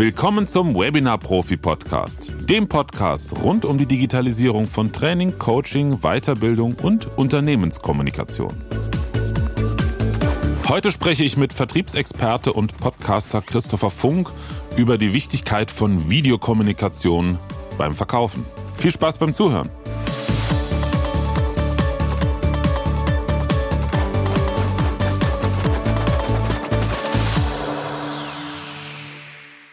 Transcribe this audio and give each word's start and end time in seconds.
Willkommen 0.00 0.48
zum 0.48 0.74
Webinar 0.76 1.18
Profi 1.18 1.58
Podcast, 1.58 2.32
dem 2.48 2.68
Podcast 2.68 3.36
rund 3.42 3.66
um 3.66 3.76
die 3.76 3.84
Digitalisierung 3.84 4.66
von 4.66 4.94
Training, 4.94 5.38
Coaching, 5.38 5.98
Weiterbildung 6.00 6.72
und 6.82 7.18
Unternehmenskommunikation. 7.18 8.54
Heute 10.66 10.90
spreche 10.90 11.22
ich 11.24 11.36
mit 11.36 11.52
Vertriebsexperte 11.52 12.54
und 12.54 12.78
Podcaster 12.78 13.42
Christopher 13.42 13.90
Funk 13.90 14.30
über 14.74 14.96
die 14.96 15.12
Wichtigkeit 15.12 15.70
von 15.70 16.08
Videokommunikation 16.08 17.38
beim 17.76 17.94
Verkaufen. 17.94 18.46
Viel 18.78 18.92
Spaß 18.92 19.18
beim 19.18 19.34
Zuhören. 19.34 19.68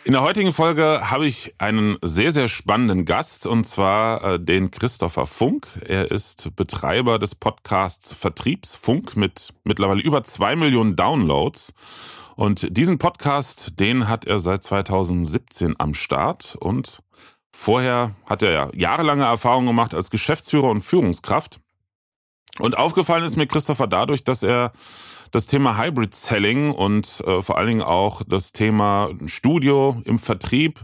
In 0.08 0.14
der 0.14 0.22
heutigen 0.22 0.54
Folge 0.54 1.02
habe 1.04 1.28
ich 1.28 1.54
einen 1.58 1.98
sehr, 2.02 2.32
sehr 2.32 2.48
spannenden 2.48 3.04
Gast 3.04 3.46
und 3.46 3.66
zwar 3.66 4.24
äh, 4.24 4.40
den 4.40 4.72
Christopher 4.72 5.26
Funk. 5.26 5.68
Er 5.86 6.10
ist 6.12 6.56
Betreiber 6.56 7.20
des 7.20 7.36
Podcasts 7.36 8.14
Vertriebsfunk 8.14 9.18
mit 9.18 9.54
mittlerweile 9.66 10.02
über 10.02 10.24
zwei 10.24 10.56
Millionen 10.56 10.96
Downloads. 10.96 11.74
Und 12.38 12.78
diesen 12.78 13.00
Podcast, 13.00 13.82
den 13.82 14.08
hat 14.08 14.24
er 14.24 14.40
seit 14.40 14.64
2017 14.64 15.76
am 15.78 15.94
Start 15.94 16.56
und 16.58 17.04
vorher 17.52 18.16
hat 18.26 18.44
er 18.44 18.52
ja 18.52 18.70
jahrelange 18.74 19.26
Erfahrung 19.26 19.66
gemacht 19.66 19.94
als 19.94 20.10
Geschäftsführer 20.10 20.70
und 20.70 20.80
Führungskraft. 20.80 21.60
Und 22.60 22.78
aufgefallen 22.78 23.24
ist 23.24 23.38
mir 23.38 23.48
Christopher 23.48 23.88
dadurch, 23.88 24.24
dass 24.24 24.44
er 24.44 24.72
das 25.32 25.48
Thema 25.48 25.78
Hybrid 25.78 26.16
Selling 26.16 26.72
und 26.72 27.22
äh, 27.26 27.42
vor 27.42 27.58
allen 27.58 27.68
Dingen 27.68 27.82
auch 27.82 28.24
das 28.28 28.52
Thema 28.52 29.10
Studio 29.26 30.02
im 30.06 30.20
Vertrieb, 30.20 30.80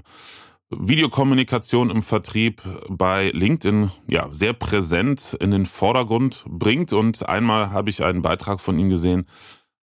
Videokommunikation 0.70 1.90
im 1.90 2.04
Vertrieb 2.04 2.62
bei 2.90 3.30
LinkedIn 3.30 3.92
ja 4.10 4.28
sehr 4.30 4.54
präsent 4.54 5.38
in 5.40 5.52
den 5.52 5.66
Vordergrund 5.66 6.46
bringt. 6.48 6.94
Und 6.94 7.28
einmal 7.28 7.72
habe 7.72 7.90
ich 7.90 8.04
einen 8.04 8.22
Beitrag 8.22 8.60
von 8.60 8.78
ihm 8.80 8.90
gesehen, 8.90 9.26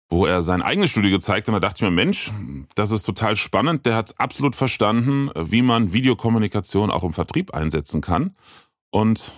wo 0.09 0.25
er 0.25 0.41
sein 0.41 0.61
eigenes 0.61 0.89
Studio 0.89 1.11
gezeigt 1.11 1.47
hat. 1.47 1.55
Und 1.55 1.61
da 1.61 1.67
dachte 1.67 1.83
ich 1.83 1.89
mir, 1.89 1.95
Mensch, 1.95 2.31
das 2.75 2.91
ist 2.91 3.03
total 3.03 3.35
spannend. 3.35 3.85
Der 3.85 3.95
hat 3.95 4.19
absolut 4.19 4.55
verstanden, 4.55 5.29
wie 5.35 5.61
man 5.61 5.93
Videokommunikation 5.93 6.91
auch 6.91 7.03
im 7.03 7.13
Vertrieb 7.13 7.53
einsetzen 7.53 8.01
kann. 8.01 8.35
Und 8.89 9.33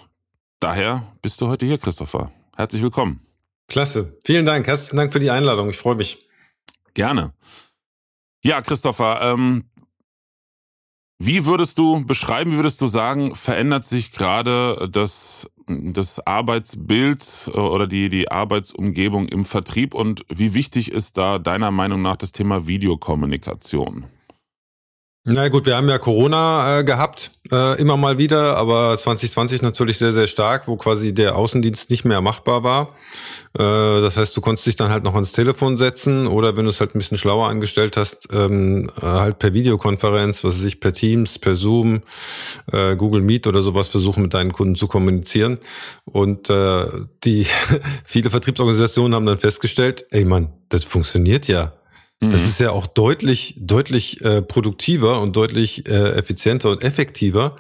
daher 0.60 1.04
bist 1.22 1.40
du 1.42 1.48
heute 1.48 1.68
hier, 1.68 1.78
Christopher. 1.78 2.32
Herzlich 2.56 2.82
willkommen. 2.82 3.20
Klasse. 3.68 4.18
Vielen 4.26 4.46
Dank. 4.46 4.68
Herzlichen 4.68 4.98
Dank 4.98 5.12
für 5.12 5.20
die 5.20 5.32
Einladung. 5.32 5.70
Ich 5.70 5.78
freue 5.78 5.96
mich. 5.96 6.28
Gerne. 6.94 7.34
Ja, 8.44 8.62
Christopher, 8.62 9.22
ähm, 9.22 9.64
wie 11.18 11.46
würdest 11.46 11.80
du 11.80 12.06
beschreiben, 12.06 12.52
wie 12.52 12.58
würdest 12.58 12.82
du 12.82 12.88
sagen, 12.88 13.34
verändert 13.34 13.86
sich 13.86 14.12
gerade 14.12 14.90
das, 14.92 15.50
das 15.68 16.26
Arbeitsbild 16.28 17.50
äh, 17.54 17.58
oder 17.58 17.88
die, 17.88 18.10
die 18.10 18.30
Arbeitsumgebung 18.30 19.30
im 19.30 19.46
Vertrieb 19.46 19.94
und 19.94 20.26
wie 20.28 20.54
wichtig 20.54 20.92
ist 20.92 21.18
da 21.18 21.40
deiner 21.40 21.72
Meinung 21.72 22.02
nach 22.02 22.18
das 22.18 22.34
Thema 22.34 22.68
Videokommunikation? 22.68 24.06
Na 25.26 25.48
gut, 25.48 25.66
wir 25.66 25.78
haben 25.78 25.88
ja 25.88 26.00
Corona 26.00 26.80
äh, 26.80 26.84
gehabt, 26.84 27.32
äh, 27.50 27.80
immer 27.80 27.96
mal 27.96 28.18
wieder, 28.18 28.58
aber 28.58 28.98
2020 28.98 29.62
natürlich 29.62 29.98
sehr, 29.98 30.12
sehr 30.12 30.28
stark, 30.28 30.68
wo 30.68 30.76
quasi 30.76 31.14
der 31.14 31.38
Außendienst 31.38 31.90
nicht 31.92 32.04
mehr 32.04 32.20
machbar 32.20 32.64
war. 32.64 32.90
Äh, 33.58 34.02
das 34.02 34.18
heißt, 34.18 34.36
du 34.36 34.42
konntest 34.42 34.68
dich 34.68 34.76
dann 34.76 34.92
halt 34.92 35.06
noch 35.06 35.16
ans 35.16 35.32
Telefon 35.32 35.78
setzen 35.78 36.28
oder 36.28 36.58
wenn 36.58 36.66
du 36.66 36.72
es 36.72 36.82
halt 36.82 36.94
ein 36.94 37.00
bisschen 37.00 37.18
schlauer 37.18 37.48
angestellt 37.48 37.96
hast, 37.96 38.28
ähm, 38.34 38.92
äh, 39.02 39.06
halt 39.06 39.40
per 39.40 39.54
Videokonferenz, 39.54 40.44
was 40.44 40.56
weiß 40.56 40.66
ich, 40.66 40.82
per 40.82 40.92
Teams, 40.92 41.40
per 41.40 41.56
Zoom, 41.56 42.02
äh, 42.74 42.98
Google 42.98 43.22
Meet 43.22 43.48
oder 43.48 43.62
sowas 43.62 43.88
versuchen 43.88 44.24
mit 44.24 44.34
deinen 44.34 44.52
Kunden 44.52 44.76
zu 44.76 44.90
kommunizieren. 44.90 45.60
Und 46.04 46.50
äh, 46.50 46.86
die 47.24 47.48
viele 48.04 48.30
Vertriebsorganisationen 48.30 49.16
haben 49.16 49.26
dann 49.26 49.38
festgestellt, 49.38 50.06
ey 50.12 50.26
Mann, 50.26 50.50
das 50.68 50.84
funktioniert 50.84 51.48
ja. 51.48 51.72
Das 52.30 52.42
mhm. 52.42 52.48
ist 52.48 52.60
ja 52.60 52.72
auch 52.72 52.88
deutlich, 52.88 53.56
deutlich 53.58 54.24
äh, 54.24 54.42
produktiver 54.42 55.22
und 55.22 55.36
deutlich 55.36 55.88
äh, 55.88 56.12
effizienter 56.12 56.72
und 56.72 56.84
effektiver 56.84 57.56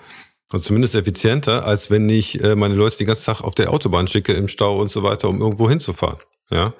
und 0.53 0.63
zumindest 0.63 0.95
effizienter, 0.95 1.65
als 1.65 1.89
wenn 1.89 2.09
ich 2.09 2.43
äh, 2.43 2.55
meine 2.55 2.75
Leute 2.75 2.97
den 2.97 3.07
ganzen 3.07 3.25
Tag 3.25 3.41
auf 3.41 3.55
der 3.55 3.71
Autobahn 3.71 4.07
schicke 4.07 4.33
im 4.33 4.47
Stau 4.47 4.79
und 4.79 4.91
so 4.91 5.03
weiter, 5.03 5.29
um 5.29 5.41
irgendwo 5.41 5.69
hinzufahren. 5.69 6.19
Ja, 6.51 6.73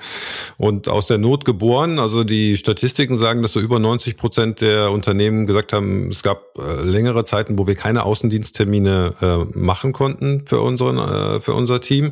und 0.57 0.87
aus 0.87 1.07
der 1.07 1.17
Not 1.17 1.45
geboren, 1.45 1.97
also 1.97 2.23
die 2.23 2.57
Statistiken 2.57 3.17
sagen, 3.17 3.41
dass 3.41 3.53
so 3.53 3.59
über 3.59 3.79
90 3.79 4.17
Prozent 4.17 4.61
der 4.61 4.91
Unternehmen 4.91 5.47
gesagt 5.47 5.73
haben, 5.73 6.09
es 6.09 6.21
gab 6.21 6.59
äh, 6.59 6.83
längere 6.83 7.25
Zeiten, 7.25 7.57
wo 7.57 7.65
wir 7.65 7.73
keine 7.73 8.03
Außendiensttermine 8.03 9.13
äh, 9.21 9.57
machen 9.57 9.93
konnten 9.93 10.45
für 10.45 10.59
unseren, 10.59 10.97
äh, 10.97 11.41
für 11.41 11.53
unser 11.53 11.81
Team. 11.81 12.11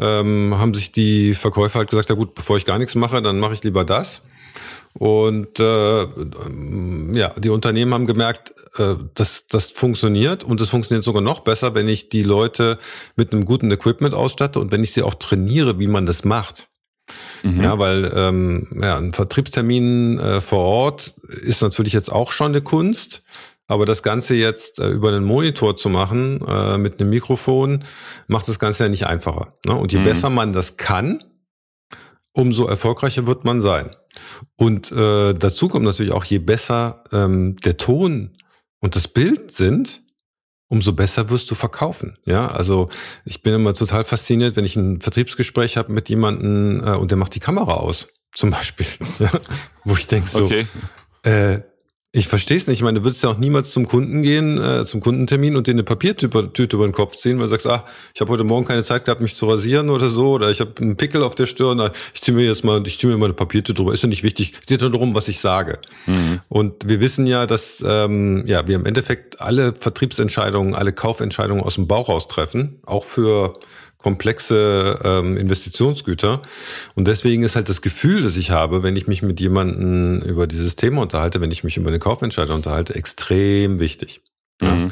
Ähm, 0.00 0.58
haben 0.58 0.74
sich 0.74 0.90
die 0.90 1.34
Verkäufer 1.34 1.78
halt 1.78 1.90
gesagt, 1.90 2.08
ja 2.08 2.16
gut, 2.16 2.34
bevor 2.34 2.56
ich 2.56 2.64
gar 2.64 2.78
nichts 2.78 2.96
mache, 2.96 3.22
dann 3.22 3.38
mache 3.38 3.52
ich 3.52 3.62
lieber 3.62 3.84
das. 3.84 4.22
Und 4.98 5.60
äh, 5.60 6.02
ja, 7.12 7.32
die 7.38 7.50
Unternehmen 7.50 7.94
haben 7.94 8.06
gemerkt, 8.06 8.52
äh, 8.78 8.96
dass 9.14 9.46
das 9.46 9.70
funktioniert 9.70 10.42
und 10.42 10.60
es 10.60 10.70
funktioniert 10.70 11.04
sogar 11.04 11.22
noch 11.22 11.40
besser, 11.40 11.76
wenn 11.76 11.88
ich 11.88 12.08
die 12.08 12.24
Leute 12.24 12.78
mit 13.14 13.32
einem 13.32 13.44
guten 13.44 13.70
Equipment 13.70 14.12
ausstatte 14.12 14.58
und 14.58 14.72
wenn 14.72 14.82
ich 14.82 14.92
sie 14.92 15.04
auch 15.04 15.14
trainiere, 15.14 15.78
wie 15.78 15.86
man 15.86 16.04
das 16.04 16.24
macht. 16.24 16.66
Mhm. 17.44 17.62
Ja, 17.62 17.78
weil 17.78 18.10
ähm, 18.12 18.68
ja, 18.82 18.96
ein 18.96 19.12
Vertriebstermin 19.12 20.18
äh, 20.18 20.40
vor 20.40 20.64
Ort 20.64 21.14
ist 21.28 21.62
natürlich 21.62 21.92
jetzt 21.92 22.10
auch 22.10 22.32
schon 22.32 22.48
eine 22.48 22.62
Kunst. 22.62 23.22
Aber 23.70 23.84
das 23.84 24.02
Ganze 24.02 24.34
jetzt 24.34 24.80
äh, 24.80 24.88
über 24.88 25.08
einen 25.08 25.24
Monitor 25.24 25.76
zu 25.76 25.90
machen, 25.90 26.40
äh, 26.44 26.78
mit 26.78 27.00
einem 27.00 27.10
Mikrofon, 27.10 27.84
macht 28.26 28.48
das 28.48 28.58
Ganze 28.58 28.84
ja 28.84 28.88
nicht 28.88 29.06
einfacher. 29.06 29.54
Ne? 29.64 29.74
Und 29.74 29.92
je 29.92 30.00
mhm. 30.00 30.04
besser 30.04 30.30
man 30.30 30.52
das 30.52 30.76
kann, 30.76 31.22
umso 32.32 32.66
erfolgreicher 32.66 33.26
wird 33.26 33.44
man 33.44 33.62
sein. 33.62 33.94
Und 34.56 34.92
äh, 34.92 35.34
dazu 35.34 35.68
kommt 35.68 35.84
natürlich 35.84 36.12
auch, 36.12 36.24
je 36.24 36.38
besser 36.38 37.04
ähm, 37.12 37.56
der 37.56 37.76
Ton 37.76 38.36
und 38.80 38.96
das 38.96 39.08
Bild 39.08 39.52
sind, 39.52 40.00
umso 40.68 40.92
besser 40.92 41.30
wirst 41.30 41.50
du 41.50 41.54
verkaufen. 41.54 42.18
Ja, 42.24 42.48
also 42.48 42.88
ich 43.24 43.42
bin 43.42 43.54
immer 43.54 43.74
total 43.74 44.04
fasziniert, 44.04 44.56
wenn 44.56 44.64
ich 44.64 44.76
ein 44.76 45.00
Vertriebsgespräch 45.00 45.76
habe 45.76 45.92
mit 45.92 46.08
jemandem 46.08 46.82
äh, 46.84 46.96
und 46.96 47.10
der 47.10 47.18
macht 47.18 47.34
die 47.34 47.40
Kamera 47.40 47.74
aus, 47.74 48.08
zum 48.32 48.50
Beispiel, 48.50 48.86
ja, 49.18 49.30
wo 49.84 49.94
ich 49.94 50.06
denke 50.06 50.28
so, 50.28 50.44
okay. 50.44 50.66
äh, 51.22 51.60
ich 52.10 52.26
verstehe 52.26 52.56
es 52.56 52.66
nicht. 52.66 52.78
Ich 52.78 52.82
meine, 52.82 53.00
du 53.00 53.04
würdest 53.04 53.22
ja 53.22 53.28
auch 53.28 53.36
niemals 53.36 53.70
zum 53.70 53.86
Kunden 53.86 54.22
gehen, 54.22 54.58
äh, 54.58 54.86
zum 54.86 55.00
Kundentermin 55.00 55.56
und 55.56 55.66
dir 55.66 55.72
eine 55.72 55.82
Papiertüte 55.82 56.76
über 56.76 56.86
den 56.86 56.92
Kopf 56.92 57.16
ziehen, 57.16 57.38
weil 57.38 57.46
du 57.46 57.50
sagst, 57.50 57.66
ah, 57.66 57.84
ich 58.14 58.20
habe 58.22 58.32
heute 58.32 58.44
Morgen 58.44 58.64
keine 58.64 58.82
Zeit 58.82 59.04
gehabt, 59.04 59.20
mich 59.20 59.36
zu 59.36 59.46
rasieren 59.46 59.90
oder 59.90 60.08
so, 60.08 60.32
oder 60.32 60.50
ich 60.50 60.60
habe 60.60 60.72
einen 60.80 60.96
Pickel 60.96 61.22
auf 61.22 61.34
der 61.34 61.44
Stirn, 61.44 61.90
ich 62.14 62.22
ziehe 62.22 62.34
mir 62.34 62.46
jetzt 62.46 62.64
mal, 62.64 62.82
ich 62.86 62.98
ziehe 62.98 63.12
mir 63.12 63.18
mal 63.18 63.26
eine 63.26 63.34
Papiertüte 63.34 63.74
drüber. 63.74 63.92
Ist 63.92 64.02
ja 64.02 64.08
nicht 64.08 64.22
wichtig. 64.22 64.54
Es 64.58 64.66
geht 64.66 64.80
nur 64.80 64.90
darum, 64.90 65.14
was 65.14 65.28
ich 65.28 65.40
sage. 65.40 65.80
Mhm. 66.06 66.40
Und 66.48 66.88
wir 66.88 67.00
wissen 67.00 67.26
ja, 67.26 67.44
dass 67.44 67.84
ähm, 67.86 68.44
ja 68.46 68.66
wir 68.66 68.76
im 68.76 68.86
Endeffekt 68.86 69.42
alle 69.42 69.74
Vertriebsentscheidungen, 69.78 70.74
alle 70.74 70.94
Kaufentscheidungen 70.94 71.62
aus 71.62 71.74
dem 71.74 71.88
Bauch 71.88 72.08
raus 72.08 72.26
treffen, 72.26 72.80
auch 72.86 73.04
für 73.04 73.60
komplexe 73.98 74.98
ähm, 75.04 75.36
Investitionsgüter. 75.36 76.42
Und 76.94 77.08
deswegen 77.08 77.42
ist 77.42 77.56
halt 77.56 77.68
das 77.68 77.82
Gefühl, 77.82 78.22
das 78.22 78.36
ich 78.36 78.50
habe, 78.50 78.82
wenn 78.82 78.96
ich 78.96 79.06
mich 79.06 79.22
mit 79.22 79.40
jemandem 79.40 80.22
über 80.22 80.46
dieses 80.46 80.76
Thema 80.76 81.02
unterhalte, 81.02 81.40
wenn 81.40 81.50
ich 81.50 81.64
mich 81.64 81.76
über 81.76 81.88
eine 81.88 81.98
Kaufentscheidung 81.98 82.56
unterhalte, 82.56 82.94
extrem 82.94 83.80
wichtig. 83.80 84.22
Ja. 84.62 84.74
Mhm. 84.74 84.88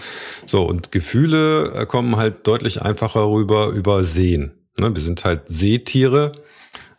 So, 0.47 0.65
und 0.65 0.93
Gefühle 0.93 1.73
äh, 1.73 1.87
kommen 1.87 2.17
halt 2.17 2.47
deutlich 2.47 2.83
einfacher 2.83 3.29
rüber 3.31 3.69
über 3.69 4.05
Sehen. 4.05 4.53
Ne? 4.79 4.95
Wir 4.95 5.03
sind 5.03 5.25
halt 5.25 5.43
Seetiere. 5.47 6.33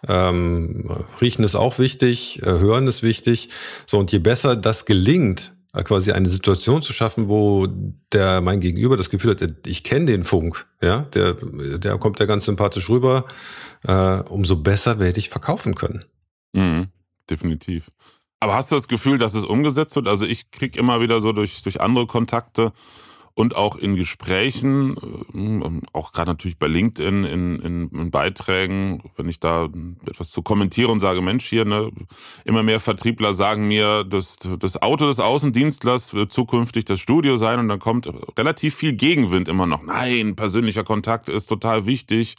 Ähm, 0.07 0.89
riechen 1.19 1.43
ist 1.43 1.55
auch 1.55 1.79
wichtig, 1.79 2.41
äh, 2.43 2.45
hören 2.45 2.87
ist 2.87 3.03
wichtig. 3.03 3.49
So, 3.85 3.97
und 3.97 4.11
je 4.11 4.19
besser 4.19 4.55
das 4.55 4.85
gelingt, 4.85 5.53
quasi 5.83 6.11
eine 6.11 6.29
Situation 6.29 6.81
zu 6.81 6.93
schaffen, 6.93 7.27
wo 7.27 7.67
der 8.11 8.41
mein 8.41 8.59
Gegenüber 8.59 8.97
das 8.97 9.09
Gefühl 9.09 9.31
hat, 9.31 9.67
ich 9.67 9.83
kenne 9.83 10.05
den 10.05 10.23
Funk, 10.23 10.67
ja, 10.81 11.01
der, 11.13 11.33
der 11.33 11.97
kommt 11.97 12.19
ja 12.19 12.25
ganz 12.25 12.45
sympathisch 12.45 12.89
rüber, 12.89 13.25
äh, 13.83 14.19
umso 14.29 14.57
besser 14.57 14.99
werde 14.99 15.19
ich 15.19 15.29
verkaufen 15.29 15.75
können. 15.75 16.05
Mhm, 16.53 16.87
definitiv. 17.29 17.91
Aber 18.39 18.55
hast 18.55 18.71
du 18.71 18.75
das 18.75 18.87
Gefühl, 18.87 19.17
dass 19.17 19.33
es 19.33 19.45
umgesetzt 19.45 19.95
wird? 19.95 20.07
Also 20.07 20.25
ich 20.25 20.51
krieg 20.51 20.77
immer 20.77 21.01
wieder 21.01 21.19
so 21.19 21.31
durch, 21.31 21.63
durch 21.63 21.81
andere 21.81 22.05
Kontakte 22.05 22.71
und 23.37 23.55
auch 23.55 23.75
in 23.75 23.95
Gesprächen, 23.95 24.97
äh, 25.35 25.81
auch 25.93 26.11
gerade 26.11 26.31
natürlich 26.31 26.57
bei 26.57 26.65
LinkedIn, 26.65 27.23
in, 27.23 27.59
in, 27.59 27.89
in, 27.89 28.09
Beiträgen, 28.09 29.03
wenn 29.15 29.29
ich 29.29 29.39
da 29.39 29.69
etwas 30.07 30.31
zu 30.31 30.41
kommentiere 30.41 30.91
und 30.91 31.01
sage, 31.01 31.21
Mensch, 31.21 31.45
hier, 31.45 31.63
ne, 31.63 31.91
immer 32.45 32.63
mehr 32.63 32.79
Vertriebler 32.79 33.35
sagen 33.35 33.67
mir, 33.67 34.03
dass 34.05 34.39
das 34.57 34.81
Auto 34.81 35.05
des 35.05 35.19
Außendienstlers 35.19 36.15
wird 36.15 36.33
zukünftig 36.33 36.85
das 36.85 36.99
Studio 36.99 37.37
sein 37.37 37.59
und 37.59 37.67
dann 37.67 37.77
kommt 37.77 38.09
relativ 38.39 38.73
viel 38.73 38.93
Gegenwind 38.93 39.47
immer 39.47 39.67
noch. 39.67 39.83
Nein, 39.83 40.35
persönlicher 40.35 40.83
Kontakt 40.83 41.29
ist 41.29 41.45
total 41.45 41.85
wichtig. 41.85 42.37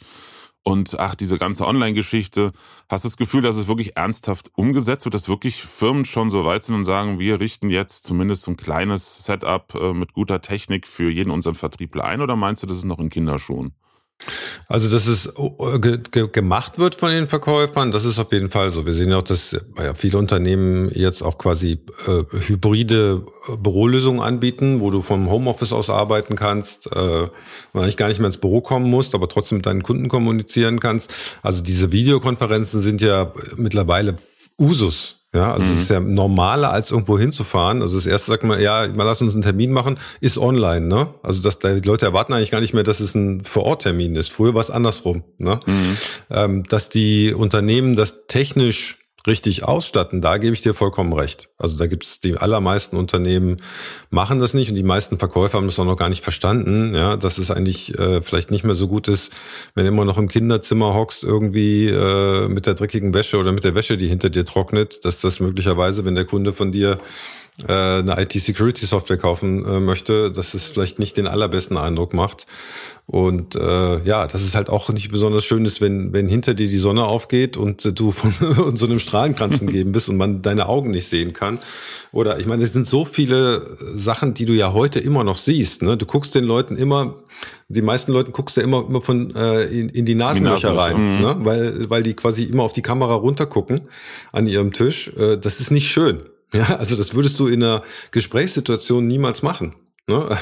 Und 0.63 0.99
ach, 0.99 1.15
diese 1.15 1.37
ganze 1.37 1.65
Online-Geschichte. 1.65 2.51
Hast 2.89 3.03
du 3.03 3.09
das 3.09 3.17
Gefühl, 3.17 3.41
dass 3.41 3.55
es 3.55 3.67
wirklich 3.67 3.97
ernsthaft 3.97 4.51
umgesetzt 4.55 5.05
wird, 5.05 5.15
dass 5.15 5.29
wirklich 5.29 5.63
Firmen 5.63 6.05
schon 6.05 6.29
so 6.29 6.45
weit 6.45 6.63
sind 6.63 6.75
und 6.75 6.85
sagen, 6.85 7.19
wir 7.19 7.39
richten 7.39 7.69
jetzt 7.69 8.05
zumindest 8.05 8.43
so 8.43 8.51
ein 8.51 8.57
kleines 8.57 9.25
Setup 9.25 9.73
äh, 9.75 9.93
mit 9.93 10.13
guter 10.13 10.41
Technik 10.41 10.87
für 10.87 11.09
jeden 11.09 11.31
unseren 11.31 11.55
Vertriebler 11.55 12.05
ein 12.05 12.21
oder 12.21 12.35
meinst 12.35 12.63
du, 12.63 12.67
das 12.67 12.77
ist 12.77 12.83
noch 12.85 12.99
in 12.99 13.09
Kinderschuhen? 13.09 13.73
Also, 14.67 14.89
dass 14.89 15.07
es 15.07 15.27
äh, 15.27 15.79
ge 15.79 15.99
ge 16.11 16.27
gemacht 16.31 16.77
wird 16.77 16.95
von 16.95 17.11
den 17.11 17.27
Verkäufern, 17.27 17.91
das 17.91 18.05
ist 18.05 18.19
auf 18.19 18.31
jeden 18.31 18.49
Fall 18.49 18.71
so. 18.71 18.85
Wir 18.85 18.93
sehen 18.93 19.13
auch, 19.13 19.23
dass 19.23 19.55
ja, 19.77 19.93
viele 19.93 20.17
Unternehmen 20.17 20.91
jetzt 20.93 21.21
auch 21.21 21.37
quasi 21.37 21.79
äh, 22.07 22.23
hybride 22.47 23.23
äh, 23.47 23.55
Bürolösungen 23.55 24.21
anbieten, 24.21 24.81
wo 24.81 24.91
du 24.91 25.01
vom 25.01 25.29
Homeoffice 25.29 25.73
aus 25.73 25.89
arbeiten 25.89 26.35
kannst, 26.35 26.87
äh, 26.87 26.99
und 26.99 27.29
eigentlich 27.73 27.97
gar 27.97 28.09
nicht 28.09 28.19
mehr 28.19 28.27
ins 28.27 28.37
Büro 28.37 28.61
kommen 28.61 28.89
musst, 28.89 29.15
aber 29.15 29.29
trotzdem 29.29 29.59
mit 29.59 29.65
deinen 29.65 29.83
Kunden 29.83 30.09
kommunizieren 30.09 30.79
kannst. 30.79 31.13
Also 31.41 31.63
diese 31.63 31.91
Videokonferenzen 31.91 32.81
sind 32.81 33.01
ja 33.01 33.31
mittlerweile 33.55 34.15
Usus 34.57 35.18
ja, 35.35 35.53
also 35.53 35.65
mhm. 35.65 35.73
es 35.73 35.81
ist 35.83 35.89
ja 35.91 35.99
normaler, 35.99 36.71
als 36.71 36.89
irgendwo 36.89 37.19
hinzufahren. 37.19 37.83
Also 37.83 37.97
das 37.97 38.07
erste 38.07 38.31
sagt 38.31 38.43
man, 38.43 38.59
ja, 38.59 38.87
mal 38.87 39.03
lass 39.03 39.21
uns 39.21 39.33
einen 39.33 39.43
Termin 39.43 39.71
machen, 39.71 39.99
ist 40.21 40.39
online, 40.39 40.87
ne? 40.87 41.13
Also 41.21 41.43
dass 41.43 41.59
die 41.59 41.81
Leute 41.81 42.05
erwarten 42.05 42.33
eigentlich 42.33 42.51
gar 42.51 42.61
nicht 42.61 42.73
mehr, 42.73 42.83
dass 42.83 42.99
es 42.99 43.13
ein 43.13 43.43
Vor-Ort-Termin 43.43 44.15
ist. 44.15 44.31
Früher 44.31 44.55
war 44.55 44.61
es 44.61 44.71
andersrum, 44.71 45.23
ne? 45.37 45.59
Mhm. 45.65 45.97
Ähm, 46.31 46.63
dass 46.63 46.89
die 46.89 47.33
Unternehmen 47.33 47.95
das 47.95 48.25
technisch 48.27 48.98
richtig 49.27 49.63
ausstatten, 49.63 50.21
da 50.21 50.37
gebe 50.37 50.53
ich 50.53 50.61
dir 50.61 50.73
vollkommen 50.73 51.13
recht. 51.13 51.49
Also 51.57 51.77
da 51.77 51.87
gibt 51.87 52.05
es 52.05 52.19
die 52.19 52.37
allermeisten 52.37 52.97
Unternehmen 52.97 53.57
machen 54.09 54.39
das 54.39 54.53
nicht 54.53 54.69
und 54.69 54.75
die 54.75 54.83
meisten 54.83 55.19
Verkäufer 55.19 55.57
haben 55.57 55.67
das 55.67 55.79
auch 55.79 55.85
noch 55.85 55.97
gar 55.97 56.09
nicht 56.09 56.23
verstanden, 56.23 56.95
ja, 56.95 57.17
dass 57.17 57.37
es 57.37 57.51
eigentlich 57.51 57.97
äh, 57.97 58.21
vielleicht 58.21 58.51
nicht 58.51 58.63
mehr 58.63 58.75
so 58.75 58.87
gut 58.87 59.07
ist, 59.07 59.31
wenn 59.75 59.83
du 59.83 59.89
immer 59.89 60.05
noch 60.05 60.17
im 60.17 60.27
Kinderzimmer 60.27 60.93
hockst 60.93 61.23
irgendwie 61.23 61.87
äh, 61.87 62.47
mit 62.47 62.65
der 62.65 62.73
dreckigen 62.73 63.13
Wäsche 63.13 63.37
oder 63.37 63.51
mit 63.51 63.63
der 63.63 63.75
Wäsche, 63.75 63.97
die 63.97 64.07
hinter 64.07 64.29
dir 64.29 64.45
trocknet, 64.45 65.05
dass 65.05 65.21
das 65.21 65.39
möglicherweise, 65.39 66.05
wenn 66.05 66.15
der 66.15 66.25
Kunde 66.25 66.53
von 66.53 66.71
dir 66.71 66.97
eine 67.67 68.21
IT-Security-Software 68.21 69.17
kaufen 69.17 69.65
äh, 69.65 69.79
möchte, 69.79 70.31
dass 70.31 70.53
es 70.53 70.69
vielleicht 70.69 70.99
nicht 70.99 71.17
den 71.17 71.27
allerbesten 71.27 71.77
Eindruck 71.77 72.13
macht. 72.13 72.47
Und 73.11 73.55
äh, 73.55 74.03
ja, 74.03 74.27
das 74.27 74.43
ist 74.43 74.53
halt 74.53 74.69
auch 74.69 74.89
nicht 74.89 75.09
besonders 75.09 75.43
schön 75.43 75.65
ist, 75.65 75.81
wenn, 75.81 76.13
wenn 76.13 76.27
hinter 76.27 76.53
dir 76.53 76.67
die 76.67 76.77
Sonne 76.77 77.05
aufgeht 77.05 77.57
und 77.57 77.99
du 77.99 78.11
von 78.11 78.31
so 78.75 78.85
einem 78.85 78.99
Strahlenkranz 78.99 79.59
umgeben 79.61 79.93
bist 79.93 80.09
und 80.09 80.17
man 80.17 80.43
deine 80.43 80.69
Augen 80.69 80.91
nicht 80.91 81.09
sehen 81.09 81.33
kann. 81.33 81.57
Oder 82.11 82.39
ich 82.39 82.45
meine, 82.45 82.63
es 82.63 82.71
sind 82.71 82.87
so 82.87 83.05
viele 83.05 83.77
Sachen, 83.95 84.35
die 84.35 84.45
du 84.45 84.53
ja 84.53 84.73
heute 84.73 84.99
immer 84.99 85.23
noch 85.23 85.37
siehst. 85.37 85.81
Ne? 85.81 85.97
Du 85.97 86.05
guckst 86.05 86.35
den 86.35 86.43
Leuten 86.43 86.77
immer, 86.77 87.15
die 87.67 87.81
meisten 87.81 88.11
Leuten 88.11 88.31
guckst 88.31 88.57
du 88.57 88.61
immer, 88.61 88.85
immer 88.87 89.01
von 89.01 89.35
äh, 89.35 89.63
in, 89.63 89.89
in 89.89 90.05
die 90.05 90.15
Nasenlöcher 90.15 90.77
rein, 90.77 91.15
mhm. 91.15 91.21
ne? 91.21 91.35
weil, 91.39 91.89
weil 91.89 92.03
die 92.03 92.13
quasi 92.13 92.43
immer 92.43 92.61
auf 92.61 92.73
die 92.73 92.83
Kamera 92.83 93.15
runtergucken 93.15 93.81
an 94.31 94.45
ihrem 94.45 94.71
Tisch. 94.71 95.11
Äh, 95.17 95.37
das 95.37 95.59
ist 95.59 95.71
nicht 95.71 95.89
schön. 95.89 96.21
Ja, 96.53 96.77
also 96.77 96.95
das 96.95 97.13
würdest 97.13 97.39
du 97.39 97.47
in 97.47 97.63
einer 97.63 97.83
Gesprächssituation 98.11 99.05
niemals 99.05 99.43
machen. 99.43 99.75
Ne? 100.07 100.37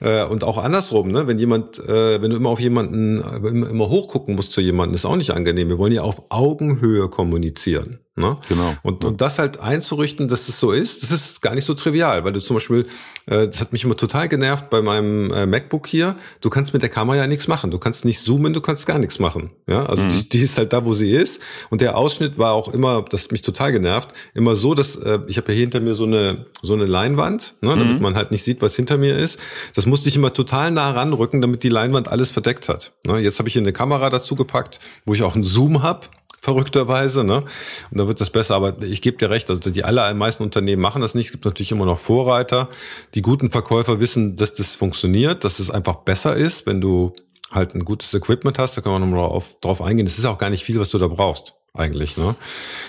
Äh, 0.00 0.24
und 0.24 0.44
auch 0.44 0.58
andersrum, 0.58 1.10
ne? 1.10 1.26
wenn 1.26 1.38
jemand, 1.38 1.78
äh, 1.78 2.22
wenn 2.22 2.30
du 2.30 2.36
immer 2.36 2.50
auf 2.50 2.60
jemanden, 2.60 3.20
immer, 3.20 3.68
immer 3.68 3.88
hochgucken 3.88 4.34
musst 4.34 4.52
zu 4.52 4.60
jemandem, 4.60 4.94
ist 4.94 5.04
auch 5.04 5.16
nicht 5.16 5.32
angenehm. 5.32 5.68
Wir 5.68 5.78
wollen 5.78 5.92
ja 5.92 6.02
auf 6.02 6.22
Augenhöhe 6.30 7.08
kommunizieren. 7.08 8.00
Ne? 8.20 8.36
Genau. 8.48 8.74
Und, 8.82 9.04
und 9.04 9.20
das 9.20 9.38
halt 9.38 9.60
einzurichten, 9.60 10.28
dass 10.28 10.48
es 10.48 10.60
so 10.60 10.72
ist, 10.72 11.02
das 11.02 11.12
ist 11.12 11.42
gar 11.42 11.54
nicht 11.54 11.64
so 11.64 11.74
trivial, 11.74 12.24
weil 12.24 12.32
du 12.32 12.40
zum 12.40 12.56
Beispiel, 12.56 12.86
äh, 13.26 13.46
das 13.46 13.60
hat 13.60 13.72
mich 13.72 13.84
immer 13.84 13.96
total 13.96 14.28
genervt 14.28 14.68
bei 14.68 14.82
meinem 14.82 15.32
äh, 15.32 15.46
MacBook 15.46 15.86
hier, 15.86 16.16
du 16.40 16.50
kannst 16.50 16.72
mit 16.72 16.82
der 16.82 16.90
Kamera 16.90 17.16
ja 17.16 17.26
nichts 17.26 17.48
machen. 17.48 17.70
Du 17.70 17.78
kannst 17.78 18.04
nicht 18.04 18.20
zoomen, 18.20 18.52
du 18.52 18.60
kannst 18.60 18.86
gar 18.86 18.98
nichts 18.98 19.18
machen. 19.18 19.50
Ja, 19.66 19.86
also 19.86 20.04
mhm. 20.04 20.10
die, 20.10 20.28
die 20.28 20.40
ist 20.40 20.58
halt 20.58 20.72
da, 20.72 20.84
wo 20.84 20.92
sie 20.92 21.12
ist. 21.12 21.40
Und 21.70 21.80
der 21.80 21.96
Ausschnitt 21.96 22.36
war 22.36 22.52
auch 22.52 22.68
immer, 22.74 23.04
das 23.08 23.24
hat 23.24 23.32
mich 23.32 23.42
total 23.42 23.72
genervt, 23.72 24.10
immer 24.34 24.54
so, 24.54 24.74
dass 24.74 24.96
äh, 24.96 25.20
ich 25.28 25.36
habe 25.36 25.48
ja 25.48 25.54
hier 25.54 25.62
hinter 25.62 25.80
mir 25.80 25.94
so 25.94 26.04
eine 26.04 26.46
so 26.62 26.74
eine 26.74 26.84
Leinwand, 26.84 27.54
ne, 27.62 27.70
damit 27.70 27.96
mhm. 27.96 28.02
man 28.02 28.16
halt 28.16 28.32
nicht 28.32 28.44
sieht, 28.44 28.60
was 28.60 28.76
hinter 28.76 28.98
mir 28.98 29.16
ist. 29.16 29.38
Das 29.74 29.86
musste 29.90 30.08
ich 30.08 30.16
immer 30.16 30.32
total 30.32 30.70
nah 30.70 30.90
ranrücken, 30.92 31.42
damit 31.42 31.62
die 31.62 31.68
Leinwand 31.68 32.08
alles 32.08 32.30
verdeckt 32.30 32.68
hat. 32.68 32.92
Ne, 33.06 33.18
jetzt 33.18 33.38
habe 33.38 33.48
ich 33.48 33.52
hier 33.52 33.62
eine 33.62 33.72
Kamera 33.72 34.08
dazu 34.08 34.34
gepackt, 34.36 34.80
wo 35.04 35.12
ich 35.12 35.22
auch 35.22 35.34
einen 35.34 35.44
Zoom 35.44 35.82
hab 35.82 36.08
verrückterweise. 36.40 37.22
Ne? 37.22 37.44
Und 37.90 37.98
da 37.98 38.08
wird 38.08 38.20
das 38.20 38.30
besser. 38.30 38.54
Aber 38.54 38.80
ich 38.82 39.02
gebe 39.02 39.18
dir 39.18 39.28
recht, 39.30 39.50
also 39.50 39.70
die 39.70 39.84
allermeisten 39.84 40.42
Unternehmen 40.42 40.80
machen 40.80 41.02
das 41.02 41.14
nicht. 41.14 41.26
Es 41.26 41.32
gibt 41.32 41.44
natürlich 41.44 41.72
immer 41.72 41.84
noch 41.84 41.98
Vorreiter. 41.98 42.68
Die 43.14 43.22
guten 43.22 43.50
Verkäufer 43.50 44.00
wissen, 44.00 44.36
dass 44.36 44.54
das 44.54 44.74
funktioniert, 44.74 45.44
dass 45.44 45.58
es 45.58 45.70
einfach 45.70 45.96
besser 45.96 46.34
ist, 46.34 46.66
wenn 46.66 46.80
du 46.80 47.12
halt 47.50 47.74
ein 47.74 47.84
gutes 47.84 48.14
Equipment 48.14 48.58
hast. 48.58 48.76
Da 48.76 48.80
können 48.80 48.94
wir 48.94 49.06
nochmal 49.06 49.42
drauf, 49.60 49.82
eingehen. 49.82 50.06
Das 50.06 50.18
ist 50.18 50.24
auch 50.24 50.38
gar 50.38 50.50
nicht 50.50 50.64
viel, 50.64 50.80
was 50.80 50.90
du 50.90 50.98
da 50.98 51.08
brauchst 51.08 51.54
eigentlich. 51.72 52.16
Ne? 52.16 52.34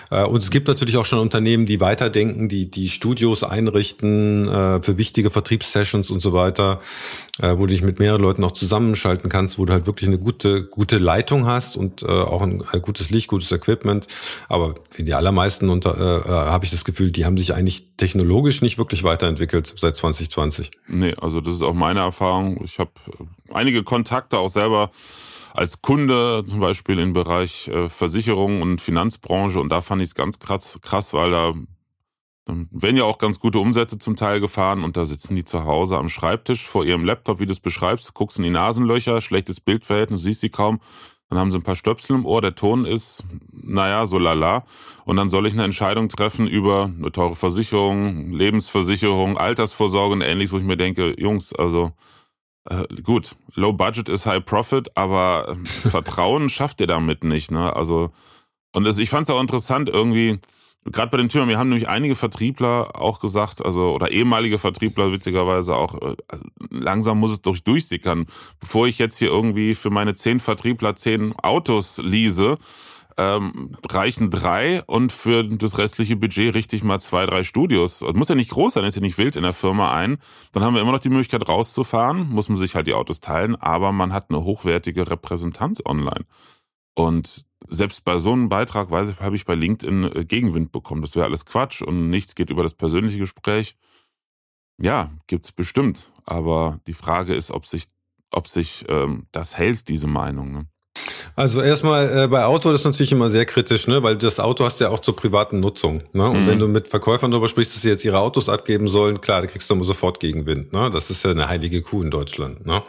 Äh, 0.10 0.24
und 0.24 0.42
es 0.42 0.50
gibt 0.50 0.68
natürlich 0.68 0.98
auch 0.98 1.06
schon 1.06 1.20
Unternehmen, 1.20 1.66
die 1.66 1.80
weiterdenken, 1.80 2.50
die 2.50 2.70
die 2.72 2.90
Studios 2.90 3.44
einrichten 3.44 4.48
äh, 4.48 4.82
für 4.82 4.98
wichtige 4.98 5.30
Vertriebssessions 5.30 6.10
und 6.10 6.20
so 6.20 6.34
weiter, 6.34 6.82
äh, 7.40 7.52
wo 7.58 7.62
du 7.62 7.68
dich 7.68 7.84
mit 7.84 8.00
mehreren 8.00 8.22
Leuten 8.22 8.44
auch 8.44 8.54
zusammenschalten 8.54 9.30
kannst, 9.30 9.60
wo 9.60 9.66
du 9.66 9.74
halt 9.74 9.86
wirklich 9.86 10.08
eine 10.08 10.18
gute 10.18 10.66
gute 10.66 10.98
Leitung 10.98 11.46
hast 11.46 11.78
und 11.78 12.04
auch 12.04 12.42
ein 12.42 12.64
gutes 12.82 13.10
Licht, 13.10 13.28
gutes 13.28 13.52
Equipment. 13.52 14.08
Aber 14.50 14.76
für 14.90 15.04
die 15.04 15.14
allermeisten 15.14 15.70
unter, 15.70 15.98
äh, 15.98 16.30
habe 16.30 16.66
ich 16.66 16.72
das 16.72 16.84
Gefühl, 16.84 17.12
die 17.12 17.26
haben 17.26 17.38
sich 17.38 17.54
eigentlich 17.54 17.96
technologisch 17.98 18.62
nicht 18.62 18.78
wirklich 18.78 19.04
weiterentwickelt 19.04 19.74
seit 19.78 19.96
2020. 19.96 20.72
Nee, 20.88 21.14
also 21.22 21.42
das 21.42 21.56
ist 21.56 21.62
auch 21.62 21.74
meine 21.74 22.00
Erfahrung. 22.00 22.62
Ich 22.64 22.80
habe 22.80 22.92
einige 23.54 23.84
Kontakte 23.84 24.38
auch 24.38 24.50
selber 24.50 24.92
als 25.54 25.82
Kunde 25.82 26.44
zum 26.46 26.60
Beispiel 26.60 27.00
im 27.00 27.14
Bereich 27.14 27.68
äh, 27.68 27.90
Versicherung 27.90 28.62
und 28.62 28.82
Finanzbranche. 28.82 29.60
Und 29.60 29.70
da 29.70 29.82
fand 29.82 30.02
ich 30.02 30.10
es 30.10 30.16
ganz 30.16 30.40
krass, 30.40 30.80
krass, 30.82 31.14
weil 31.14 31.32
da 31.32 31.54
werden 32.48 32.98
ja 32.98 33.04
auch 33.04 33.18
ganz 33.18 33.40
gute 33.40 33.60
Umsätze 33.60 33.98
zum 33.98 34.16
Teil 34.16 34.42
gefahren. 34.42 34.84
Und 34.84 34.98
da 34.98 35.06
sitzen 35.06 35.36
die 35.36 35.46
zu 35.46 35.66
Hause 35.66 35.98
am 35.98 36.10
Schreibtisch 36.10 36.68
vor 36.68 36.86
ihrem 36.86 37.06
Laptop, 37.06 37.40
wie 37.40 37.46
du 37.46 37.52
es 37.52 37.60
beschreibst, 37.60 38.14
guckst 38.14 38.38
in 38.38 38.44
die 38.44 38.50
Nasenlöcher, 38.50 39.22
schlechtes 39.22 39.60
Bildverhältnis, 39.60 40.24
siehst 40.24 40.42
sie 40.42 40.50
kaum, 40.50 40.80
dann 41.32 41.40
haben 41.40 41.52
sie 41.52 41.60
ein 41.60 41.64
paar 41.64 41.78
Stöpsel 41.78 42.18
im 42.18 42.26
Ohr, 42.26 42.42
der 42.42 42.56
Ton 42.56 42.84
ist, 42.84 43.24
naja, 43.54 44.06
so 44.06 44.20
lala. 44.20 44.66
Und 45.06 45.16
dann 45.16 45.30
soll 45.30 45.48
ich 45.48 45.54
eine 45.54 45.64
Entscheidung 45.64 46.10
treffen 46.10 46.46
über 46.46 46.92
eine 46.94 47.10
teure 47.10 47.38
Versicherung, 47.38 48.32
Lebensversicherung, 48.32 49.38
Altersvorsorge 49.38 50.14
und 50.14 50.22
ähnliches, 50.22 50.52
wo 50.52 50.58
ich 50.58 50.66
mir 50.66 50.76
denke, 50.76 51.16
Jungs, 51.18 51.54
also 51.54 51.94
äh, 52.70 52.86
gut, 53.02 53.36
Low 53.56 53.74
Budget 53.74 54.10
ist 54.10 54.26
High 54.26 54.46
Profit, 54.46 54.96
aber 54.96 55.48
ähm, 55.50 55.66
Vertrauen 55.66 56.50
schafft 56.50 56.82
ihr 56.82 56.88
damit 56.88 57.24
nicht. 57.24 57.52
Ne? 57.52 57.76
Also 57.76 58.12
und 58.74 58.86
es, 58.86 59.00
ich 59.00 59.10
fand 59.10 59.28
es 59.28 59.34
auch 59.34 59.42
interessant 59.42 59.90
irgendwie. 59.90 60.40
Gerade 60.84 61.12
bei 61.12 61.18
den 61.18 61.30
Türen, 61.30 61.48
wir 61.48 61.60
haben 61.60 61.70
nämlich 61.70 61.90
einige 61.90 62.16
Vertriebler 62.16 63.00
auch 63.00 63.20
gesagt, 63.20 63.64
also 63.64 63.94
oder 63.94 64.10
ehemalige 64.10 64.58
Vertriebler 64.58 65.12
witzigerweise 65.12 65.76
auch, 65.76 66.02
äh, 66.02 66.16
also, 66.28 66.44
langsam 66.72 67.20
muss 67.20 67.32
es 67.32 67.42
durch 67.42 67.64
durchsickern, 67.64 68.26
bevor 68.60 68.88
ich 68.88 68.98
jetzt 68.98 69.20
hier 69.20 69.28
irgendwie 69.28 69.76
für 69.76 69.92
meine 69.92 70.16
zehn 70.16 70.40
Vertriebler 70.40 70.96
zehn 70.96 71.34
Autos 71.38 72.00
lease, 72.00 72.58
ähm, 73.22 73.76
reichen 73.90 74.32
drei 74.32 74.84
und 74.84 75.12
für 75.12 75.44
das 75.44 75.78
restliche 75.78 76.16
Budget 76.16 76.56
richtig 76.56 76.84
mal 76.84 77.00
zwei, 77.00 77.26
drei 77.26 77.44
Studios. 77.44 78.02
Muss 78.14 78.30
ja 78.30 78.36
nicht 78.36 78.50
groß 78.50 78.74
sein, 78.74 78.84
ist 78.84 78.96
ja 78.96 79.02
nicht 79.02 79.18
wild 79.18 79.36
in 79.36 79.44
der 79.44 79.54
Firma 79.54 79.96
ein. 79.96 80.18
Dann 80.52 80.64
haben 80.64 80.74
wir 80.74 80.82
immer 80.82 80.92
noch 80.92 81.00
die 81.00 81.10
Möglichkeit 81.10 81.48
rauszufahren, 81.48 82.30
muss 82.30 82.50
man 82.50 82.58
sich 82.58 82.76
halt 82.76 82.88
die 82.88 82.94
Autos 82.94 83.20
teilen, 83.20 83.56
aber 83.56 83.92
man 83.92 84.12
hat 84.12 84.30
eine 84.30 84.44
hochwertige 84.44 85.10
Repräsentanz 85.10 85.82
online. 85.86 86.26
Und 86.96 87.46
selbst 87.68 88.04
bei 88.04 88.18
so 88.18 88.34
einem 88.34 88.50
Beitrag, 88.50 88.90
weiß 88.90 89.10
ich, 89.10 89.20
habe 89.20 89.36
ich 89.36 89.46
bei 89.46 89.56
LinkedIn 89.56 90.04
äh, 90.04 90.26
Gegenwind 90.26 90.72
bekommen. 90.72 91.02
Das 91.02 91.16
wäre 91.16 91.26
alles 91.26 91.46
Quatsch 91.46 91.82
und 91.82 92.10
nichts 92.10 92.36
geht 92.36 92.50
über 92.50 92.64
das 92.64 92.74
persönliche 92.74 93.20
Gespräch. 93.20 93.78
Ja, 94.82 95.12
gibt's 95.28 95.52
bestimmt. 95.52 96.12
Aber 96.26 96.80
die 96.88 96.96
Frage 96.96 97.36
ist, 97.36 97.52
ob 97.52 97.66
sich, 97.68 97.86
ob 98.32 98.48
sich 98.48 98.86
ähm, 98.90 99.28
das 99.32 99.58
hält, 99.58 99.90
diese 99.90 100.08
Meinung. 100.08 100.52
Ne? 100.52 100.68
Also 101.36 101.62
erstmal 101.62 102.26
äh, 102.26 102.28
bei 102.28 102.46
Auto 102.46 102.72
das 102.72 102.82
ist 102.82 102.86
natürlich 102.86 103.12
immer 103.12 103.30
sehr 103.30 103.46
kritisch, 103.46 103.88
ne, 103.88 104.04
weil 104.04 104.18
das 104.18 104.40
Auto 104.40 104.66
hast 104.66 104.80
du 104.80 104.86
ja 104.86 104.90
auch 104.90 105.00
zur 105.00 105.16
privaten 105.16 105.60
Nutzung. 105.60 106.04
Ne? 106.14 106.30
Und 106.30 106.44
mhm. 106.44 106.48
wenn 106.48 106.60
du 106.60 106.68
mit 106.68 106.88
Verkäufern 106.88 107.32
darüber 107.32 107.48
sprichst, 107.48 107.76
dass 107.76 107.82
sie 107.82 107.90
jetzt 107.90 108.06
ihre 108.06 108.20
Autos 108.20 108.50
abgeben 108.50 108.88
sollen, 108.88 109.22
klar, 109.22 109.42
da 109.42 109.48
kriegst 109.48 109.70
du 109.70 109.76
immer 109.76 109.84
sofort 109.84 110.20
Gegenwind. 110.20 110.74
Ne? 110.74 110.90
Das 110.92 111.10
ist 111.10 111.24
ja 111.24 111.32
eine 111.32 111.48
heilige 111.48 111.82
Kuh 111.82 112.02
in 112.02 112.12
Deutschland. 112.12 112.66
Ne? 112.66 112.84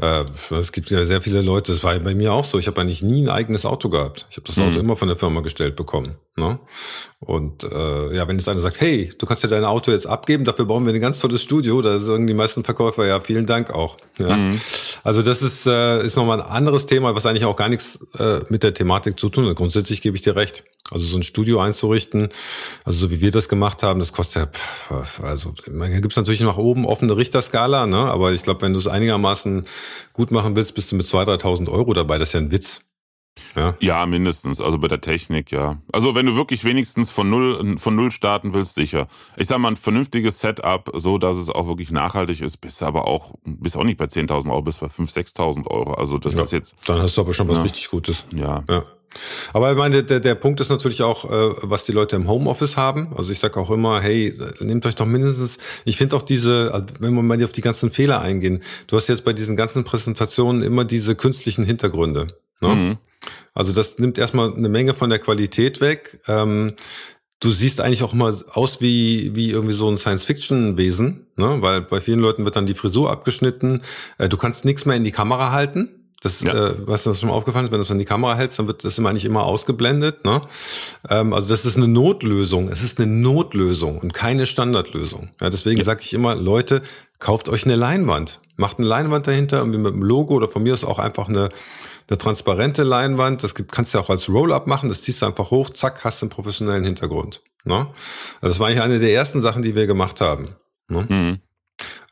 Äh, 0.00 0.24
es 0.54 0.72
gibt 0.72 0.90
ja 0.90 1.04
sehr 1.04 1.22
viele 1.22 1.42
Leute, 1.42 1.72
das 1.72 1.84
war 1.84 1.94
ja 1.94 1.98
bei 1.98 2.14
mir 2.14 2.32
auch 2.32 2.44
so. 2.44 2.58
Ich 2.58 2.66
habe 2.66 2.80
eigentlich 2.80 3.02
nie 3.02 3.24
ein 3.24 3.30
eigenes 3.30 3.64
Auto 3.64 3.88
gehabt. 3.88 4.26
Ich 4.30 4.36
habe 4.36 4.46
das 4.46 4.58
Auto 4.58 4.74
mhm. 4.74 4.80
immer 4.80 4.96
von 4.96 5.08
der 5.08 5.16
Firma 5.16 5.40
gestellt 5.40 5.76
bekommen. 5.76 6.16
Ne? 6.36 6.58
Und 7.18 7.64
äh, 7.64 8.16
ja, 8.16 8.26
wenn 8.26 8.38
jetzt 8.38 8.48
einer 8.48 8.60
sagt, 8.60 8.80
hey, 8.80 9.10
du 9.18 9.26
kannst 9.26 9.42
ja 9.42 9.48
dein 9.48 9.64
Auto 9.64 9.90
jetzt 9.90 10.06
abgeben, 10.06 10.44
dafür 10.44 10.64
bauen 10.64 10.86
wir 10.86 10.94
ein 10.94 11.00
ganz 11.00 11.20
tolles 11.20 11.42
Studio, 11.42 11.82
da 11.82 11.98
sagen 11.98 12.26
die 12.26 12.34
meisten 12.34 12.64
Verkäufer, 12.64 13.06
ja, 13.06 13.20
vielen 13.20 13.46
Dank 13.46 13.70
auch. 13.70 13.98
Ja? 14.18 14.36
Mhm. 14.36 14.60
Also 15.04 15.22
das 15.22 15.42
ist, 15.42 15.66
äh, 15.66 16.02
ist 16.04 16.16
nochmal 16.16 16.40
ein 16.40 16.46
anderes 16.46 16.86
Thema, 16.86 17.14
was 17.14 17.26
eigentlich 17.26 17.44
auch 17.44 17.56
gar 17.56 17.68
nichts 17.70 17.98
äh, 18.18 18.40
mit 18.48 18.62
der 18.62 18.74
Thematik 18.74 19.18
zu 19.18 19.28
tun 19.28 19.46
hat. 19.46 19.56
Grundsätzlich 19.56 20.02
gebe 20.02 20.16
ich 20.16 20.22
dir 20.22 20.36
recht. 20.36 20.64
Also 20.90 21.06
so 21.06 21.16
ein 21.16 21.22
Studio 21.22 21.60
einzurichten, 21.60 22.30
also 22.84 22.98
so 22.98 23.10
wie 23.12 23.20
wir 23.20 23.30
das 23.30 23.48
gemacht 23.48 23.84
haben, 23.84 24.00
das 24.00 24.12
kostet 24.12 24.50
ja, 24.90 25.02
also 25.22 25.52
gibt 25.52 26.10
es 26.10 26.16
natürlich 26.16 26.40
nach 26.40 26.56
oben 26.56 26.84
offene 26.84 27.16
Richterskala, 27.16 27.86
ne? 27.86 27.96
aber 27.96 28.32
ich 28.32 28.42
glaube, 28.42 28.62
wenn 28.62 28.72
du 28.72 28.80
es 28.80 28.88
einigermaßen 28.88 29.66
gut 30.12 30.32
machen 30.32 30.56
willst, 30.56 30.74
bist 30.74 30.90
du 30.90 30.96
mit 30.96 31.06
2.000, 31.06 31.42
3.000 31.42 31.70
Euro 31.70 31.94
dabei. 31.94 32.18
Das 32.18 32.30
ist 32.30 32.32
ja 32.32 32.40
ein 32.40 32.50
Witz. 32.50 32.80
Ja. 33.56 33.74
ja, 33.80 34.06
mindestens. 34.06 34.60
Also 34.60 34.78
bei 34.78 34.88
der 34.88 35.00
Technik, 35.00 35.50
ja. 35.50 35.78
Also 35.92 36.14
wenn 36.14 36.26
du 36.26 36.36
wirklich 36.36 36.64
wenigstens 36.64 37.10
von 37.10 37.30
null, 37.30 37.78
von 37.78 37.94
null 37.96 38.10
starten 38.10 38.54
willst, 38.54 38.74
sicher. 38.74 39.08
Ich 39.36 39.48
sag 39.48 39.58
mal, 39.58 39.68
ein 39.68 39.76
vernünftiges 39.76 40.40
Setup, 40.40 40.90
so 40.94 41.18
dass 41.18 41.36
es 41.36 41.50
auch 41.50 41.66
wirklich 41.66 41.90
nachhaltig 41.90 42.40
ist, 42.40 42.58
bist 42.58 42.82
aber 42.82 43.06
auch, 43.06 43.34
bist 43.44 43.76
auch 43.76 43.84
nicht 43.84 43.98
bei 43.98 44.04
10.000 44.04 44.50
Euro, 44.50 44.62
bist 44.62 44.80
bei 44.80 44.86
5.000, 44.86 45.34
6.000 45.36 45.66
Euro. 45.68 45.94
Also 45.94 46.18
das 46.18 46.34
ja, 46.34 46.42
ist 46.42 46.52
jetzt. 46.52 46.76
Dann 46.86 47.00
hast 47.00 47.16
du 47.16 47.22
aber 47.22 47.34
schon 47.34 47.48
was 47.48 47.58
ja. 47.58 47.62
richtig 47.64 47.90
Gutes. 47.90 48.24
Ja. 48.32 48.64
ja. 48.68 48.84
Aber 49.52 49.72
ich 49.72 49.76
meine, 49.76 50.04
der, 50.04 50.20
der 50.20 50.36
Punkt 50.36 50.60
ist 50.60 50.68
natürlich 50.68 51.02
auch, 51.02 51.24
äh, 51.24 51.54
was 51.62 51.84
die 51.84 51.90
Leute 51.90 52.14
im 52.14 52.28
Homeoffice 52.28 52.76
haben. 52.76 53.12
Also 53.16 53.32
ich 53.32 53.40
sage 53.40 53.58
auch 53.58 53.70
immer, 53.70 54.00
hey, 54.00 54.38
nehmt 54.60 54.86
euch 54.86 54.94
doch 54.94 55.06
mindestens, 55.06 55.58
ich 55.84 55.96
finde 55.96 56.14
auch 56.14 56.22
diese, 56.22 56.70
also 56.72 56.86
wenn 57.00 57.14
wir 57.14 57.22
mal 57.22 57.42
auf 57.42 57.50
die 57.50 57.60
ganzen 57.60 57.90
Fehler 57.90 58.20
eingehen, 58.20 58.62
du 58.86 58.96
hast 58.96 59.08
jetzt 59.08 59.24
bei 59.24 59.32
diesen 59.32 59.56
ganzen 59.56 59.82
Präsentationen 59.82 60.62
immer 60.62 60.84
diese 60.84 61.16
künstlichen 61.16 61.64
Hintergründe. 61.64 62.38
Ne? 62.60 62.68
Mhm. 62.68 62.98
Also 63.54 63.72
das 63.72 63.98
nimmt 63.98 64.18
erstmal 64.18 64.54
eine 64.54 64.68
Menge 64.68 64.94
von 64.94 65.10
der 65.10 65.18
Qualität 65.18 65.80
weg. 65.80 66.20
Ähm, 66.28 66.74
du 67.40 67.50
siehst 67.50 67.80
eigentlich 67.80 68.02
auch 68.02 68.12
immer 68.12 68.38
aus 68.52 68.80
wie, 68.80 69.34
wie 69.34 69.50
irgendwie 69.50 69.74
so 69.74 69.90
ein 69.90 69.98
Science-Fiction-Wesen, 69.98 71.26
ne? 71.36 71.56
weil 71.60 71.80
bei 71.80 72.00
vielen 72.00 72.20
Leuten 72.20 72.44
wird 72.44 72.56
dann 72.56 72.66
die 72.66 72.74
Frisur 72.74 73.10
abgeschnitten. 73.10 73.82
Äh, 74.18 74.28
du 74.28 74.36
kannst 74.36 74.64
nichts 74.64 74.84
mehr 74.84 74.96
in 74.96 75.04
die 75.04 75.10
Kamera 75.10 75.50
halten. 75.50 75.88
Das, 76.22 76.42
ja. 76.42 76.52
äh, 76.52 76.74
was 76.86 77.04
das 77.04 77.18
schon 77.18 77.30
mal 77.30 77.34
aufgefallen 77.34 77.64
ist, 77.64 77.72
wenn 77.72 77.78
du 77.78 77.84
es 77.84 77.90
in 77.90 77.98
die 77.98 78.04
Kamera 78.04 78.36
hältst, 78.36 78.58
dann 78.58 78.66
wird 78.66 78.84
das 78.84 78.98
immer 78.98 79.08
eigentlich 79.08 79.24
immer 79.24 79.44
ausgeblendet. 79.44 80.26
Ne? 80.26 80.42
Ähm, 81.08 81.32
also 81.32 81.48
das 81.48 81.64
ist 81.64 81.78
eine 81.78 81.88
Notlösung. 81.88 82.68
Es 82.68 82.82
ist 82.82 83.00
eine 83.00 83.10
Notlösung 83.10 83.98
und 83.98 84.12
keine 84.12 84.44
Standardlösung. 84.44 85.30
Ja, 85.40 85.48
deswegen 85.48 85.78
ja. 85.78 85.84
sage 85.84 86.02
ich 86.02 86.12
immer, 86.12 86.34
Leute, 86.34 86.82
kauft 87.20 87.48
euch 87.48 87.64
eine 87.64 87.76
Leinwand. 87.76 88.40
Macht 88.56 88.78
eine 88.78 88.86
Leinwand 88.86 89.26
dahinter, 89.26 89.58
irgendwie 89.58 89.78
mit 89.78 89.94
einem 89.94 90.02
Logo 90.02 90.34
oder 90.34 90.48
von 90.48 90.62
mir 90.62 90.74
ist 90.74 90.84
auch 90.84 90.98
einfach 90.98 91.28
eine, 91.28 91.48
eine 92.10 92.18
transparente 92.18 92.82
Leinwand. 92.82 93.42
Das 93.42 93.54
kannst 93.54 93.94
du 93.94 93.98
ja 93.98 94.04
auch 94.04 94.10
als 94.10 94.28
Roll-Up 94.28 94.66
machen. 94.66 94.88
Das 94.88 95.02
ziehst 95.02 95.22
du 95.22 95.26
einfach 95.26 95.50
hoch, 95.50 95.70
zack, 95.70 96.04
hast 96.04 96.22
einen 96.22 96.30
professionellen 96.30 96.84
Hintergrund. 96.84 97.42
Ne? 97.64 97.88
Also 98.40 98.52
das 98.52 98.58
war 98.58 98.68
eigentlich 98.68 98.82
eine 98.82 98.98
der 98.98 99.12
ersten 99.12 99.42
Sachen, 99.42 99.62
die 99.62 99.74
wir 99.74 99.86
gemacht 99.86 100.20
haben. 100.20 100.56
Ne? 100.88 101.06
Mhm. 101.08 101.38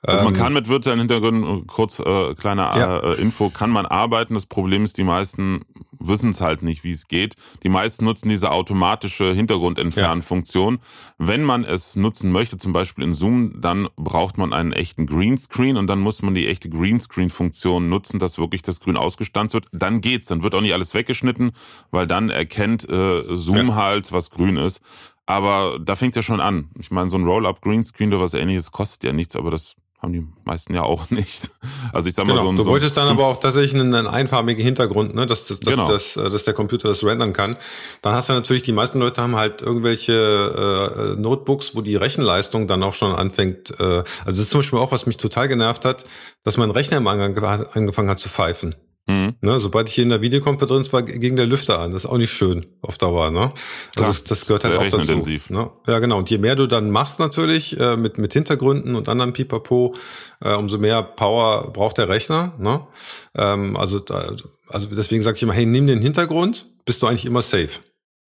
Also 0.02 0.24
man 0.24 0.34
ähm, 0.34 0.40
kann 0.40 0.52
mit 0.52 0.68
virtuellen 0.68 1.00
Hintergründen, 1.00 1.66
kurz 1.66 1.98
äh, 1.98 2.34
kleine 2.34 2.62
ja. 2.62 2.98
äh, 2.98 3.20
Info, 3.20 3.50
kann 3.50 3.70
man 3.70 3.84
arbeiten. 3.84 4.34
Das 4.34 4.46
Problem 4.46 4.84
ist, 4.84 4.96
die 4.96 5.02
meisten 5.02 5.64
wissen 5.98 6.30
es 6.30 6.40
halt 6.40 6.62
nicht, 6.62 6.84
wie 6.84 6.92
es 6.92 7.08
geht. 7.08 7.34
Die 7.64 7.68
meisten 7.68 8.04
nutzen 8.04 8.28
diese 8.28 8.52
automatische 8.52 9.32
Hintergrundentfernfunktion. 9.32 10.74
Ja. 10.74 10.80
Wenn 11.18 11.42
man 11.42 11.64
es 11.64 11.96
nutzen 11.96 12.30
möchte, 12.30 12.58
zum 12.58 12.72
Beispiel 12.72 13.02
in 13.02 13.12
Zoom, 13.12 13.60
dann 13.60 13.88
braucht 13.96 14.38
man 14.38 14.52
einen 14.52 14.72
echten 14.72 15.06
Greenscreen 15.06 15.76
und 15.76 15.88
dann 15.88 15.98
muss 15.98 16.22
man 16.22 16.34
die 16.34 16.46
echte 16.46 16.68
Greenscreen-Funktion 16.70 17.88
nutzen, 17.88 18.20
dass 18.20 18.38
wirklich 18.38 18.62
das 18.62 18.78
Grün 18.78 18.96
ausgestanzt 18.96 19.54
wird. 19.54 19.66
Dann 19.72 20.00
geht's, 20.00 20.28
dann 20.28 20.44
wird 20.44 20.54
auch 20.54 20.60
nicht 20.60 20.74
alles 20.74 20.94
weggeschnitten, 20.94 21.50
weil 21.90 22.06
dann 22.06 22.30
erkennt 22.30 22.88
äh, 22.88 23.24
Zoom 23.34 23.68
ja. 23.70 23.74
halt, 23.74 24.12
was 24.12 24.30
grün 24.30 24.58
ist. 24.58 24.80
Aber 25.26 25.78
da 25.78 25.96
fängt 25.96 26.14
ja 26.16 26.22
schon 26.22 26.40
an. 26.40 26.70
Ich 26.78 26.90
meine, 26.90 27.10
so 27.10 27.18
ein 27.18 27.24
Roll-up 27.24 27.60
Greenscreen 27.60 28.14
oder 28.14 28.22
was 28.22 28.34
ähnliches 28.34 28.70
kostet 28.70 29.04
ja 29.04 29.12
nichts, 29.12 29.36
aber 29.36 29.50
das 29.50 29.76
haben 30.00 30.12
die 30.12 30.26
meisten 30.44 30.74
ja 30.74 30.82
auch 30.82 31.10
nicht. 31.10 31.50
Also 31.92 32.08
ich 32.08 32.14
sag 32.14 32.26
mal 32.26 32.32
genau. 32.32 32.44
so 32.44 32.48
ein 32.50 32.56
Du 32.56 32.66
wolltest 32.66 32.94
so 32.94 33.00
dann 33.00 33.10
aber 33.10 33.26
auch 33.26 33.40
tatsächlich 33.40 33.74
einen, 33.74 33.94
einen 33.94 34.06
einfarbigen 34.06 34.62
Hintergrund, 34.62 35.14
ne, 35.14 35.26
dass, 35.26 35.46
dass, 35.46 35.60
genau. 35.60 35.88
dass, 35.88 36.14
dass, 36.14 36.32
dass 36.32 36.44
der 36.44 36.54
Computer 36.54 36.88
das 36.88 37.02
rendern 37.04 37.32
kann. 37.32 37.56
Dann 38.02 38.14
hast 38.14 38.28
du 38.28 38.32
natürlich, 38.32 38.62
die 38.62 38.72
meisten 38.72 39.00
Leute 39.00 39.20
haben 39.20 39.36
halt 39.36 39.62
irgendwelche 39.62 41.14
äh, 41.16 41.20
Notebooks, 41.20 41.74
wo 41.74 41.80
die 41.80 41.96
Rechenleistung 41.96 42.68
dann 42.68 42.82
auch 42.82 42.94
schon 42.94 43.12
anfängt. 43.12 43.70
Äh, 43.80 43.82
also 43.84 44.04
das 44.24 44.38
ist 44.38 44.50
zum 44.50 44.60
Beispiel 44.60 44.78
auch, 44.78 44.92
was 44.92 45.06
mich 45.06 45.16
total 45.16 45.48
genervt 45.48 45.84
hat, 45.84 46.04
dass 46.44 46.56
mein 46.56 46.70
Rechner 46.70 46.98
im 46.98 47.06
Angang 47.06 47.36
angefangen 47.72 48.08
hat 48.08 48.20
zu 48.20 48.28
pfeifen. 48.28 48.76
Mhm. 49.08 49.36
Ne, 49.40 49.58
sobald 49.58 49.88
ich 49.88 49.94
hier 49.94 50.04
in 50.04 50.10
der 50.10 50.20
Videokonferenz 50.20 50.92
war, 50.92 51.02
ging 51.02 51.34
der 51.34 51.46
Lüfter 51.46 51.80
an. 51.80 51.92
Das 51.92 52.04
ist 52.04 52.10
auch 52.10 52.18
nicht 52.18 52.30
schön 52.30 52.66
auf 52.82 52.98
Dauer. 52.98 53.30
Ne? 53.30 53.52
Klar, 53.96 54.08
das, 54.08 54.22
das 54.24 54.46
gehört 54.46 54.64
halt 54.64 54.76
auch 54.76 54.98
dazu. 54.98 55.30
Ne? 55.48 55.70
Ja, 55.86 55.98
genau. 55.98 56.18
Und 56.18 56.28
je 56.28 56.36
mehr 56.36 56.56
du 56.56 56.66
dann 56.66 56.90
machst 56.90 57.18
natürlich 57.18 57.80
äh, 57.80 57.96
mit 57.96 58.18
mit 58.18 58.34
Hintergründen 58.34 58.96
und 58.96 59.08
anderen 59.08 59.32
Pipapo, 59.32 59.94
äh, 60.42 60.52
umso 60.52 60.76
mehr 60.76 61.02
Power 61.02 61.72
braucht 61.72 61.96
der 61.96 62.10
Rechner. 62.10 62.52
Ne? 62.58 62.86
Ähm, 63.34 63.78
also 63.78 63.98
da, 63.98 64.30
also 64.68 64.88
deswegen 64.94 65.22
sage 65.22 65.38
ich 65.38 65.42
immer, 65.42 65.54
hey, 65.54 65.64
nimm 65.64 65.86
den 65.86 66.02
Hintergrund, 66.02 66.66
bist 66.84 67.02
du 67.02 67.06
eigentlich 67.06 67.24
immer 67.24 67.40
safe. 67.40 67.80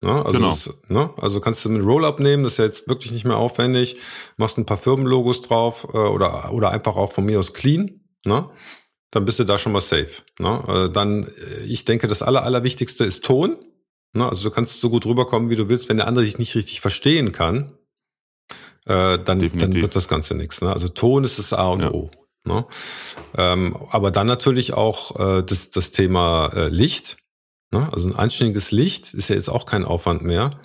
Ne? 0.01 0.13
Also, 0.25 0.39
genau. 0.39 0.51
das, 0.51 0.69
ne? 0.87 1.09
also 1.17 1.41
kannst 1.41 1.65
du 1.65 1.69
mit 1.69 1.83
Roll-Up 1.83 2.21
nehmen, 2.21 2.43
das 2.43 2.53
ist 2.53 2.57
ja 2.59 2.65
jetzt 2.65 2.87
wirklich 2.87 3.11
nicht 3.11 3.25
mehr 3.25 3.35
aufwendig. 3.35 3.97
Machst 4.37 4.57
ein 4.57 4.65
paar 4.65 4.77
Firmenlogos 4.77 5.41
drauf 5.41 5.89
äh, 5.93 5.97
oder 5.97 6.53
oder 6.53 6.71
einfach 6.71 6.95
auch 6.95 7.11
von 7.11 7.25
mir 7.25 7.37
aus 7.37 7.51
clean. 7.51 7.99
Ne? 8.23 8.49
Dann 9.11 9.25
bist 9.25 9.39
du 9.39 9.43
da 9.43 9.57
schon 9.57 9.71
mal 9.71 9.81
safe. 9.81 10.23
Ne? 10.39 10.63
Äh, 10.67 10.93
dann, 10.93 11.23
äh, 11.23 11.63
ich 11.65 11.85
denke, 11.85 12.07
das 12.07 12.21
Aller, 12.21 12.43
Allerwichtigste 12.43 13.05
ist 13.05 13.23
Ton. 13.23 13.57
Ne? 14.13 14.27
Also 14.27 14.43
du 14.43 14.51
kannst 14.51 14.81
so 14.81 14.89
gut 14.89 15.05
rüberkommen, 15.05 15.49
wie 15.49 15.55
du 15.55 15.69
willst. 15.69 15.89
Wenn 15.89 15.97
der 15.97 16.07
andere 16.07 16.25
dich 16.25 16.37
nicht 16.37 16.55
richtig 16.55 16.81
verstehen 16.81 17.31
kann, 17.31 17.77
äh, 18.85 19.19
dann, 19.19 19.39
dann 19.39 19.73
wird 19.73 19.95
das 19.95 20.07
Ganze 20.07 20.35
nichts. 20.35 20.61
Ne? 20.61 20.71
Also 20.71 20.89
Ton 20.89 21.23
ist 21.23 21.39
das 21.39 21.53
A 21.53 21.67
und 21.67 21.81
ja. 21.81 21.91
O. 21.91 22.09
Ne? 22.45 22.65
Ähm, 23.35 23.77
aber 23.91 24.11
dann 24.11 24.27
natürlich 24.27 24.73
auch 24.73 25.19
äh, 25.19 25.43
das, 25.43 25.69
das 25.69 25.91
Thema 25.91 26.51
äh, 26.55 26.69
Licht. 26.69 27.17
Ne? 27.71 27.89
Also 27.91 28.07
ein 28.07 28.15
anständiges 28.15 28.71
Licht 28.71 29.13
ist 29.13 29.29
ja 29.29 29.35
jetzt 29.35 29.49
auch 29.49 29.65
kein 29.65 29.85
Aufwand 29.85 30.23
mehr. 30.23 30.59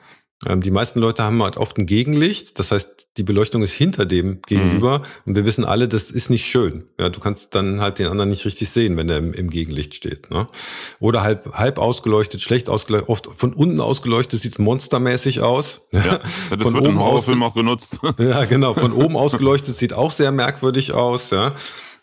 Ähm, 0.48 0.62
die 0.62 0.70
meisten 0.70 1.00
Leute 1.00 1.22
haben 1.22 1.42
halt 1.42 1.56
oft 1.56 1.78
ein 1.78 1.86
Gegenlicht, 1.86 2.58
das 2.58 2.70
heißt, 2.70 3.08
die 3.16 3.22
Beleuchtung 3.22 3.62
ist 3.62 3.72
hinter 3.72 4.06
dem 4.06 4.42
gegenüber 4.42 4.98
mhm. 4.98 5.04
und 5.26 5.36
wir 5.36 5.44
wissen 5.44 5.64
alle, 5.64 5.88
das 5.88 6.10
ist 6.10 6.30
nicht 6.30 6.46
schön. 6.46 6.84
Ja, 6.98 7.08
du 7.08 7.20
kannst 7.20 7.54
dann 7.54 7.80
halt 7.80 7.98
den 7.98 8.08
anderen 8.08 8.30
nicht 8.30 8.44
richtig 8.44 8.70
sehen, 8.70 8.96
wenn 8.96 9.08
der 9.08 9.18
im, 9.18 9.32
im 9.32 9.50
Gegenlicht 9.50 9.94
steht. 9.94 10.30
Ne? 10.30 10.48
Oder 11.00 11.22
halb, 11.22 11.54
halb 11.54 11.78
ausgeleuchtet, 11.78 12.40
schlecht 12.40 12.68
ausgeleuchtet, 12.68 13.08
oft 13.08 13.28
von 13.34 13.52
unten 13.52 13.80
ausgeleuchtet 13.80 14.40
sieht 14.40 14.58
monstermäßig 14.58 15.40
aus. 15.40 15.82
Ja, 15.92 16.18
das 16.50 16.62
von 16.62 16.74
wird 16.74 16.86
im 16.86 16.98
Horrorfilm 16.98 17.42
auch 17.42 17.54
genutzt. 17.54 18.00
Ja, 18.18 18.44
genau. 18.44 18.74
Von 18.74 18.92
oben 18.92 19.16
ausgeleuchtet 19.16 19.76
sieht 19.76 19.92
auch 19.92 20.12
sehr 20.12 20.30
merkwürdig 20.30 20.92
aus. 20.92 21.30
Ja. 21.30 21.54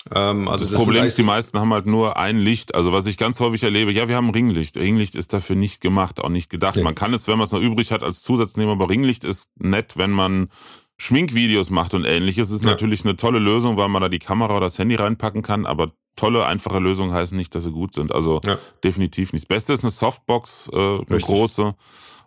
Ähm, 0.09 0.47
also 0.47 0.63
das, 0.63 0.71
das 0.71 0.79
Problem 0.79 1.03
ist, 1.03 1.17
die 1.17 1.23
meisten 1.23 1.59
haben 1.59 1.71
halt 1.73 1.85
nur 1.85 2.17
ein 2.17 2.37
Licht. 2.37 2.73
Also 2.73 2.91
was 2.91 3.05
ich 3.05 3.17
ganz 3.17 3.39
häufig 3.39 3.63
erlebe, 3.63 3.91
ja, 3.91 4.07
wir 4.07 4.15
haben 4.15 4.31
Ringlicht. 4.31 4.77
Ringlicht 4.77 5.15
ist 5.15 5.33
dafür 5.33 5.55
nicht 5.55 5.81
gemacht, 5.81 6.19
auch 6.19 6.29
nicht 6.29 6.49
gedacht. 6.49 6.75
Nee. 6.75 6.83
Man 6.83 6.95
kann 6.95 7.13
es, 7.13 7.27
wenn 7.27 7.37
man 7.37 7.45
es 7.45 7.51
noch 7.51 7.61
übrig 7.61 7.91
hat, 7.91 8.03
als 8.03 8.21
Zusatz 8.21 8.55
nehmen, 8.55 8.71
aber 8.71 8.89
Ringlicht 8.89 9.23
ist 9.23 9.51
nett, 9.59 9.97
wenn 9.97 10.11
man 10.11 10.49
Schminkvideos 10.97 11.69
macht 11.69 11.93
und 11.93 12.05
ähnliches. 12.05 12.51
Ist 12.51 12.63
ja. 12.63 12.71
natürlich 12.71 13.03
eine 13.03 13.15
tolle 13.15 13.39
Lösung, 13.39 13.77
weil 13.77 13.89
man 13.89 14.01
da 14.01 14.09
die 14.09 14.19
Kamera 14.19 14.57
oder 14.57 14.67
das 14.67 14.79
Handy 14.79 14.95
reinpacken 14.95 15.43
kann, 15.43 15.65
aber 15.65 15.91
tolle, 16.15 16.45
einfache 16.45 16.79
Lösungen 16.79 17.13
heißen 17.13 17.37
nicht, 17.37 17.53
dass 17.53 17.63
sie 17.63 17.71
gut 17.71 17.93
sind. 17.93 18.11
Also 18.11 18.41
ja. 18.43 18.57
definitiv 18.83 19.33
nicht. 19.33 19.45
Das 19.45 19.47
Beste 19.47 19.73
ist 19.73 19.83
eine 19.83 19.91
Softbox, 19.91 20.69
äh, 20.73 20.75
eine 20.75 20.99
Richtig. 20.99 21.25
große 21.25 21.75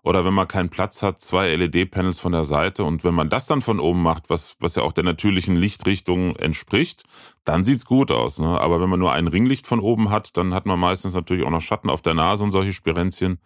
oder 0.05 0.27
wenn 0.27 0.35
man 0.35 0.47
keinen 0.47 0.69
Platz 0.69 1.03
hat, 1.03 1.23
zwei 1.23 1.57
LED-Panels 1.57 2.21
von 2.21 2.33
der 2.33 2.45
Seite. 2.45 2.85
Und 2.85 3.05
wenn 3.05 3.15
man 3.15 3.31
das 3.31 3.47
dann 3.47 3.63
von 3.63 3.81
oben 3.81 4.03
macht, 4.03 4.29
was, 4.29 4.55
was 4.61 4.77
ja 4.77 4.83
auch 4.83 4.93
der 4.93 5.03
natürlichen 5.03 5.57
Lichtrichtung 5.57 6.37
entspricht, 6.37 7.05
dann 7.45 7.65
sieht's 7.65 7.87
gut 7.87 8.11
aus. 8.11 8.39
Ne? 8.39 8.47
Aber 8.47 8.83
wenn 8.83 8.91
man 8.91 9.01
nur 9.01 9.13
ein 9.13 9.29
Ringlicht 9.29 9.67
von 9.67 9.81
oben 9.81 10.11
hat, 10.11 10.37
dann 10.37 10.53
hat 10.53 10.67
man 10.67 10.79
meistens 10.79 11.15
natürlich 11.15 11.43
auch 11.45 11.51
noch 11.51 11.63
Schatten 11.63 11.89
auf 11.89 12.03
der 12.03 12.13
Nase 12.13 12.45
und 12.45 12.53
solche 12.53 12.75
Spirenzchen. 12.75 13.39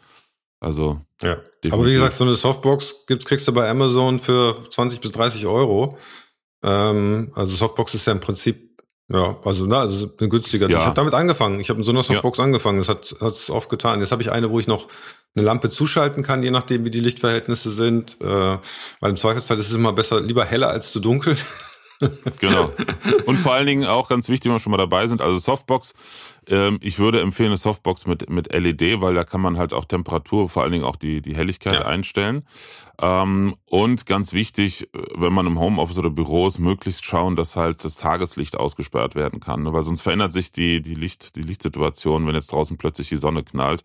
Also. 0.59 1.01
Ja. 1.23 1.37
Definitiv. 1.37 1.73
Aber 1.73 1.87
wie 1.87 1.93
gesagt, 1.93 2.17
so 2.17 2.25
eine 2.25 2.35
Softbox 2.35 3.07
gibt's, 3.07 3.25
kriegst 3.25 3.47
du 3.47 3.53
bei 3.53 3.71
Amazon 3.71 4.19
für 4.19 4.61
20 4.69 5.01
bis 5.01 5.13
30 5.13 5.47
Euro. 5.47 5.97
Ähm, 6.65 7.31
also 7.37 7.55
Softbox 7.55 7.95
ist 7.95 8.07
ja 8.09 8.13
im 8.13 8.21
Prinzip 8.21 8.68
ja, 9.11 9.39
also, 9.43 9.65
na, 9.65 9.81
also 9.81 10.11
eine 10.19 10.29
günstige. 10.29 10.69
Ja. 10.69 10.79
Ich 10.79 10.85
habe 10.85 10.95
damit 10.95 11.15
angefangen. 11.15 11.61
Ich 11.61 11.71
habe 11.71 11.79
in 11.79 11.85
so 11.85 11.93
einer 11.93 12.03
Softbox 12.03 12.39
ja. 12.39 12.45
angefangen. 12.45 12.79
Das 12.79 12.89
hat 12.89 13.15
es 13.21 13.49
oft 13.49 13.71
getan. 13.71 14.01
Jetzt 14.01 14.13
habe 14.13 14.21
ich 14.21 14.31
eine, 14.31 14.51
wo 14.51 14.61
ich 14.61 14.67
noch 14.67 14.87
eine 15.35 15.47
Lampe 15.47 15.71
zuschalten 15.71 16.23
kann, 16.23 16.43
je 16.43 16.51
nachdem, 16.51 16.85
wie 16.85 16.91
die 16.91 17.01
Lichtverhältnisse 17.01 17.73
sind. 17.73 18.21
Äh, 18.21 18.25
weil 18.27 19.11
im 19.11 19.17
Zweifelsfall 19.17 19.59
ist 19.59 19.71
es 19.71 19.75
immer 19.75 19.95
besser, 19.95 20.21
lieber 20.21 20.45
heller 20.45 20.69
als 20.69 20.93
zu 20.93 21.01
dunkel. 21.01 21.37
genau. 22.41 22.73
Und 23.27 23.37
vor 23.37 23.55
allen 23.55 23.67
Dingen 23.67 23.85
auch 23.85 24.09
ganz 24.09 24.29
wichtig, 24.29 24.47
wenn 24.49 24.57
wir 24.57 24.61
schon 24.61 24.71
mal 24.71 24.77
dabei 24.77 25.07
sind, 25.07 25.21
also 25.21 25.39
Softbox. 25.39 25.95
Ähm, 26.47 26.79
ich 26.81 26.99
würde 26.99 27.21
empfehlen 27.21 27.49
eine 27.49 27.57
Softbox 27.57 28.07
mit, 28.07 28.31
mit 28.31 28.53
LED, 28.53 29.01
weil 29.01 29.15
da 29.15 29.25
kann 29.25 29.41
man 29.41 29.59
halt 29.59 29.73
auch 29.73 29.85
Temperatur, 29.85 30.49
vor 30.49 30.63
allen 30.63 30.73
Dingen 30.73 30.85
auch 30.85 30.97
die, 30.97 31.21
die 31.21 31.37
Helligkeit 31.37 31.75
ja. 31.75 31.87
einstellen. 31.87 32.45
Ähm, 33.01 33.57
und 33.67 34.07
ganz 34.07 34.33
wichtig, 34.33 34.89
wenn 35.15 35.33
man 35.33 35.47
im 35.47 35.59
Homeoffice 35.59 35.99
oder 35.99 36.11
Büro 36.11 36.47
ist, 36.47 36.59
möglichst 36.59 37.05
schauen, 37.05 37.37
dass 37.37 37.57
halt 37.57 37.85
das 37.85 37.97
Tageslicht 37.97 38.57
ausgesperrt 38.57 39.15
werden 39.15 39.41
kann. 39.41 39.63
Ne? 39.65 39.73
Weil 39.73 39.83
sonst 39.83 40.03
verändert 40.03 40.33
sich 40.33 40.53
die, 40.53 40.81
die, 40.83 40.95
Licht, 40.95 41.37
die 41.37 41.43
Lichtsituation, 41.43 42.27
wenn 42.27 42.35
jetzt 42.35 42.53
draußen 42.53 42.79
plötzlich 42.79 43.09
die 43.09 43.17
Sonne 43.17 43.43
knallt. 43.43 43.85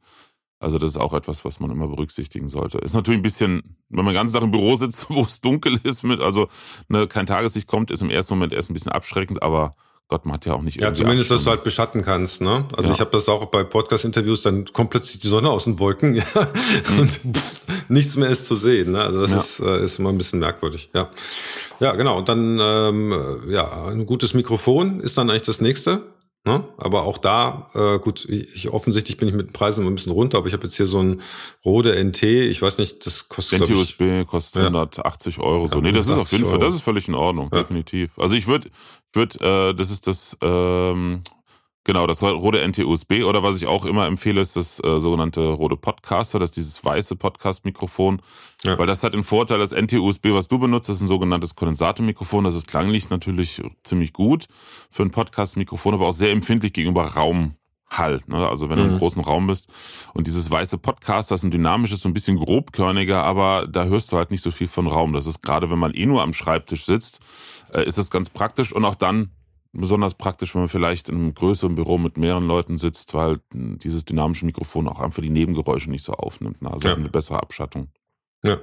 Also 0.64 0.78
das 0.78 0.92
ist 0.92 0.98
auch 0.98 1.14
etwas, 1.14 1.46
was 1.46 1.60
man 1.60 1.70
immer 1.72 1.88
berücksichtigen 1.88 2.48
sollte. 2.48 2.78
Ist 2.78 2.96
natürlich 2.96 3.20
ein 3.20 3.24
bisschen, 3.24 3.78
wenn 3.90 4.06
man 4.06 4.14
den 4.14 4.20
ganzen 4.20 4.34
Tag 4.34 4.44
im 4.44 4.52
Büro 4.52 4.76
sitzt, 4.76 5.08
wo 5.10 5.22
es 5.22 5.42
dunkel 5.42 5.80
ist, 5.84 6.04
mit 6.04 6.22
also 6.22 6.48
ne, 6.88 7.08
kein 7.08 7.26
Tageslicht 7.26 7.68
kommt, 7.68 7.92
ist 7.92 8.02
im 8.02 8.10
ersten 8.10 8.36
Moment 8.36 8.54
erst 8.54 8.70
ein 8.70 8.74
bisschen 8.74 8.92
abschreckend, 8.92 9.44
aber 9.44 9.72
Gott, 10.10 10.26
man 10.26 10.36
hat 10.36 10.46
ja 10.46 10.54
auch 10.54 10.62
nicht 10.62 10.80
Ja, 10.80 10.94
zumindest, 10.94 11.32
dass 11.32 11.44
du 11.44 11.50
halt 11.50 11.64
beschatten 11.64 12.04
kannst, 12.04 12.42
ne? 12.42 12.68
Also 12.76 12.90
ja. 12.90 12.96
ich 12.96 13.00
habe 13.00 13.10
das 13.12 13.28
auch 13.30 13.46
bei 13.48 13.64
Podcast-Interviews, 13.64 14.42
dann 14.42 14.66
kommt 14.66 14.90
plötzlich 14.90 15.20
die 15.20 15.28
Sonne 15.28 15.50
aus 15.50 15.64
den 15.64 15.80
Wolken 15.80 16.14
ja, 16.16 16.24
mhm. 16.92 17.00
und 17.00 17.12
pff, 17.12 17.62
nichts 17.88 18.16
mehr 18.16 18.30
ist 18.30 18.48
zu 18.48 18.56
sehen. 18.56 18.92
Ne? 18.92 19.02
Also 19.02 19.22
das 19.22 19.32
ja. 19.32 19.40
ist, 19.40 19.60
äh, 19.60 19.84
ist 19.84 20.00
immer 20.00 20.10
ein 20.10 20.18
bisschen 20.18 20.40
merkwürdig. 20.40 20.90
Ja, 20.94 21.10
ja, 21.80 21.94
genau. 21.94 22.18
Und 22.18 22.30
dann 22.30 22.60
ähm, 22.62 23.42
ja, 23.48 23.88
ein 23.88 24.06
gutes 24.06 24.34
Mikrofon 24.34 25.00
ist 25.00 25.18
dann 25.18 25.30
eigentlich 25.30 25.44
das 25.44 25.62
nächste. 25.62 26.04
Ne? 26.46 26.68
Aber 26.78 27.04
auch 27.04 27.18
da, 27.18 27.68
äh, 27.74 28.00
gut, 28.00 28.26
ich, 28.28 28.70
offensichtlich 28.70 29.16
bin 29.16 29.30
ich 29.30 29.34
mit 29.34 29.48
den 29.48 29.54
Preisen 29.54 29.88
ein 29.88 29.96
bisschen 29.96 30.12
runter, 30.12 30.40
aber 30.40 30.48
ich 30.48 30.54
habe 30.54 30.64
jetzt 30.64 30.76
hier 30.76 30.88
so 30.88 31.00
ein 31.00 31.22
Rode 31.64 31.96
NT, 32.04 32.22
ich 32.24 32.62
weiß 32.62 32.80
nicht, 32.80 33.06
das 33.06 33.30
kostet. 33.30 33.62
NT 33.62 33.72
USB 33.72 34.26
kostet 34.28 34.64
ja. 34.64 34.68
180 34.68 35.40
Euro. 35.40 35.68
So. 35.68 35.80
Nee, 35.80 35.94
das 35.94 36.10
ist 36.10 36.18
auf 36.18 36.32
jeden 36.34 36.46
Fall, 36.46 36.60
das 36.60 36.76
ist 36.76 36.82
völlig 36.82 37.08
in 37.08 37.16
Ordnung, 37.16 37.50
ja. 37.54 37.60
definitiv. 37.60 38.12
Also 38.20 38.36
ich 38.36 38.48
würde, 38.48 38.70
würd, 39.14 39.40
äh, 39.42 39.74
das 39.74 39.90
ist 39.90 40.06
das 40.06 40.38
ähm, 40.42 41.22
Genau, 41.86 42.08
das 42.08 42.22
Rode 42.22 42.66
NT-USB 42.66 43.24
oder 43.26 43.44
was 43.44 43.58
ich 43.58 43.68
auch 43.68 43.84
immer 43.84 44.08
empfehle, 44.08 44.40
ist 44.40 44.56
das 44.56 44.82
äh, 44.82 45.02
sogenannte 45.02 45.50
Rode 45.50 45.76
Podcaster, 45.76 46.40
das 46.40 46.52
ist 46.52 46.56
dieses 46.56 46.86
weiße 46.86 47.18
Podcast-Mikrofon, 47.18 48.22
ja. 48.64 48.78
weil 48.80 48.88
das 48.88 49.04
hat 49.04 49.14
den 49.14 49.24
Vorteil, 49.24 49.60
das 49.60 49.74
NT-USB, 49.74 50.28
was 50.28 50.48
du 50.48 50.60
benutzt, 50.60 50.90
ist 50.90 51.02
ein 51.02 51.10
sogenanntes 51.10 51.56
Kondensatormikrofon, 51.56 52.46
das 52.46 52.56
ist 52.56 52.68
klanglich 52.68 53.10
natürlich 53.10 53.62
ziemlich 53.84 54.14
gut 54.14 54.48
für 54.90 55.04
ein 55.04 55.12
Podcast-Mikrofon, 55.12 55.96
aber 55.96 56.08
auch 56.08 56.14
sehr 56.14 56.32
empfindlich 56.32 56.72
gegenüber 56.72 57.04
Raumhall. 57.04 58.22
Ne? 58.28 58.48
Also 58.48 58.70
wenn 58.70 58.78
du 58.78 58.86
mhm. 58.86 58.92
im 58.92 58.98
großen 59.00 59.22
Raum 59.22 59.48
bist 59.48 59.68
und 60.14 60.26
dieses 60.26 60.50
weiße 60.50 60.78
Podcast, 60.78 61.32
das 61.32 61.42
ist 61.42 61.44
ein 61.44 61.52
dynamisches, 61.52 62.00
so 62.00 62.08
ein 62.08 62.14
bisschen 62.14 62.38
grobkörniger, 62.38 63.22
aber 63.24 63.68
da 63.68 63.84
hörst 63.84 64.10
du 64.14 64.16
halt 64.16 64.32
nicht 64.32 64.44
so 64.44 64.52
viel 64.52 64.70
von 64.70 64.88
Raum. 64.88 65.12
Das 65.12 65.26
ist 65.26 65.42
gerade, 65.42 65.70
wenn 65.70 65.80
man 65.80 65.94
eh 65.94 66.06
nur 66.06 66.22
am 66.22 66.32
Schreibtisch 66.32 66.86
sitzt, 66.86 67.20
äh, 67.74 67.84
ist 67.84 67.98
es 67.98 68.10
ganz 68.10 68.30
praktisch 68.30 68.72
und 68.72 68.86
auch 68.86 68.96
dann 68.96 69.32
besonders 69.74 70.14
praktisch, 70.14 70.54
wenn 70.54 70.62
man 70.62 70.70
vielleicht 70.70 71.10
in 71.10 71.16
einem 71.16 71.34
größeren 71.34 71.76
Büro 71.76 71.98
mit 71.98 72.18
mehreren 72.18 72.48
Leuten 72.48 72.78
sitzt, 72.78 73.14
weil 73.14 73.40
dieses 73.52 74.06
dynamische 74.06 74.46
Mikrofon 74.46 74.88
auch 74.88 75.00
einfach 75.00 75.22
die 75.22 75.30
Nebengeräusche 75.30 75.90
nicht 75.90 76.06
so 76.06 76.14
aufnimmt. 76.14 76.62
Ne? 76.62 76.72
Also 76.72 76.88
ja. 76.88 76.96
eine 76.96 77.10
bessere 77.10 77.42
Abschattung. 77.42 77.90
Ja. 78.44 78.60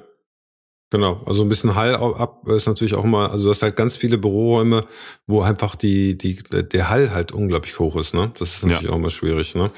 Genau, 0.92 1.22
also 1.24 1.42
ein 1.44 1.48
bisschen 1.48 1.76
Hall 1.76 1.94
ab 1.94 2.48
ist 2.48 2.66
natürlich 2.66 2.94
auch 2.94 3.04
immer, 3.04 3.30
also 3.30 3.44
du 3.44 3.50
hast 3.50 3.62
halt 3.62 3.76
ganz 3.76 3.96
viele 3.96 4.18
Büroräume, 4.18 4.86
wo 5.28 5.40
einfach 5.40 5.76
die, 5.76 6.18
die, 6.18 6.34
der 6.34 6.90
Hall 6.90 7.12
halt 7.12 7.30
unglaublich 7.30 7.78
hoch 7.78 7.94
ist, 7.94 8.12
ne? 8.12 8.32
Das 8.36 8.56
ist 8.56 8.62
natürlich 8.64 8.82
ja. 8.82 8.90
auch 8.90 8.96
immer 8.96 9.10
schwierig, 9.10 9.54
ne? 9.54 9.70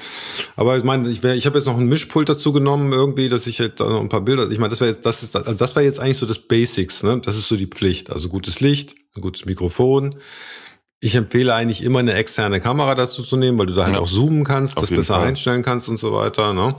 Aber 0.55 0.75
ich 0.75 0.83
meine, 0.83 1.07
ich, 1.07 1.21
wär, 1.21 1.35
ich 1.35 1.45
habe 1.45 1.59
jetzt 1.59 1.67
noch 1.67 1.77
ein 1.77 1.85
Mischpult 1.85 2.29
dazu 2.29 2.51
genommen, 2.51 2.91
irgendwie, 2.93 3.29
dass 3.29 3.45
ich 3.45 3.59
jetzt 3.59 3.79
da 3.79 3.89
noch 3.89 4.01
ein 4.01 4.09
paar 4.09 4.21
Bilder, 4.21 4.49
ich 4.49 4.57
meine, 4.57 4.69
das 4.69 4.81
wäre 4.81 4.93
jetzt, 4.93 5.05
das 5.05 5.21
ist, 5.21 5.35
also 5.35 5.53
das 5.53 5.75
war 5.75 5.83
jetzt 5.83 5.99
eigentlich 5.99 6.17
so 6.17 6.25
das 6.25 6.39
Basics, 6.39 7.03
ne? 7.03 7.21
Das 7.23 7.37
ist 7.37 7.47
so 7.47 7.57
die 7.57 7.67
Pflicht. 7.67 8.11
Also 8.11 8.27
gutes 8.27 8.59
Licht, 8.59 8.95
ein 9.15 9.21
gutes 9.21 9.45
Mikrofon, 9.45 10.15
ich 11.03 11.15
empfehle 11.15 11.53
eigentlich 11.53 11.83
immer 11.83 11.99
eine 11.99 12.13
externe 12.13 12.61
Kamera 12.61 12.95
dazu 12.95 13.23
zu 13.23 13.35
nehmen, 13.35 13.57
weil 13.57 13.65
du 13.65 13.73
da 13.73 13.83
halt 13.83 13.95
ja. 13.95 13.99
auch 13.99 14.09
zoomen 14.09 14.45
kannst, 14.45 14.77
das 14.77 14.89
besser 14.89 15.15
Fall. 15.15 15.27
einstellen 15.27 15.61
kannst 15.61 15.89
und 15.89 15.97
so 15.97 16.13
weiter, 16.13 16.53
ne? 16.53 16.75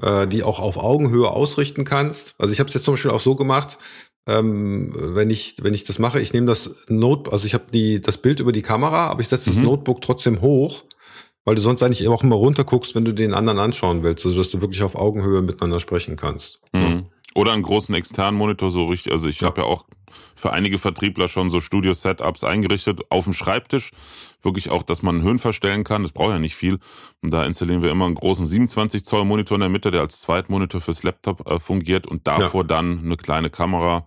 Äh, 0.00 0.26
die 0.26 0.42
auch 0.42 0.58
auf 0.58 0.78
Augenhöhe 0.78 1.28
ausrichten 1.28 1.84
kannst. 1.84 2.34
Also 2.38 2.52
ich 2.52 2.60
habe 2.60 2.68
es 2.68 2.74
jetzt 2.74 2.84
zum 2.84 2.94
Beispiel 2.94 3.10
auch 3.10 3.20
so 3.20 3.36
gemacht, 3.36 3.76
ähm, 4.26 4.94
wenn 4.96 5.28
ich 5.28 5.56
wenn 5.60 5.74
ich 5.74 5.84
das 5.84 5.98
mache, 5.98 6.18
ich 6.18 6.32
nehme 6.32 6.46
das 6.46 6.70
Note, 6.88 7.30
also 7.30 7.44
ich 7.44 7.52
habe 7.52 7.64
die 7.70 8.00
das 8.00 8.16
Bild 8.16 8.40
über 8.40 8.52
die 8.52 8.62
Kamera, 8.62 9.08
aber 9.08 9.20
ich 9.20 9.28
setze 9.28 9.50
mhm. 9.50 9.56
das 9.56 9.64
Notebook 9.64 10.00
trotzdem 10.00 10.40
hoch, 10.40 10.84
weil 11.44 11.54
du 11.54 11.60
sonst 11.60 11.82
eigentlich 11.82 12.08
auch 12.08 12.22
immer 12.22 12.36
runter 12.36 12.64
guckst, 12.64 12.94
wenn 12.94 13.04
du 13.04 13.12
den 13.12 13.34
anderen 13.34 13.58
anschauen 13.58 14.02
willst, 14.02 14.24
also 14.24 14.38
dass 14.38 14.48
du 14.48 14.62
wirklich 14.62 14.82
auf 14.82 14.94
Augenhöhe 14.94 15.42
miteinander 15.42 15.80
sprechen 15.80 16.16
kannst. 16.16 16.60
Mhm. 16.72 16.80
Ja. 16.80 17.02
Oder 17.34 17.52
einen 17.52 17.62
großen 17.62 17.94
externen 17.94 18.38
Monitor, 18.38 18.70
so 18.70 18.86
richtig. 18.86 19.12
Also 19.12 19.28
ich 19.28 19.40
ja. 19.40 19.48
habe 19.48 19.60
ja 19.60 19.66
auch 19.66 19.84
für 20.34 20.52
einige 20.52 20.78
Vertriebler 20.78 21.28
schon 21.28 21.50
so 21.50 21.60
Studio-Setups 21.60 22.44
eingerichtet 22.44 23.00
auf 23.10 23.24
dem 23.24 23.32
Schreibtisch. 23.32 23.90
Wirklich 24.42 24.70
auch, 24.70 24.82
dass 24.82 25.02
man 25.02 25.22
Höhen 25.22 25.38
verstellen 25.38 25.84
kann. 25.84 26.02
Das 26.02 26.12
braucht 26.12 26.30
ja 26.30 26.38
nicht 26.38 26.56
viel. 26.56 26.78
Und 27.22 27.32
da 27.32 27.44
installieren 27.44 27.82
wir 27.82 27.90
immer 27.90 28.06
einen 28.06 28.14
großen 28.14 28.46
27 28.46 29.04
Zoll 29.04 29.24
Monitor 29.24 29.56
in 29.56 29.60
der 29.60 29.68
Mitte, 29.68 29.90
der 29.90 30.00
als 30.00 30.20
Zweitmonitor 30.20 30.80
fürs 30.80 31.02
Laptop 31.02 31.48
äh, 31.48 31.58
fungiert 31.58 32.06
und 32.06 32.26
davor 32.26 32.62
ja. 32.62 32.68
dann 32.68 33.00
eine 33.00 33.16
kleine 33.16 33.50
Kamera. 33.50 34.06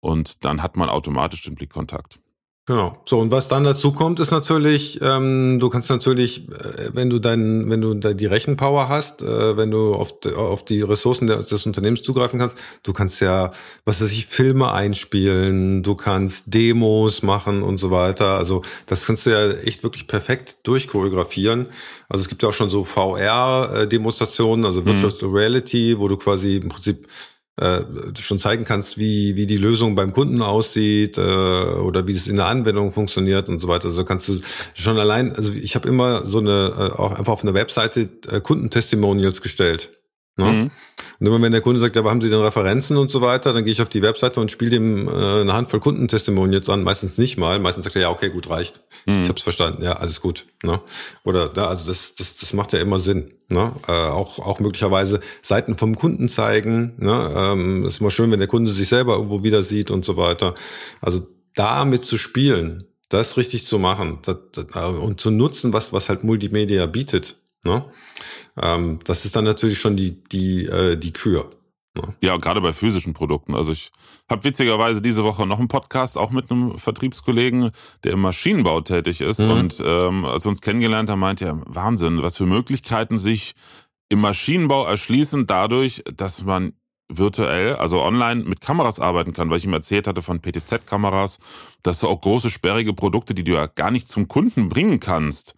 Und 0.00 0.44
dann 0.44 0.62
hat 0.62 0.76
man 0.76 0.88
automatisch 0.88 1.42
den 1.42 1.54
Blickkontakt. 1.54 2.20
Genau. 2.66 3.02
So, 3.04 3.18
und 3.18 3.32
was 3.32 3.48
dann 3.48 3.64
dazu 3.64 3.90
kommt, 3.90 4.20
ist 4.20 4.30
natürlich, 4.30 5.00
ähm, 5.02 5.58
du 5.58 5.70
kannst 5.70 5.90
natürlich, 5.90 6.48
äh, 6.50 6.90
wenn 6.92 7.10
du 7.10 7.18
dein, 7.18 7.68
wenn 7.68 7.80
du 7.80 7.94
die 7.94 8.26
Rechenpower 8.26 8.88
hast, 8.88 9.22
äh, 9.22 9.56
wenn 9.56 9.70
du 9.72 9.94
auf, 9.94 10.14
auf 10.36 10.64
die 10.64 10.82
Ressourcen 10.82 11.26
des 11.26 11.66
Unternehmens 11.66 12.02
zugreifen 12.02 12.38
kannst, 12.38 12.56
du 12.82 12.92
kannst 12.92 13.20
ja, 13.20 13.50
was 13.84 14.00
weiß 14.00 14.12
ich, 14.12 14.26
Filme 14.26 14.72
einspielen, 14.72 15.82
du 15.82 15.96
kannst 15.96 16.54
Demos 16.54 17.22
machen 17.22 17.62
und 17.62 17.78
so 17.78 17.90
weiter. 17.90 18.36
Also 18.36 18.62
das 18.86 19.04
kannst 19.06 19.26
du 19.26 19.30
ja 19.30 19.50
echt 19.50 19.82
wirklich 19.82 20.06
perfekt 20.06 20.58
durchchoreografieren. 20.64 21.66
Also 22.08 22.22
es 22.22 22.28
gibt 22.28 22.42
ja 22.42 22.50
auch 22.50 22.54
schon 22.54 22.70
so 22.70 22.84
VR-Demonstrationen, 22.84 24.64
also 24.64 24.84
Virtual 24.84 25.12
mhm. 25.28 25.34
Reality, 25.34 25.98
wo 25.98 26.08
du 26.08 26.16
quasi 26.18 26.58
im 26.58 26.68
Prinzip 26.68 27.08
äh, 27.56 27.80
schon 28.18 28.38
zeigen 28.38 28.64
kannst, 28.64 28.98
wie, 28.98 29.36
wie 29.36 29.46
die 29.46 29.56
Lösung 29.56 29.94
beim 29.94 30.12
Kunden 30.12 30.42
aussieht 30.42 31.18
äh, 31.18 31.20
oder 31.20 32.06
wie 32.06 32.14
es 32.14 32.26
in 32.26 32.36
der 32.36 32.46
Anwendung 32.46 32.92
funktioniert 32.92 33.48
und 33.48 33.58
so 33.58 33.68
weiter. 33.68 33.88
Also 33.88 34.04
kannst 34.04 34.28
du 34.28 34.40
schon 34.74 34.98
allein, 34.98 35.34
also 35.36 35.52
ich 35.52 35.74
habe 35.74 35.88
immer 35.88 36.26
so 36.26 36.38
eine, 36.38 36.72
äh, 36.76 36.98
auch 36.98 37.12
einfach 37.12 37.32
auf 37.32 37.42
eine 37.42 37.54
Webseite 37.54 38.08
äh, 38.28 38.40
Kundentestimonials 38.40 39.42
gestellt. 39.42 39.99
Ne? 40.36 40.52
Mhm. 40.52 40.70
Und 41.18 41.26
immer 41.26 41.42
wenn 41.42 41.52
der 41.52 41.60
Kunde 41.60 41.80
sagt, 41.80 41.96
ja, 41.96 42.00
aber 42.02 42.10
haben 42.10 42.20
Sie 42.20 42.30
denn 42.30 42.40
Referenzen 42.40 42.96
und 42.96 43.10
so 43.10 43.20
weiter, 43.20 43.52
dann 43.52 43.64
gehe 43.64 43.72
ich 43.72 43.82
auf 43.82 43.88
die 43.88 44.02
Webseite 44.02 44.40
und 44.40 44.50
spiele 44.50 44.70
dem 44.70 45.08
äh, 45.08 45.40
eine 45.40 45.52
Handvoll 45.52 45.80
Kundentestimonials 45.80 46.68
an. 46.68 46.82
Meistens 46.82 47.18
nicht 47.18 47.36
mal. 47.36 47.58
Meistens 47.58 47.84
sagt 47.84 47.96
er, 47.96 48.02
ja, 48.02 48.10
okay, 48.10 48.30
gut, 48.30 48.48
reicht. 48.48 48.80
Mhm. 49.06 49.22
Ich 49.22 49.28
habe 49.28 49.36
es 49.38 49.42
verstanden. 49.42 49.82
Ja, 49.82 49.94
alles 49.94 50.20
gut. 50.20 50.46
Ne? 50.62 50.80
Oder 51.24 51.52
ja, 51.54 51.68
also 51.68 51.86
das, 51.86 52.14
das, 52.14 52.38
das 52.38 52.52
macht 52.52 52.72
ja 52.72 52.80
immer 52.80 52.98
Sinn. 52.98 53.32
Ne? 53.48 53.72
Äh, 53.86 53.92
auch, 53.92 54.38
auch 54.38 54.60
möglicherweise 54.60 55.20
Seiten 55.42 55.76
vom 55.76 55.96
Kunden 55.96 56.28
zeigen. 56.28 56.94
Ne? 56.98 57.32
Ähm, 57.36 57.84
ist 57.84 58.00
immer 58.00 58.10
schön, 58.10 58.30
wenn 58.30 58.38
der 58.38 58.48
Kunde 58.48 58.72
sich 58.72 58.88
selber 58.88 59.14
irgendwo 59.16 59.42
wieder 59.42 59.62
sieht 59.62 59.90
und 59.90 60.04
so 60.04 60.16
weiter. 60.16 60.54
Also 61.00 61.26
damit 61.54 62.04
zu 62.04 62.16
spielen, 62.16 62.84
das 63.10 63.36
richtig 63.36 63.66
zu 63.66 63.78
machen 63.78 64.20
das, 64.22 64.36
das, 64.52 64.66
äh, 64.74 64.86
und 64.86 65.20
zu 65.20 65.30
nutzen, 65.30 65.72
was, 65.72 65.92
was 65.92 66.08
halt 66.08 66.24
Multimedia 66.24 66.86
bietet. 66.86 67.36
Ne? 67.62 67.84
Ähm, 68.60 68.98
das 69.04 69.24
ist 69.24 69.36
dann 69.36 69.44
natürlich 69.44 69.78
schon 69.78 69.96
die, 69.96 70.22
die, 70.24 70.66
äh, 70.66 70.96
die 70.96 71.12
Kür. 71.12 71.50
Ne? 71.94 72.14
Ja, 72.22 72.36
gerade 72.36 72.60
bei 72.60 72.72
physischen 72.72 73.12
Produkten. 73.12 73.54
Also 73.54 73.72
ich 73.72 73.90
habe 74.28 74.44
witzigerweise 74.44 75.02
diese 75.02 75.24
Woche 75.24 75.46
noch 75.46 75.58
einen 75.58 75.68
Podcast, 75.68 76.16
auch 76.16 76.30
mit 76.30 76.50
einem 76.50 76.78
Vertriebskollegen, 76.78 77.70
der 78.04 78.12
im 78.12 78.20
Maschinenbau 78.20 78.80
tätig 78.80 79.20
ist. 79.20 79.40
Mhm. 79.40 79.50
Und 79.50 79.82
ähm, 79.84 80.24
als 80.24 80.44
wir 80.44 80.50
uns 80.50 80.60
kennengelernt 80.60 81.10
haben, 81.10 81.20
meinte 81.20 81.46
er, 81.46 81.60
Wahnsinn, 81.66 82.22
was 82.22 82.36
für 82.36 82.46
Möglichkeiten 82.46 83.18
sich 83.18 83.54
im 84.08 84.20
Maschinenbau 84.20 84.86
erschließen, 84.86 85.46
dadurch, 85.46 86.02
dass 86.16 86.44
man 86.44 86.72
virtuell, 87.08 87.74
also 87.74 88.00
online 88.00 88.44
mit 88.44 88.60
Kameras 88.60 89.00
arbeiten 89.00 89.32
kann, 89.32 89.50
weil 89.50 89.58
ich 89.58 89.64
ihm 89.64 89.72
erzählt 89.72 90.06
hatte 90.06 90.22
von 90.22 90.40
PTZ-Kameras, 90.40 91.38
dass 91.82 92.00
du 92.00 92.08
auch 92.08 92.20
große, 92.20 92.50
sperrige 92.50 92.92
Produkte, 92.92 93.34
die 93.34 93.44
du 93.44 93.52
ja 93.52 93.66
gar 93.66 93.90
nicht 93.90 94.08
zum 94.08 94.28
Kunden 94.28 94.68
bringen 94.68 95.00
kannst, 95.00 95.56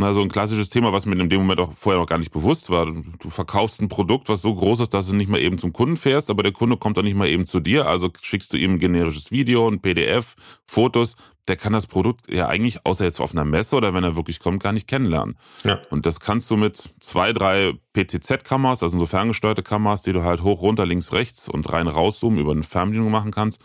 na, 0.00 0.12
so 0.12 0.22
ein 0.22 0.28
klassisches 0.28 0.68
Thema, 0.68 0.92
was 0.92 1.06
mir 1.06 1.18
in 1.18 1.28
dem 1.28 1.40
Moment 1.40 1.60
auch 1.60 1.72
vorher 1.74 2.00
noch 2.00 2.08
gar 2.08 2.18
nicht 2.18 2.32
bewusst 2.32 2.70
war. 2.70 2.86
Du 2.86 3.30
verkaufst 3.30 3.80
ein 3.80 3.88
Produkt, 3.88 4.28
was 4.28 4.42
so 4.42 4.54
groß 4.54 4.80
ist, 4.80 4.94
dass 4.94 5.08
du 5.08 5.14
nicht 5.14 5.28
mal 5.28 5.40
eben 5.40 5.58
zum 5.58 5.72
Kunden 5.72 5.96
fährst, 5.96 6.30
aber 6.30 6.42
der 6.42 6.52
Kunde 6.52 6.76
kommt 6.76 6.96
dann 6.96 7.04
nicht 7.04 7.16
mal 7.16 7.28
eben 7.28 7.46
zu 7.46 7.60
dir. 7.60 7.86
Also 7.86 8.10
schickst 8.20 8.52
du 8.52 8.56
ihm 8.56 8.72
ein 8.72 8.78
generisches 8.78 9.30
Video, 9.30 9.68
ein 9.68 9.80
PDF, 9.80 10.34
Fotos. 10.66 11.16
Der 11.48 11.56
kann 11.56 11.72
das 11.72 11.86
Produkt 11.86 12.32
ja 12.32 12.48
eigentlich, 12.48 12.84
außer 12.84 13.04
jetzt 13.04 13.20
auf 13.20 13.32
einer 13.32 13.44
Messe 13.44 13.76
oder 13.76 13.94
wenn 13.94 14.04
er 14.04 14.16
wirklich 14.16 14.38
kommt, 14.38 14.62
gar 14.62 14.72
nicht 14.72 14.86
kennenlernen. 14.86 15.36
Ja. 15.64 15.80
Und 15.90 16.06
das 16.06 16.20
kannst 16.20 16.50
du 16.50 16.56
mit 16.56 16.76
zwei, 17.00 17.32
drei 17.32 17.74
PTZ-Kameras, 17.92 18.82
also 18.82 18.98
so 18.98 19.06
ferngesteuerte 19.06 19.62
Kameras, 19.62 20.02
die 20.02 20.12
du 20.12 20.22
halt 20.22 20.42
hoch, 20.42 20.62
runter, 20.62 20.86
links, 20.86 21.12
rechts 21.12 21.48
und 21.48 21.70
rein 21.72 21.88
rauszoomen 21.88 22.38
über 22.38 22.52
eine 22.52 22.62
Fernbedienung 22.62 23.10
machen 23.10 23.32
kannst, 23.32 23.60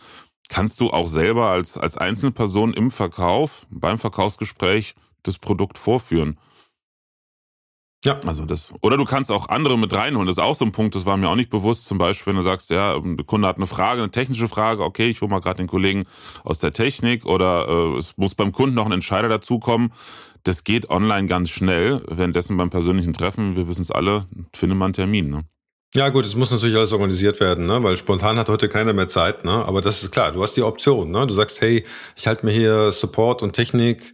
kannst 0.49 0.81
du 0.81 0.89
auch 0.89 1.07
selber 1.07 1.47
als, 1.47 1.77
als 1.77 1.97
einzelne 1.97 2.31
Person 2.31 2.73
im 2.73 2.91
Verkauf, 2.91 3.65
beim 3.69 3.99
Verkaufsgespräch 3.99 4.95
das 5.27 5.39
Produkt 5.39 5.77
vorführen. 5.77 6.39
Ja. 8.05 8.19
Also 8.25 8.45
das, 8.45 8.73
oder 8.81 8.97
du 8.97 9.05
kannst 9.05 9.31
auch 9.31 9.49
andere 9.49 9.79
mit 9.79 9.91
reinholen. 9.91 10.27
Das 10.27 10.37
ist 10.37 10.43
auch 10.43 10.55
so 10.55 10.63
ein 10.63 10.71
Punkt, 10.71 10.93
das 10.93 11.07
war 11.07 11.17
mir 11.17 11.27
auch 11.27 11.35
nicht 11.35 11.49
bewusst. 11.49 11.87
Zum 11.87 11.97
Beispiel, 11.97 12.31
wenn 12.31 12.37
du 12.37 12.43
sagst, 12.43 12.69
ja, 12.69 12.99
der 12.99 13.25
Kunde 13.25 13.47
hat 13.47 13.57
eine 13.57 13.65
Frage, 13.65 14.03
eine 14.03 14.11
technische 14.11 14.47
Frage, 14.47 14.83
okay, 14.83 15.09
ich 15.09 15.21
hole 15.21 15.31
mal 15.31 15.39
gerade 15.41 15.57
den 15.57 15.67
Kollegen 15.67 16.05
aus 16.43 16.59
der 16.59 16.71
Technik 16.71 17.25
oder 17.25 17.67
äh, 17.67 17.97
es 17.97 18.15
muss 18.15 18.35
beim 18.35 18.51
Kunden 18.51 18.75
noch 18.75 18.85
ein 18.85 18.91
Entscheider 18.91 19.27
dazukommen. 19.27 19.91
Das 20.43 20.63
geht 20.63 20.91
online 20.91 21.27
ganz 21.27 21.49
schnell. 21.49 22.03
Währenddessen 22.07 22.55
beim 22.57 22.69
persönlichen 22.69 23.13
Treffen, 23.13 23.55
wir 23.55 23.67
wissen 23.67 23.81
es 23.81 23.89
alle, 23.89 24.25
findet 24.53 24.77
man 24.77 24.87
einen 24.87 24.93
Termin. 24.93 25.29
Ne? 25.31 25.45
Ja 25.95 26.09
gut, 26.09 26.25
es 26.25 26.35
muss 26.35 26.51
natürlich 26.51 26.75
alles 26.75 26.91
organisiert 26.91 27.39
werden, 27.39 27.65
ne? 27.65 27.81
weil 27.81 27.97
spontan 27.97 28.37
hat 28.37 28.49
heute 28.49 28.69
keiner 28.69 28.93
mehr 28.93 29.07
Zeit. 29.07 29.45
Ne? 29.45 29.65
Aber 29.65 29.81
das 29.81 30.03
ist 30.03 30.11
klar, 30.11 30.31
du 30.33 30.43
hast 30.43 30.53
die 30.53 30.61
Option. 30.61 31.09
Ne? 31.09 31.25
Du 31.25 31.33
sagst, 31.33 31.61
hey, 31.61 31.85
ich 32.15 32.27
halte 32.27 32.45
mir 32.45 32.51
hier 32.51 32.91
Support 32.91 33.41
und 33.41 33.53
Technik 33.53 34.13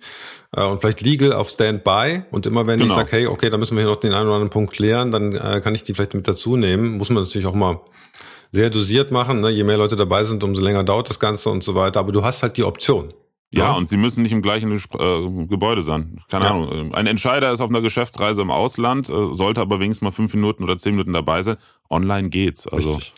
äh, 0.56 0.64
und 0.64 0.82
vielleicht 0.82 1.02
Legal 1.02 1.34
auf 1.34 1.50
Standby 1.50 2.24
und 2.32 2.46
immer 2.46 2.68
wenn 2.68 2.80
genau. 2.80 2.92
ich 2.92 2.96
sage, 2.96 3.12
hey, 3.12 3.28
okay, 3.28 3.50
da 3.50 3.58
müssen 3.58 3.76
wir 3.76 3.84
hier 3.84 3.92
noch 3.92 4.00
den 4.00 4.14
einen 4.14 4.28
oder 4.28 4.36
anderen 4.36 4.50
Punkt 4.50 4.74
klären, 4.74 5.12
dann 5.12 5.34
äh, 5.34 5.62
kann 5.64 5.76
ich 5.76 5.84
die 5.84 5.94
vielleicht 5.94 6.14
mit 6.14 6.28
dazu 6.28 6.58
nehmen. 6.58 6.98
Muss 6.98 7.10
man 7.10 7.24
natürlich 7.24 7.48
auch 7.48 7.56
mal 7.56 7.80
sehr 8.52 8.70
dosiert 8.70 9.12
machen. 9.12 9.42
Ne? 9.42 9.50
Je 9.50 9.64
mehr 9.64 9.78
Leute 9.78 9.96
dabei 9.96 10.24
sind, 10.24 10.44
umso 10.44 10.62
länger 10.62 10.84
dauert 10.84 11.10
das 11.10 11.20
Ganze 11.20 11.50
und 11.50 11.64
so 11.64 11.76
weiter. 11.76 12.00
Aber 12.00 12.12
du 12.12 12.24
hast 12.24 12.44
halt 12.44 12.58
die 12.58 12.64
Option. 12.64 13.14
Ja, 13.54 13.66
ja, 13.66 13.74
und 13.74 13.90
sie 13.90 13.98
müssen 13.98 14.24
nicht 14.24 14.32
im 14.32 14.42
gleichen 14.42 14.72
äh, 14.72 15.46
Gebäude 15.46 15.82
sein. 15.82 16.22
Keine 16.30 16.46
ja. 16.46 16.52
Ahnung. 16.52 16.94
Ein 16.94 17.06
Entscheider 17.06 17.52
ist 17.52 17.60
auf 17.60 17.70
einer 17.70 17.82
Geschäftsreise 17.82 18.42
im 18.42 18.50
Ausland, 18.50 19.10
äh, 19.10 19.34
sollte 19.34 19.60
aber 19.60 19.82
wenigstens 19.82 20.04
mal 20.04 20.12
fünf 20.12 20.34
Minuten 20.34 20.64
oder 20.64 20.78
zehn 20.78 20.94
Minuten 20.94 21.12
dabei 21.12 21.44
sein. 21.44 21.58
Online 21.90 22.30
geht's. 22.30 22.66
Also 22.66 22.94
Richtig. 22.94 23.14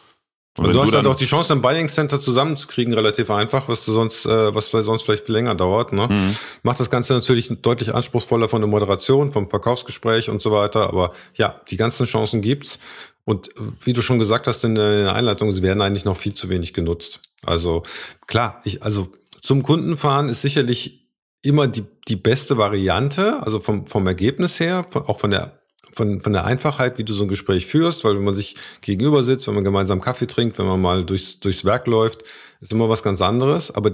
Und, 0.57 0.65
und 0.65 0.73
du 0.73 0.81
hast 0.81 0.93
halt 0.93 1.07
auch 1.07 1.15
die 1.15 1.25
Chance, 1.25 1.51
ein 1.51 1.61
Buying 1.63 1.87
Center 1.87 2.19
zusammenzukriegen, 2.19 2.93
relativ 2.93 3.31
einfach, 3.31 3.67
was 3.69 3.85
du 3.85 3.91
sonst, 3.91 4.25
äh, 4.25 4.53
was 4.53 4.69
sonst 4.69 5.01
vielleicht 5.01 5.25
viel 5.25 5.33
länger 5.33 5.55
dauert. 5.55 5.93
Ne? 5.93 6.07
Mhm. 6.07 6.35
Macht 6.61 6.79
das 6.79 6.91
Ganze 6.91 7.13
natürlich 7.13 7.49
deutlich 7.63 7.95
anspruchsvoller 7.95 8.47
von 8.47 8.61
der 8.61 8.69
Moderation, 8.69 9.31
vom 9.31 9.49
Verkaufsgespräch 9.49 10.29
und 10.29 10.43
so 10.43 10.51
weiter. 10.51 10.87
Aber 10.87 11.11
ja, 11.33 11.59
die 11.71 11.77
ganzen 11.77 12.05
Chancen 12.05 12.41
gibt's. 12.41 12.77
Und 13.25 13.49
wie 13.83 13.93
du 13.93 14.03
schon 14.03 14.19
gesagt 14.19 14.45
hast 14.45 14.63
in 14.63 14.75
der 14.75 15.15
Einleitung, 15.15 15.51
sie 15.51 15.63
werden 15.63 15.81
eigentlich 15.81 16.05
noch 16.05 16.17
viel 16.17 16.35
zu 16.35 16.49
wenig 16.49 16.73
genutzt. 16.73 17.21
Also 17.43 17.83
klar, 18.27 18.61
ich, 18.63 18.83
also 18.83 19.07
zum 19.41 19.63
Kundenfahren 19.63 20.29
ist 20.29 20.43
sicherlich 20.43 21.09
immer 21.41 21.67
die, 21.67 21.83
die 22.07 22.15
beste 22.15 22.57
Variante, 22.57 23.41
also 23.41 23.59
vom, 23.59 23.87
vom 23.87 24.05
Ergebnis 24.05 24.59
her, 24.59 24.85
auch 24.93 25.19
von 25.19 25.31
der 25.31 25.62
von, 25.93 26.21
von 26.21 26.33
der 26.33 26.45
Einfachheit, 26.45 26.97
wie 26.97 27.03
du 27.03 27.13
so 27.13 27.23
ein 27.23 27.29
Gespräch 27.29 27.65
führst, 27.65 28.03
weil 28.03 28.15
wenn 28.15 28.23
man 28.23 28.35
sich 28.35 28.55
gegenüber 28.81 29.23
sitzt, 29.23 29.47
wenn 29.47 29.55
man 29.55 29.63
gemeinsam 29.63 30.01
Kaffee 30.01 30.27
trinkt, 30.27 30.57
wenn 30.57 30.65
man 30.65 30.81
mal 30.81 31.05
durchs, 31.05 31.39
durchs 31.39 31.65
Werk 31.65 31.87
läuft, 31.87 32.23
ist 32.61 32.71
immer 32.71 32.89
was 32.89 33.03
ganz 33.03 33.21
anderes. 33.21 33.71
Aber 33.71 33.91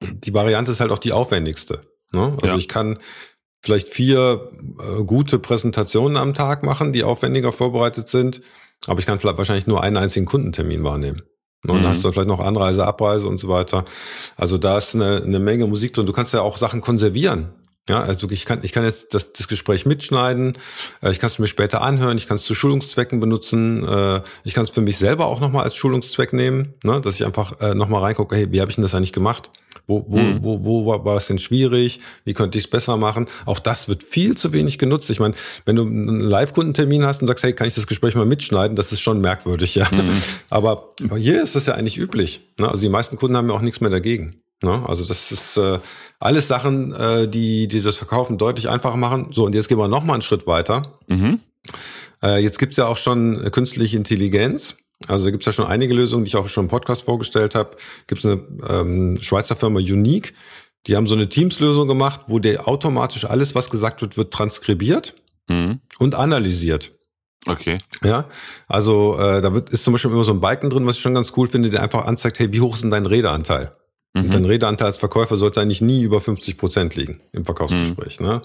die 0.00 0.34
Variante 0.34 0.72
ist 0.72 0.80
halt 0.80 0.92
auch 0.92 0.98
die 0.98 1.12
aufwendigste. 1.12 1.82
Ne? 2.12 2.36
Also 2.40 2.54
ja. 2.54 2.56
ich 2.56 2.68
kann 2.68 2.98
vielleicht 3.62 3.88
vier 3.88 4.50
äh, 4.78 5.02
gute 5.04 5.38
Präsentationen 5.38 6.16
am 6.16 6.34
Tag 6.34 6.62
machen, 6.62 6.92
die 6.92 7.02
aufwendiger 7.02 7.52
vorbereitet 7.52 8.08
sind, 8.08 8.42
aber 8.86 9.00
ich 9.00 9.06
kann 9.06 9.18
vielleicht 9.18 9.38
wahrscheinlich 9.38 9.66
nur 9.66 9.82
einen 9.82 9.96
einzigen 9.96 10.26
Kundentermin 10.26 10.84
wahrnehmen. 10.84 11.22
Ne? 11.64 11.72
Und 11.72 11.78
mhm. 11.78 11.82
dann 11.82 11.92
hast 11.92 12.04
du 12.04 12.12
vielleicht 12.12 12.28
noch 12.28 12.40
Anreise, 12.40 12.86
Abreise 12.86 13.26
und 13.26 13.40
so 13.40 13.48
weiter. 13.48 13.84
Also 14.36 14.58
da 14.58 14.78
ist 14.78 14.94
eine, 14.94 15.22
eine 15.22 15.40
Menge 15.40 15.66
Musik 15.66 15.94
drin. 15.94 16.06
Du 16.06 16.12
kannst 16.12 16.34
ja 16.34 16.42
auch 16.42 16.58
Sachen 16.58 16.80
konservieren. 16.80 17.52
Ja, 17.88 18.02
also 18.02 18.30
ich 18.30 18.46
kann, 18.46 18.60
ich 18.62 18.72
kann 18.72 18.84
jetzt 18.84 19.12
das, 19.12 19.34
das 19.34 19.46
Gespräch 19.46 19.84
mitschneiden, 19.84 20.56
äh, 21.02 21.10
ich 21.10 21.18
kann 21.18 21.28
es 21.28 21.38
mir 21.38 21.46
später 21.46 21.82
anhören, 21.82 22.16
ich 22.16 22.26
kann 22.26 22.38
es 22.38 22.44
zu 22.44 22.54
Schulungszwecken 22.54 23.20
benutzen, 23.20 23.86
äh, 23.86 24.22
ich 24.42 24.54
kann 24.54 24.64
es 24.64 24.70
für 24.70 24.80
mich 24.80 24.96
selber 24.96 25.26
auch 25.26 25.38
nochmal 25.38 25.64
als 25.64 25.76
Schulungszweck 25.76 26.32
nehmen, 26.32 26.74
ne, 26.82 27.02
dass 27.02 27.16
ich 27.16 27.26
einfach 27.26 27.60
äh, 27.60 27.74
nochmal 27.74 28.00
reingucke, 28.00 28.36
hey, 28.36 28.50
wie 28.52 28.62
habe 28.62 28.70
ich 28.70 28.76
denn 28.76 28.82
das 28.82 28.94
eigentlich 28.94 29.12
gemacht? 29.12 29.50
Wo, 29.86 30.06
wo, 30.08 30.16
hm. 30.16 30.42
wo, 30.42 30.64
wo 30.64 30.86
war, 30.86 31.04
war 31.04 31.16
es 31.18 31.26
denn 31.26 31.38
schwierig? 31.38 32.00
Wie 32.24 32.32
könnte 32.32 32.56
ich 32.56 32.64
es 32.64 32.70
besser 32.70 32.96
machen? 32.96 33.26
Auch 33.44 33.58
das 33.58 33.86
wird 33.86 34.02
viel 34.02 34.34
zu 34.34 34.54
wenig 34.54 34.78
genutzt. 34.78 35.10
Ich 35.10 35.20
meine, 35.20 35.34
wenn 35.66 35.76
du 35.76 35.82
einen 35.82 36.20
Live-Kundentermin 36.20 37.04
hast 37.04 37.20
und 37.20 37.28
sagst, 37.28 37.44
hey, 37.44 37.52
kann 37.52 37.66
ich 37.66 37.74
das 37.74 37.86
Gespräch 37.86 38.14
mal 38.14 38.24
mitschneiden, 38.24 38.76
das 38.76 38.92
ist 38.92 39.02
schon 39.02 39.20
merkwürdig, 39.20 39.74
ja. 39.74 39.90
Hm. 39.90 40.10
Aber 40.48 40.94
hier 41.18 41.42
ist 41.42 41.54
das 41.54 41.66
ja 41.66 41.74
eigentlich 41.74 41.98
üblich. 41.98 42.40
Ne? 42.58 42.66
Also 42.66 42.80
die 42.80 42.88
meisten 42.88 43.16
Kunden 43.16 43.36
haben 43.36 43.50
ja 43.50 43.54
auch 43.54 43.60
nichts 43.60 43.82
mehr 43.82 43.90
dagegen. 43.90 44.40
Ne? 44.62 44.82
Also 44.86 45.04
das 45.04 45.30
ist 45.30 45.56
äh, 45.56 45.78
alles 46.18 46.48
Sachen, 46.48 46.92
äh, 46.94 47.28
die, 47.28 47.68
die 47.68 47.80
das 47.80 47.96
Verkaufen 47.96 48.38
deutlich 48.38 48.68
einfacher 48.68 48.96
machen. 48.96 49.28
So, 49.32 49.44
und 49.44 49.54
jetzt 49.54 49.68
gehen 49.68 49.78
wir 49.78 49.88
noch 49.88 50.04
mal 50.04 50.14
einen 50.14 50.22
Schritt 50.22 50.46
weiter. 50.46 50.94
Mhm. 51.06 51.40
Äh, 52.22 52.42
jetzt 52.42 52.58
gibt's 52.58 52.76
ja 52.76 52.86
auch 52.86 52.96
schon 52.96 53.50
künstliche 53.52 53.96
Intelligenz. 53.96 54.76
Also 55.06 55.24
da 55.24 55.30
gibt's 55.30 55.46
ja 55.46 55.52
schon 55.52 55.66
einige 55.66 55.92
Lösungen, 55.92 56.24
die 56.24 56.28
ich 56.28 56.36
auch 56.36 56.48
schon 56.48 56.64
im 56.64 56.70
Podcast 56.70 57.02
vorgestellt 57.02 57.54
habe. 57.54 57.76
Gibt's 58.06 58.24
eine 58.24 58.42
ähm, 58.68 59.18
Schweizer 59.20 59.56
Firma 59.56 59.80
Unique. 59.80 60.34
Die 60.86 60.96
haben 60.96 61.06
so 61.06 61.14
eine 61.14 61.28
Teams-Lösung 61.28 61.88
gemacht, 61.88 62.22
wo 62.28 62.38
der 62.38 62.68
automatisch 62.68 63.24
alles, 63.24 63.54
was 63.54 63.70
gesagt 63.70 64.02
wird, 64.02 64.16
wird 64.16 64.32
transkribiert 64.32 65.14
mhm. 65.48 65.80
und 65.98 66.14
analysiert. 66.14 66.92
Okay. 67.46 67.78
Ja, 68.02 68.26
also 68.68 69.18
äh, 69.18 69.42
da 69.42 69.52
wird, 69.52 69.68
ist 69.70 69.84
zum 69.84 69.92
Beispiel 69.92 70.10
immer 70.10 70.24
so 70.24 70.32
ein 70.32 70.40
Balken 70.40 70.70
drin, 70.70 70.86
was 70.86 70.96
ich 70.96 71.02
schon 71.02 71.14
ganz 71.14 71.32
cool 71.36 71.48
finde, 71.48 71.70
der 71.70 71.82
einfach 71.82 72.06
anzeigt, 72.06 72.38
hey, 72.38 72.52
wie 72.52 72.60
hoch 72.60 72.74
ist 72.74 72.82
denn 72.82 72.90
dein 72.90 73.06
Redeanteil? 73.06 73.76
Mhm. 74.14 74.24
Und 74.24 74.34
dein 74.34 74.44
Redeanteil 74.44 74.86
als 74.86 74.98
Verkäufer 74.98 75.36
sollte 75.36 75.60
eigentlich 75.60 75.80
nie 75.80 76.02
über 76.02 76.20
50 76.20 76.56
Prozent 76.56 76.94
liegen 76.94 77.20
im 77.32 77.44
Verkaufsgespräch. 77.44 78.20
Mhm. 78.20 78.26
Ne? 78.26 78.42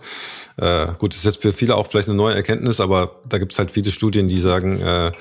Äh, 0.57 0.87
gut, 0.97 1.13
das 1.13 1.19
ist 1.19 1.25
jetzt 1.25 1.41
für 1.41 1.53
viele 1.53 1.75
auch 1.75 1.87
vielleicht 1.87 2.07
eine 2.07 2.17
neue 2.17 2.33
Erkenntnis, 2.33 2.79
aber 2.79 3.21
da 3.29 3.37
gibt 3.37 3.51
es 3.51 3.59
halt 3.59 3.69
viele 3.69 3.91
Studien, 3.91 4.27
die 4.27 4.39
sagen, 4.39 4.81
äh, 4.81 5.11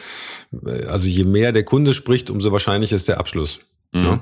also 0.88 1.06
je 1.06 1.24
mehr 1.24 1.52
der 1.52 1.64
Kunde 1.64 1.92
spricht, 1.92 2.30
umso 2.30 2.50
wahrscheinlicher 2.50 2.96
ist 2.96 3.08
der 3.08 3.18
Abschluss. 3.18 3.60
Mhm. 3.92 4.02
Ne? 4.02 4.20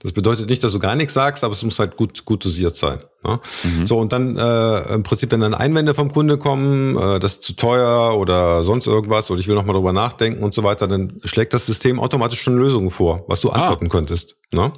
Das 0.00 0.12
bedeutet 0.12 0.48
nicht, 0.48 0.62
dass 0.62 0.72
du 0.72 0.78
gar 0.78 0.94
nichts 0.94 1.14
sagst, 1.14 1.42
aber 1.42 1.54
es 1.54 1.62
muss 1.62 1.78
halt 1.78 1.96
gut, 1.96 2.24
gut 2.24 2.44
dosiert 2.44 2.76
sein. 2.76 3.02
Ne? 3.24 3.40
Mhm. 3.64 3.86
So, 3.86 3.98
und 3.98 4.12
dann 4.12 4.36
äh, 4.36 4.94
im 4.94 5.02
Prinzip, 5.02 5.32
wenn 5.32 5.40
dann 5.40 5.54
Einwände 5.54 5.94
vom 5.94 6.12
Kunde 6.12 6.38
kommen, 6.38 6.96
äh, 6.96 7.18
das 7.18 7.32
ist 7.32 7.44
zu 7.44 7.54
teuer 7.54 8.16
oder 8.16 8.62
sonst 8.62 8.86
irgendwas, 8.86 9.30
oder 9.30 9.40
ich 9.40 9.48
will 9.48 9.54
nochmal 9.54 9.74
drüber 9.74 9.92
nachdenken 9.92 10.44
und 10.44 10.54
so 10.54 10.62
weiter, 10.62 10.86
dann 10.86 11.20
schlägt 11.24 11.54
das 11.54 11.66
System 11.66 11.98
automatisch 11.98 12.42
schon 12.42 12.58
Lösungen 12.58 12.90
vor, 12.90 13.24
was 13.26 13.40
du 13.40 13.50
ah. 13.50 13.54
antworten 13.54 13.88
könntest. 13.88 14.36
Ne? 14.52 14.72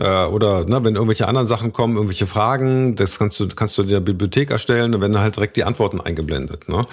Äh, 0.00 0.24
oder 0.24 0.64
ne, 0.64 0.82
wenn 0.82 0.94
irgendwelche 0.94 1.28
anderen 1.28 1.46
Sachen 1.46 1.72
kommen, 1.72 1.96
irgendwelche 1.96 2.26
Fragen, 2.26 2.96
das 2.96 3.18
kannst 3.18 3.38
du 3.38 3.48
kannst 3.48 3.76
du 3.76 3.82
in 3.82 3.88
der 3.88 4.00
Bibliothek 4.00 4.50
erstellen, 4.50 4.92
dann 4.92 5.00
werden 5.02 5.18
halt 5.18 5.36
direkt 5.36 5.56
die 5.56 5.64
Antworten 5.64 6.00
eingeblendet. 6.00 6.68
Ne? 6.68 6.86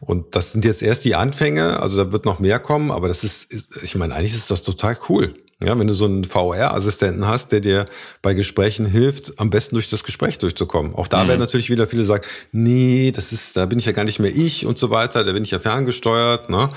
Und 0.00 0.34
das 0.34 0.52
sind 0.52 0.64
jetzt 0.64 0.82
erst 0.82 1.04
die 1.04 1.14
Anfänge, 1.14 1.80
also 1.80 2.02
da 2.02 2.12
wird 2.12 2.24
noch 2.24 2.38
mehr 2.38 2.58
kommen, 2.58 2.90
aber 2.90 3.08
das 3.08 3.22
ist, 3.22 3.48
ich 3.82 3.94
meine, 3.96 4.14
eigentlich 4.14 4.34
ist 4.34 4.50
das 4.50 4.62
total 4.62 4.96
cool. 5.08 5.34
Ja, 5.62 5.78
wenn 5.78 5.86
du 5.86 5.94
so 5.94 6.06
einen 6.06 6.24
VR-Assistenten 6.24 7.26
hast, 7.26 7.52
der 7.52 7.60
dir 7.60 7.86
bei 8.22 8.34
Gesprächen 8.34 8.86
hilft, 8.86 9.38
am 9.38 9.50
besten 9.50 9.76
durch 9.76 9.88
das 9.88 10.02
Gespräch 10.02 10.38
durchzukommen. 10.38 10.94
Auch 10.94 11.06
da 11.06 11.22
mhm. 11.22 11.28
werden 11.28 11.40
natürlich 11.40 11.70
wieder 11.70 11.86
viele 11.86 12.04
sagen, 12.04 12.24
nee, 12.52 13.12
das 13.12 13.32
ist, 13.32 13.56
da 13.56 13.64
bin 13.66 13.78
ich 13.78 13.84
ja 13.86 13.92
gar 13.92 14.04
nicht 14.04 14.18
mehr 14.18 14.34
ich 14.34 14.66
und 14.66 14.78
so 14.78 14.90
weiter, 14.90 15.22
da 15.22 15.32
bin 15.32 15.44
ich 15.44 15.52
ja 15.52 15.60
ferngesteuert. 15.60 16.50
Ne? 16.50 16.70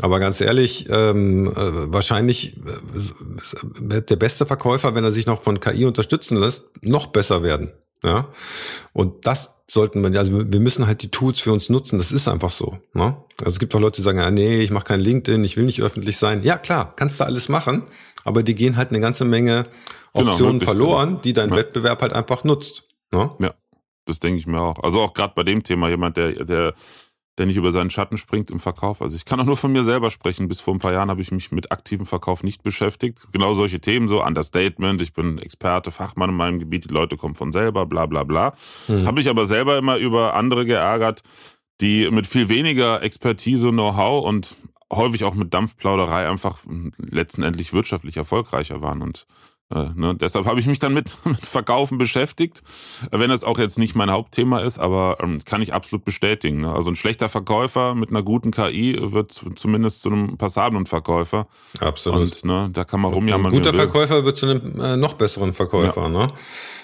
Aber 0.00 0.18
ganz 0.18 0.40
ehrlich, 0.40 0.86
ähm, 0.90 1.46
äh, 1.46 1.92
wahrscheinlich 1.92 2.56
äh, 2.56 2.60
wird 3.78 4.10
der 4.10 4.16
beste 4.16 4.44
Verkäufer, 4.44 4.94
wenn 4.94 5.04
er 5.04 5.12
sich 5.12 5.26
noch 5.26 5.42
von 5.42 5.60
KI 5.60 5.84
unterstützen 5.84 6.36
lässt, 6.36 6.64
noch 6.82 7.06
besser 7.08 7.42
werden. 7.42 7.72
Ja, 8.02 8.28
und 8.92 9.26
das 9.26 9.54
sollten 9.66 10.02
wir, 10.02 10.18
also 10.18 10.52
wir 10.52 10.60
müssen 10.60 10.86
halt 10.86 11.02
die 11.02 11.10
Tools 11.10 11.40
für 11.40 11.52
uns 11.52 11.68
nutzen. 11.68 11.98
Das 11.98 12.12
ist 12.12 12.28
einfach 12.28 12.50
so. 12.50 12.78
Ne? 12.92 13.16
Also 13.40 13.54
es 13.54 13.58
gibt 13.58 13.74
auch 13.74 13.80
Leute, 13.80 13.96
die 13.96 14.02
sagen, 14.02 14.18
ja, 14.18 14.30
nee, 14.30 14.60
ich 14.60 14.70
mache 14.70 14.84
kein 14.84 15.00
LinkedIn, 15.00 15.42
ich 15.42 15.56
will 15.56 15.64
nicht 15.64 15.80
öffentlich 15.80 16.18
sein. 16.18 16.42
Ja, 16.42 16.58
klar, 16.58 16.94
kannst 16.96 17.20
du 17.20 17.24
alles 17.24 17.48
machen, 17.48 17.84
aber 18.24 18.42
die 18.42 18.54
gehen 18.54 18.76
halt 18.76 18.90
eine 18.90 19.00
ganze 19.00 19.24
Menge 19.24 19.66
genau, 20.12 20.32
Optionen 20.32 20.58
genau, 20.58 20.70
verloren, 20.70 21.20
die 21.22 21.32
dein 21.32 21.50
ja. 21.50 21.56
Wettbewerb 21.56 22.02
halt 22.02 22.12
einfach 22.12 22.44
nutzt. 22.44 22.84
Ne? 23.10 23.30
Ja, 23.40 23.54
das 24.04 24.20
denke 24.20 24.38
ich 24.38 24.46
mir 24.46 24.60
auch. 24.60 24.82
Also 24.82 25.00
auch 25.00 25.14
gerade 25.14 25.32
bei 25.34 25.44
dem 25.44 25.62
Thema, 25.62 25.88
jemand, 25.88 26.16
der, 26.16 26.44
der 26.44 26.74
der 27.38 27.46
nicht 27.46 27.56
über 27.56 27.72
seinen 27.72 27.90
Schatten 27.90 28.16
springt 28.16 28.50
im 28.50 28.60
Verkauf. 28.60 29.02
Also 29.02 29.16
ich 29.16 29.24
kann 29.24 29.40
auch 29.40 29.44
nur 29.44 29.56
von 29.56 29.72
mir 29.72 29.82
selber 29.82 30.10
sprechen. 30.10 30.48
Bis 30.48 30.60
vor 30.60 30.74
ein 30.74 30.78
paar 30.78 30.92
Jahren 30.92 31.10
habe 31.10 31.20
ich 31.20 31.32
mich 31.32 31.50
mit 31.50 31.72
aktivem 31.72 32.06
Verkauf 32.06 32.42
nicht 32.42 32.62
beschäftigt. 32.62 33.26
Genau 33.32 33.54
solche 33.54 33.80
Themen, 33.80 34.06
so 34.06 34.24
Understatement, 34.24 35.02
ich 35.02 35.12
bin 35.12 35.38
Experte, 35.38 35.90
Fachmann 35.90 36.30
in 36.30 36.36
meinem 36.36 36.58
Gebiet, 36.58 36.88
die 36.88 36.94
Leute 36.94 37.16
kommen 37.16 37.34
von 37.34 37.52
selber, 37.52 37.86
bla 37.86 38.06
bla 38.06 38.24
bla. 38.24 38.54
Mhm. 38.88 39.06
Habe 39.06 39.20
ich 39.20 39.28
aber 39.28 39.46
selber 39.46 39.78
immer 39.78 39.96
über 39.96 40.34
andere 40.34 40.64
geärgert, 40.64 41.22
die 41.80 42.08
mit 42.10 42.26
viel 42.26 42.48
weniger 42.48 43.02
Expertise, 43.02 43.70
Know-how 43.70 44.24
und 44.24 44.56
häufig 44.92 45.24
auch 45.24 45.34
mit 45.34 45.52
Dampfplauderei 45.52 46.28
einfach 46.28 46.58
letztendlich 46.98 47.72
wirtschaftlich 47.72 48.16
erfolgreicher 48.16 48.80
waren. 48.80 49.02
Und 49.02 49.26
äh, 49.74 49.88
ne? 49.94 50.14
Deshalb 50.14 50.46
habe 50.46 50.60
ich 50.60 50.66
mich 50.66 50.78
dann 50.78 50.94
mit, 50.94 51.16
mit 51.24 51.44
Verkaufen 51.44 51.98
beschäftigt, 51.98 52.62
wenn 53.10 53.30
es 53.30 53.44
auch 53.44 53.58
jetzt 53.58 53.78
nicht 53.78 53.94
mein 53.94 54.10
Hauptthema 54.10 54.60
ist, 54.60 54.78
aber 54.78 55.18
ähm, 55.20 55.40
kann 55.44 55.62
ich 55.62 55.74
absolut 55.74 56.04
bestätigen. 56.04 56.60
Ne? 56.60 56.72
Also 56.72 56.90
ein 56.90 56.96
schlechter 56.96 57.28
Verkäufer 57.28 57.94
mit 57.94 58.10
einer 58.10 58.22
guten 58.22 58.50
KI 58.50 58.98
wird 59.00 59.32
zumindest 59.56 60.02
zu 60.02 60.10
einem 60.10 60.38
passablen 60.38 60.86
Verkäufer. 60.86 61.46
Absolut. 61.80 62.20
Und 62.20 62.44
ne, 62.44 62.70
da 62.72 62.84
kann 62.84 63.00
man 63.00 63.12
rumjammern. 63.12 63.52
Ein 63.52 63.58
guter 63.58 63.74
Verkäufer 63.74 64.24
wird 64.24 64.36
zu 64.36 64.46
einem 64.46 64.80
äh, 64.80 64.96
noch 64.96 65.14
besseren 65.14 65.52
Verkäufer. 65.52 66.02
Ja. 66.02 66.08
Ne? 66.08 66.32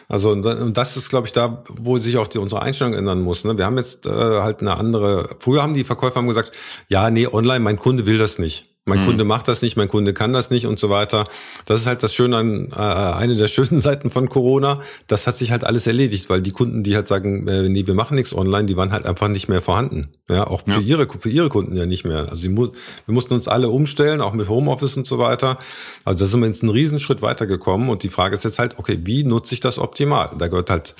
Also 0.09 0.33
und 0.33 0.77
das 0.77 0.97
ist, 0.97 1.09
glaube 1.09 1.29
ich, 1.29 1.33
da, 1.33 1.63
wo 1.69 1.99
sich 1.99 2.19
auch 2.19 2.27
die, 2.27 2.39
unsere 2.39 2.63
Einstellung 2.63 2.95
ändern 2.95 3.23
muss. 3.23 3.45
Ne? 3.45 3.57
Wir 3.57 3.65
haben 3.65 3.79
jetzt 3.79 4.07
äh, 4.07 4.11
halt 4.11 4.61
eine 4.61 4.77
andere. 4.77 5.37
Früher 5.39 5.63
haben 5.63 5.75
die 5.75 5.85
Verkäufer 5.85 6.17
haben 6.17 6.27
gesagt, 6.27 6.51
ja, 6.89 7.11
nee, 7.11 7.29
online, 7.29 7.61
mein 7.61 7.79
Kunde 7.79 8.07
will 8.07 8.19
das 8.19 8.41
nicht. 8.41 8.70
Mein 8.87 9.01
mhm. 9.01 9.05
Kunde 9.05 9.25
macht 9.25 9.47
das 9.47 9.61
nicht, 9.61 9.77
mein 9.77 9.89
Kunde 9.89 10.15
kann 10.15 10.33
das 10.33 10.51
nicht 10.51 10.67
und 10.67 10.81
so 10.81 10.89
weiter. 10.89 11.27
Das 11.67 11.81
ist 11.81 11.87
halt 11.87 12.03
das 12.03 12.15
Schöne 12.15 12.37
an 12.39 12.69
äh, 12.73 12.77
eine 12.77 13.37
der 13.37 13.47
schönen 13.47 13.81
Seiten 13.83 14.11
von 14.11 14.31
Corona. 14.31 14.81
Das 15.07 15.27
hat 15.27 15.37
sich 15.37 15.53
halt 15.53 15.65
alles 15.65 15.87
erledigt, 15.87 16.31
weil 16.31 16.41
die 16.41 16.51
Kunden, 16.51 16.83
die 16.83 16.97
halt 16.97 17.07
sagen, 17.07 17.47
äh, 17.47 17.69
nee, 17.69 17.87
wir 17.87 17.95
machen 17.95 18.15
nichts 18.15 18.35
online, 18.35 18.67
die 18.67 18.77
waren 18.79 18.91
halt 18.91 19.05
einfach 19.05 19.29
nicht 19.29 19.49
mehr 19.49 19.61
vorhanden. 19.61 20.09
Ja, 20.31 20.47
auch 20.47 20.63
für 20.65 20.73
ja. 20.73 20.79
ihre 20.81 21.07
für 21.09 21.29
ihre 21.29 21.51
Kunden 21.51 21.77
ja 21.77 21.85
nicht 21.85 22.05
mehr. 22.05 22.31
Also 22.31 22.37
sie, 22.37 22.57
wir 22.57 22.73
mussten 23.07 23.35
uns 23.35 23.49
alle 23.49 23.69
umstellen, 23.69 24.23
auch 24.23 24.33
mit 24.33 24.49
Homeoffice 24.49 24.97
und 24.97 25.07
so 25.07 25.19
weiter. 25.19 25.59
Also 26.05 26.25
da 26.25 26.31
sind 26.31 26.41
wir 26.41 26.47
jetzt 26.47 26.63
einen 26.63 26.73
Riesenschritt 26.73 27.21
weitergekommen 27.21 27.91
und 27.91 28.03
die 28.03 28.09
Frage 28.09 28.35
ist 28.35 28.45
jetzt 28.45 28.59
halt, 28.59 28.79
okay, 28.79 28.99
wie 29.05 29.25
nutze 29.25 29.53
ich 29.53 29.61
das 29.61 29.79
optimal? 29.79 30.31
Da 30.39 30.49
gehört 30.49 30.71
halt 30.71 30.95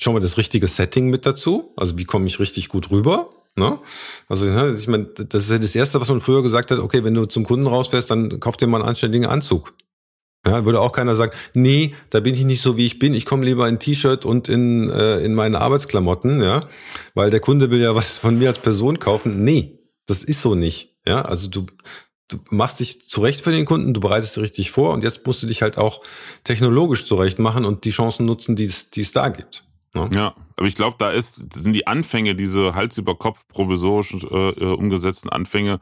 schon 0.00 0.14
mal 0.14 0.20
das 0.20 0.38
richtige 0.38 0.66
Setting 0.66 1.10
mit 1.10 1.26
dazu. 1.26 1.74
Also 1.76 1.98
wie 1.98 2.04
komme 2.04 2.26
ich 2.26 2.40
richtig 2.40 2.68
gut 2.68 2.90
rüber? 2.90 3.30
Ne? 3.58 3.78
Also 4.28 4.46
ne, 4.46 4.76
ich 4.78 4.88
meine, 4.88 5.04
das 5.04 5.44
ist 5.44 5.50
ja 5.50 5.58
das 5.58 5.74
Erste, 5.74 6.00
was 6.00 6.08
man 6.08 6.20
früher 6.20 6.42
gesagt 6.42 6.70
hat, 6.70 6.78
okay, 6.78 7.04
wenn 7.04 7.14
du 7.14 7.26
zum 7.26 7.44
Kunden 7.44 7.66
rausfährst, 7.66 8.10
dann 8.10 8.40
kauf 8.40 8.56
dir 8.56 8.66
mal 8.66 8.78
einen 8.78 8.88
anständigen 8.88 9.26
Anzug. 9.26 9.74
Ja, 10.46 10.64
würde 10.64 10.80
auch 10.80 10.92
keiner 10.92 11.14
sagen, 11.14 11.32
nee, 11.52 11.94
da 12.10 12.20
bin 12.20 12.34
ich 12.34 12.44
nicht 12.44 12.62
so, 12.62 12.76
wie 12.76 12.86
ich 12.86 12.98
bin. 12.98 13.12
Ich 13.12 13.26
komme 13.26 13.44
lieber 13.44 13.68
in 13.68 13.80
T-Shirt 13.80 14.24
und 14.24 14.48
in, 14.48 14.88
äh, 14.88 15.18
in 15.18 15.34
meine 15.34 15.60
Arbeitsklamotten, 15.60 16.40
ja, 16.40 16.68
weil 17.14 17.30
der 17.30 17.40
Kunde 17.40 17.70
will 17.70 17.80
ja 17.80 17.94
was 17.94 18.18
von 18.18 18.38
mir 18.38 18.48
als 18.48 18.60
Person 18.60 18.98
kaufen. 18.98 19.44
Nee, 19.44 19.80
das 20.06 20.22
ist 20.22 20.42
so 20.42 20.54
nicht. 20.54 20.96
Ja, 21.06 21.22
also 21.22 21.48
du, 21.48 21.66
du 22.28 22.38
machst 22.50 22.80
dich 22.80 23.08
zurecht 23.08 23.40
für 23.40 23.50
den 23.50 23.64
Kunden, 23.64 23.94
du 23.94 24.00
bereitest 24.00 24.36
dich 24.36 24.42
richtig 24.42 24.70
vor 24.70 24.92
und 24.92 25.02
jetzt 25.02 25.26
musst 25.26 25.42
du 25.42 25.46
dich 25.46 25.62
halt 25.62 25.76
auch 25.76 26.02
technologisch 26.44 27.06
zurecht 27.06 27.38
machen 27.38 27.64
und 27.64 27.84
die 27.84 27.90
Chancen 27.90 28.24
nutzen, 28.24 28.56
die 28.56 28.66
es, 28.66 28.90
die 28.90 29.00
es 29.00 29.12
da 29.12 29.28
gibt. 29.28 29.64
Ne? 29.94 30.08
Ja, 30.12 30.34
aber 30.58 30.66
ich 30.66 30.74
glaube, 30.74 30.96
da 30.98 31.10
ist, 31.10 31.54
sind 31.54 31.72
die 31.72 31.86
Anfänge, 31.86 32.34
diese 32.34 32.74
Hals 32.74 32.98
über 32.98 33.14
Kopf 33.14 33.46
provisorisch 33.46 34.12
äh, 34.14 34.50
äh, 34.50 34.74
umgesetzten 34.74 35.30
Anfänge, 35.30 35.78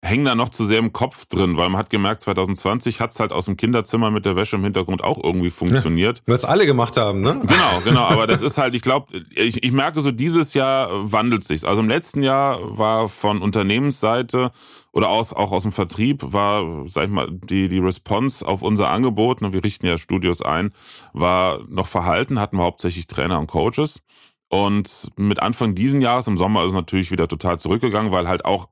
hängen 0.00 0.24
da 0.24 0.34
noch 0.34 0.48
zu 0.48 0.64
sehr 0.64 0.78
im 0.78 0.92
Kopf 0.92 1.26
drin, 1.26 1.56
weil 1.56 1.68
man 1.68 1.78
hat 1.78 1.90
gemerkt, 1.90 2.20
2020 2.22 3.00
hat's 3.00 3.18
halt 3.18 3.32
aus 3.32 3.46
dem 3.46 3.56
Kinderzimmer 3.56 4.10
mit 4.10 4.26
der 4.26 4.36
Wäsche 4.36 4.56
im 4.56 4.62
Hintergrund 4.62 5.02
auch 5.02 5.22
irgendwie 5.22 5.50
funktioniert. 5.50 6.22
Ja, 6.28 6.34
es 6.34 6.44
alle 6.44 6.66
gemacht 6.66 6.96
haben, 6.96 7.20
ne? 7.20 7.40
Genau, 7.42 7.80
genau. 7.84 8.04
Aber 8.04 8.26
das 8.26 8.42
ist 8.48 8.58
halt, 8.58 8.74
ich 8.76 8.82
glaube, 8.82 9.24
ich, 9.34 9.64
ich 9.64 9.72
merke 9.72 10.00
so, 10.00 10.12
dieses 10.12 10.54
Jahr 10.54 11.12
wandelt 11.12 11.44
sich's. 11.44 11.64
Also 11.64 11.82
im 11.82 11.88
letzten 11.88 12.22
Jahr 12.22 12.78
war 12.78 13.08
von 13.08 13.42
Unternehmensseite 13.42 14.52
oder 14.92 15.08
aus, 15.08 15.32
auch 15.32 15.50
aus 15.50 15.62
dem 15.62 15.72
Vertrieb 15.72 16.22
war, 16.22 16.86
sag 16.86 17.04
ich 17.04 17.10
mal, 17.10 17.28
die, 17.30 17.68
die 17.68 17.78
Response 17.78 18.46
auf 18.46 18.62
unser 18.62 18.90
Angebot, 18.90 19.42
ne, 19.42 19.52
wir 19.52 19.64
richten 19.64 19.86
ja 19.86 19.98
Studios 19.98 20.42
ein, 20.42 20.72
war 21.12 21.60
noch 21.68 21.86
verhalten, 21.86 22.40
hatten 22.40 22.56
wir 22.56 22.64
hauptsächlich 22.64 23.08
Trainer 23.08 23.38
und 23.38 23.48
Coaches. 23.48 24.02
Und 24.48 25.10
mit 25.16 25.42
Anfang 25.42 25.74
diesen 25.74 26.00
Jahres, 26.00 26.26
im 26.26 26.36
Sommer, 26.38 26.62
ist 26.64 26.70
es 26.70 26.74
natürlich 26.74 27.10
wieder 27.10 27.28
total 27.28 27.58
zurückgegangen, 27.58 28.12
weil 28.12 28.28
halt 28.28 28.44
auch, 28.44 28.68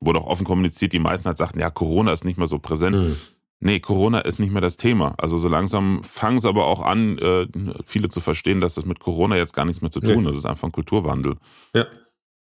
wurde 0.00 0.20
auch 0.20 0.26
offen 0.26 0.46
kommuniziert, 0.46 0.92
die 0.92 0.98
meisten 0.98 1.26
halt 1.26 1.38
sagten, 1.38 1.60
ja, 1.60 1.70
Corona 1.70 2.12
ist 2.12 2.24
nicht 2.24 2.38
mehr 2.38 2.46
so 2.46 2.58
präsent. 2.58 2.96
Mhm. 2.96 3.16
Nee, 3.62 3.80
Corona 3.80 4.20
ist 4.20 4.38
nicht 4.38 4.52
mehr 4.52 4.62
das 4.62 4.78
Thema. 4.78 5.14
Also 5.18 5.36
so 5.36 5.48
langsam 5.48 6.02
fangen 6.02 6.38
es 6.38 6.46
aber 6.46 6.64
auch 6.66 6.80
an, 6.80 7.18
äh, 7.18 7.46
viele 7.84 8.08
zu 8.08 8.20
verstehen, 8.20 8.62
dass 8.62 8.74
das 8.74 8.86
mit 8.86 9.00
Corona 9.00 9.36
jetzt 9.36 9.54
gar 9.54 9.66
nichts 9.66 9.82
mehr 9.82 9.90
zu 9.90 10.00
tun 10.00 10.22
nee. 10.22 10.28
ist. 10.30 10.34
Es 10.34 10.40
ist 10.40 10.46
einfach 10.46 10.68
ein 10.68 10.72
Kulturwandel. 10.72 11.36
Ja. 11.74 11.86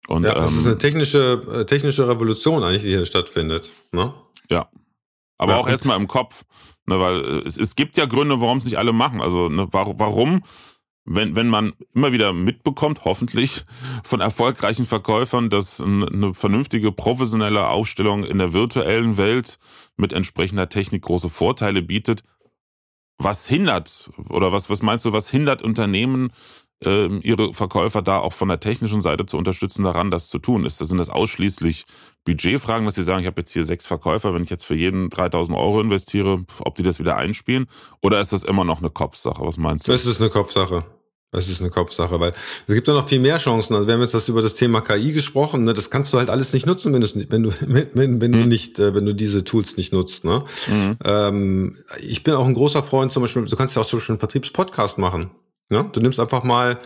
Und, 0.08 0.24
ja, 0.24 0.34
das 0.34 0.50
ähm, 0.50 0.58
ist 0.58 0.66
eine 0.66 0.78
technische, 0.78 1.42
äh, 1.52 1.64
technische 1.66 2.08
Revolution 2.08 2.64
eigentlich, 2.64 2.82
die 2.82 2.88
hier 2.88 3.06
stattfindet. 3.06 3.70
Ne? 3.92 4.12
Ja. 4.50 4.68
Aber 5.38 5.52
ja, 5.52 5.58
auch 5.60 5.68
erstmal 5.68 5.98
im 5.98 6.08
Kopf. 6.08 6.44
Ne, 6.86 6.98
weil 7.00 7.24
äh, 7.24 7.46
es, 7.46 7.56
es 7.56 7.76
gibt 7.76 7.96
ja 7.96 8.06
Gründe, 8.06 8.40
warum 8.40 8.58
es 8.58 8.64
nicht 8.64 8.76
alle 8.76 8.92
machen. 8.92 9.20
Also 9.20 9.48
ne, 9.48 9.66
warum 9.70 10.42
wenn, 11.04 11.36
wenn 11.36 11.48
man 11.48 11.74
immer 11.94 12.12
wieder 12.12 12.32
mitbekommt, 12.32 13.04
hoffentlich 13.04 13.64
von 14.02 14.20
erfolgreichen 14.20 14.86
Verkäufern, 14.86 15.50
dass 15.50 15.80
eine 15.80 16.32
vernünftige 16.34 16.92
professionelle 16.92 17.68
Aufstellung 17.68 18.24
in 18.24 18.38
der 18.38 18.52
virtuellen 18.52 19.16
Welt 19.16 19.58
mit 19.96 20.12
entsprechender 20.12 20.68
Technik 20.68 21.02
große 21.02 21.28
Vorteile 21.28 21.82
bietet, 21.82 22.22
was 23.18 23.46
hindert 23.46 24.10
oder 24.28 24.52
was, 24.52 24.70
was 24.70 24.82
meinst 24.82 25.04
du, 25.04 25.12
was 25.12 25.30
hindert 25.30 25.62
Unternehmen, 25.62 26.32
äh, 26.82 27.06
ihre 27.18 27.54
Verkäufer 27.54 28.02
da 28.02 28.18
auch 28.18 28.32
von 28.32 28.48
der 28.48 28.60
technischen 28.60 29.02
Seite 29.02 29.26
zu 29.26 29.36
unterstützen, 29.36 29.84
daran 29.84 30.10
das 30.10 30.28
zu 30.28 30.38
tun? 30.38 30.64
Ist 30.64 30.80
das, 30.80 30.88
sind 30.88 30.98
das 30.98 31.10
ausschließlich 31.10 31.84
Budgetfragen, 32.24 32.86
dass 32.86 32.94
sie 32.94 33.02
sagen, 33.02 33.20
ich 33.20 33.26
habe 33.26 33.40
jetzt 33.40 33.52
hier 33.52 33.64
sechs 33.64 33.86
Verkäufer, 33.86 34.34
wenn 34.34 34.42
ich 34.42 34.50
jetzt 34.50 34.64
für 34.64 34.74
jeden 34.74 35.10
3000 35.10 35.56
Euro 35.56 35.80
investiere, 35.80 36.44
ob 36.60 36.74
die 36.74 36.82
das 36.82 36.98
wieder 36.98 37.16
einspielen? 37.16 37.66
Oder 38.00 38.20
ist 38.20 38.32
das 38.32 38.44
immer 38.44 38.64
noch 38.64 38.78
eine 38.78 38.90
Kopfsache? 38.90 39.44
Was 39.44 39.58
meinst 39.58 39.86
du? 39.86 39.92
Das 39.92 40.06
ist 40.06 40.20
eine 40.20 40.30
Kopfsache. 40.30 40.84
Das 41.34 41.48
ist 41.48 41.60
eine 41.60 41.70
Kopfsache, 41.70 42.20
weil 42.20 42.32
es 42.68 42.74
gibt 42.74 42.86
ja 42.86 42.94
noch 42.94 43.08
viel 43.08 43.18
mehr 43.18 43.38
Chancen. 43.38 43.74
Also 43.74 43.88
wir 43.88 43.94
haben 43.94 44.00
jetzt 44.02 44.14
das 44.14 44.28
über 44.28 44.40
das 44.40 44.54
Thema 44.54 44.82
KI 44.82 45.10
gesprochen. 45.10 45.64
Ne? 45.64 45.72
Das 45.72 45.90
kannst 45.90 46.12
du 46.12 46.18
halt 46.18 46.30
alles 46.30 46.52
nicht 46.52 46.64
nutzen, 46.64 46.94
wenn, 46.94 47.02
wenn 47.02 47.42
du 47.42 47.50
wenn, 47.60 48.20
wenn 48.20 48.30
mhm. 48.30 48.32
du 48.32 48.46
nicht, 48.46 48.78
äh, 48.78 48.94
wenn 48.94 49.04
du 49.04 49.14
diese 49.14 49.42
Tools 49.42 49.76
nicht 49.76 49.92
nutzt. 49.92 50.24
Ne? 50.24 50.44
Mhm. 50.68 50.96
Ähm, 51.04 51.76
ich 51.98 52.22
bin 52.22 52.34
auch 52.34 52.46
ein 52.46 52.54
großer 52.54 52.84
Freund. 52.84 53.12
Zum 53.12 53.22
Beispiel, 53.22 53.46
du 53.46 53.56
kannst 53.56 53.74
ja 53.74 53.82
auch 53.82 53.86
so 53.86 54.00
einen 54.08 54.20
Vertriebspodcast 54.20 54.96
machen. 54.98 55.32
Ne? 55.70 55.90
Du 55.92 56.00
nimmst 56.00 56.20
einfach 56.20 56.44
mal 56.44 56.78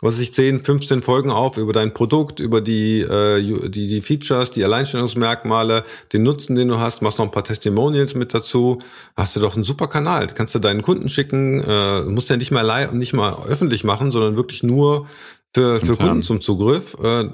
was 0.00 0.18
ich 0.20 0.32
10, 0.32 0.62
15 0.62 1.02
Folgen 1.02 1.30
auf 1.30 1.56
über 1.56 1.72
dein 1.72 1.92
Produkt, 1.92 2.38
über 2.38 2.60
die, 2.60 3.00
äh, 3.00 3.40
die, 3.68 3.88
die 3.88 4.00
Features, 4.00 4.52
die 4.52 4.64
Alleinstellungsmerkmale, 4.64 5.84
den 6.12 6.22
Nutzen, 6.22 6.54
den 6.54 6.68
du 6.68 6.78
hast, 6.78 7.02
machst 7.02 7.18
noch 7.18 7.26
ein 7.26 7.32
paar 7.32 7.44
Testimonials 7.44 8.14
mit 8.14 8.32
dazu, 8.32 8.80
hast 9.16 9.34
du 9.34 9.40
doch 9.40 9.56
einen 9.56 9.64
super 9.64 9.88
Kanal. 9.88 10.28
Kannst 10.28 10.54
du 10.54 10.60
deinen 10.60 10.82
Kunden 10.82 11.08
schicken, 11.08 11.62
äh, 11.66 12.02
musst 12.02 12.30
ja 12.30 12.36
nicht 12.36 12.52
mal 12.52 12.92
nicht 12.92 13.12
mal 13.12 13.36
öffentlich 13.48 13.82
machen, 13.82 14.12
sondern 14.12 14.36
wirklich 14.36 14.62
nur 14.62 15.08
für, 15.54 15.80
für 15.80 15.96
Kunden 15.96 16.22
zum 16.22 16.40
Zugriff. 16.40 16.96
Äh, 17.02 17.22
äh, 17.22 17.28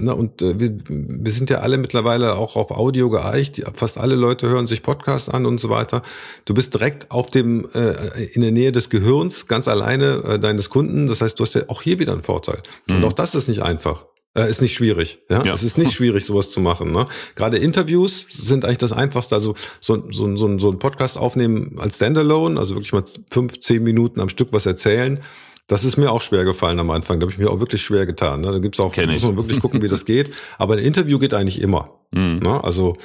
na, 0.00 0.12
und 0.12 0.42
äh, 0.42 0.58
wir, 0.58 0.76
wir 0.88 1.32
sind 1.32 1.50
ja 1.50 1.58
alle 1.58 1.78
mittlerweile 1.78 2.36
auch 2.36 2.56
auf 2.56 2.72
Audio 2.72 3.10
geeicht. 3.10 3.62
Fast 3.74 3.96
alle 3.96 4.16
Leute 4.16 4.48
hören 4.48 4.66
sich 4.66 4.82
Podcasts 4.82 5.28
an 5.28 5.46
und 5.46 5.60
so 5.60 5.70
weiter. 5.70 6.02
Du 6.46 6.54
bist 6.54 6.74
direkt 6.74 7.10
auf 7.10 7.30
dem 7.30 7.68
äh, 7.72 8.24
in 8.32 8.42
der 8.42 8.50
Nähe 8.50 8.72
des 8.72 8.90
Gehirns, 8.90 9.46
ganz 9.46 9.68
alleine 9.68 10.22
äh, 10.24 10.38
deines 10.38 10.68
Kunden. 10.68 11.06
Das 11.06 11.20
heißt, 11.20 11.38
du 11.38 11.44
hast 11.44 11.54
ja 11.54 11.62
auch 11.68 11.82
hier 11.82 11.98
wieder 12.00 12.12
einen 12.12 12.22
Vorteil. 12.22 12.60
Mhm. 12.88 12.96
Und 12.96 13.04
auch 13.04 13.12
das 13.12 13.34
ist 13.36 13.48
nicht 13.48 13.62
einfach. 13.62 14.06
Äh, 14.36 14.50
ist 14.50 14.60
nicht 14.60 14.74
schwierig. 14.74 15.20
Ja? 15.30 15.44
ja, 15.44 15.54
es 15.54 15.62
ist 15.62 15.78
nicht 15.78 15.92
schwierig, 15.92 16.24
sowas 16.24 16.50
zu 16.50 16.60
machen. 16.60 16.90
Ne? 16.90 17.06
Gerade 17.36 17.58
Interviews 17.58 18.26
sind 18.30 18.64
eigentlich 18.64 18.78
das 18.78 18.92
Einfachste. 18.92 19.36
Also 19.36 19.54
so, 19.80 20.10
so, 20.10 20.36
so, 20.36 20.58
so 20.58 20.70
ein 20.72 20.80
Podcast 20.80 21.16
aufnehmen 21.16 21.76
als 21.78 21.96
Standalone, 21.96 22.58
also 22.58 22.74
wirklich 22.74 22.92
mal 22.92 23.04
fünf, 23.30 23.60
zehn 23.60 23.84
Minuten 23.84 24.18
am 24.18 24.28
Stück 24.28 24.48
was 24.50 24.66
erzählen 24.66 25.20
das 25.66 25.82
ist 25.84 25.96
mir 25.96 26.12
auch 26.12 26.20
schwer 26.20 26.44
gefallen 26.44 26.78
am 26.78 26.90
Anfang. 26.90 27.18
Da 27.18 27.24
habe 27.24 27.32
ich 27.32 27.38
mir 27.38 27.50
auch 27.50 27.58
wirklich 27.58 27.82
schwer 27.82 28.04
getan. 28.04 28.42
Ne? 28.42 28.52
Da 28.52 28.58
gibt's 28.58 28.78
auch, 28.80 28.92
Kenn 28.92 29.10
muss 29.10 29.22
man 29.22 29.36
wirklich 29.36 29.60
gucken, 29.60 29.80
wie 29.80 29.88
das 29.88 30.04
geht. 30.06 30.30
Aber 30.58 30.74
ein 30.74 30.80
Interview 30.80 31.18
geht 31.18 31.32
eigentlich 31.32 31.60
immer. 31.60 32.00
Mhm. 32.12 32.40
Ne? 32.42 32.62
Also 32.62 32.96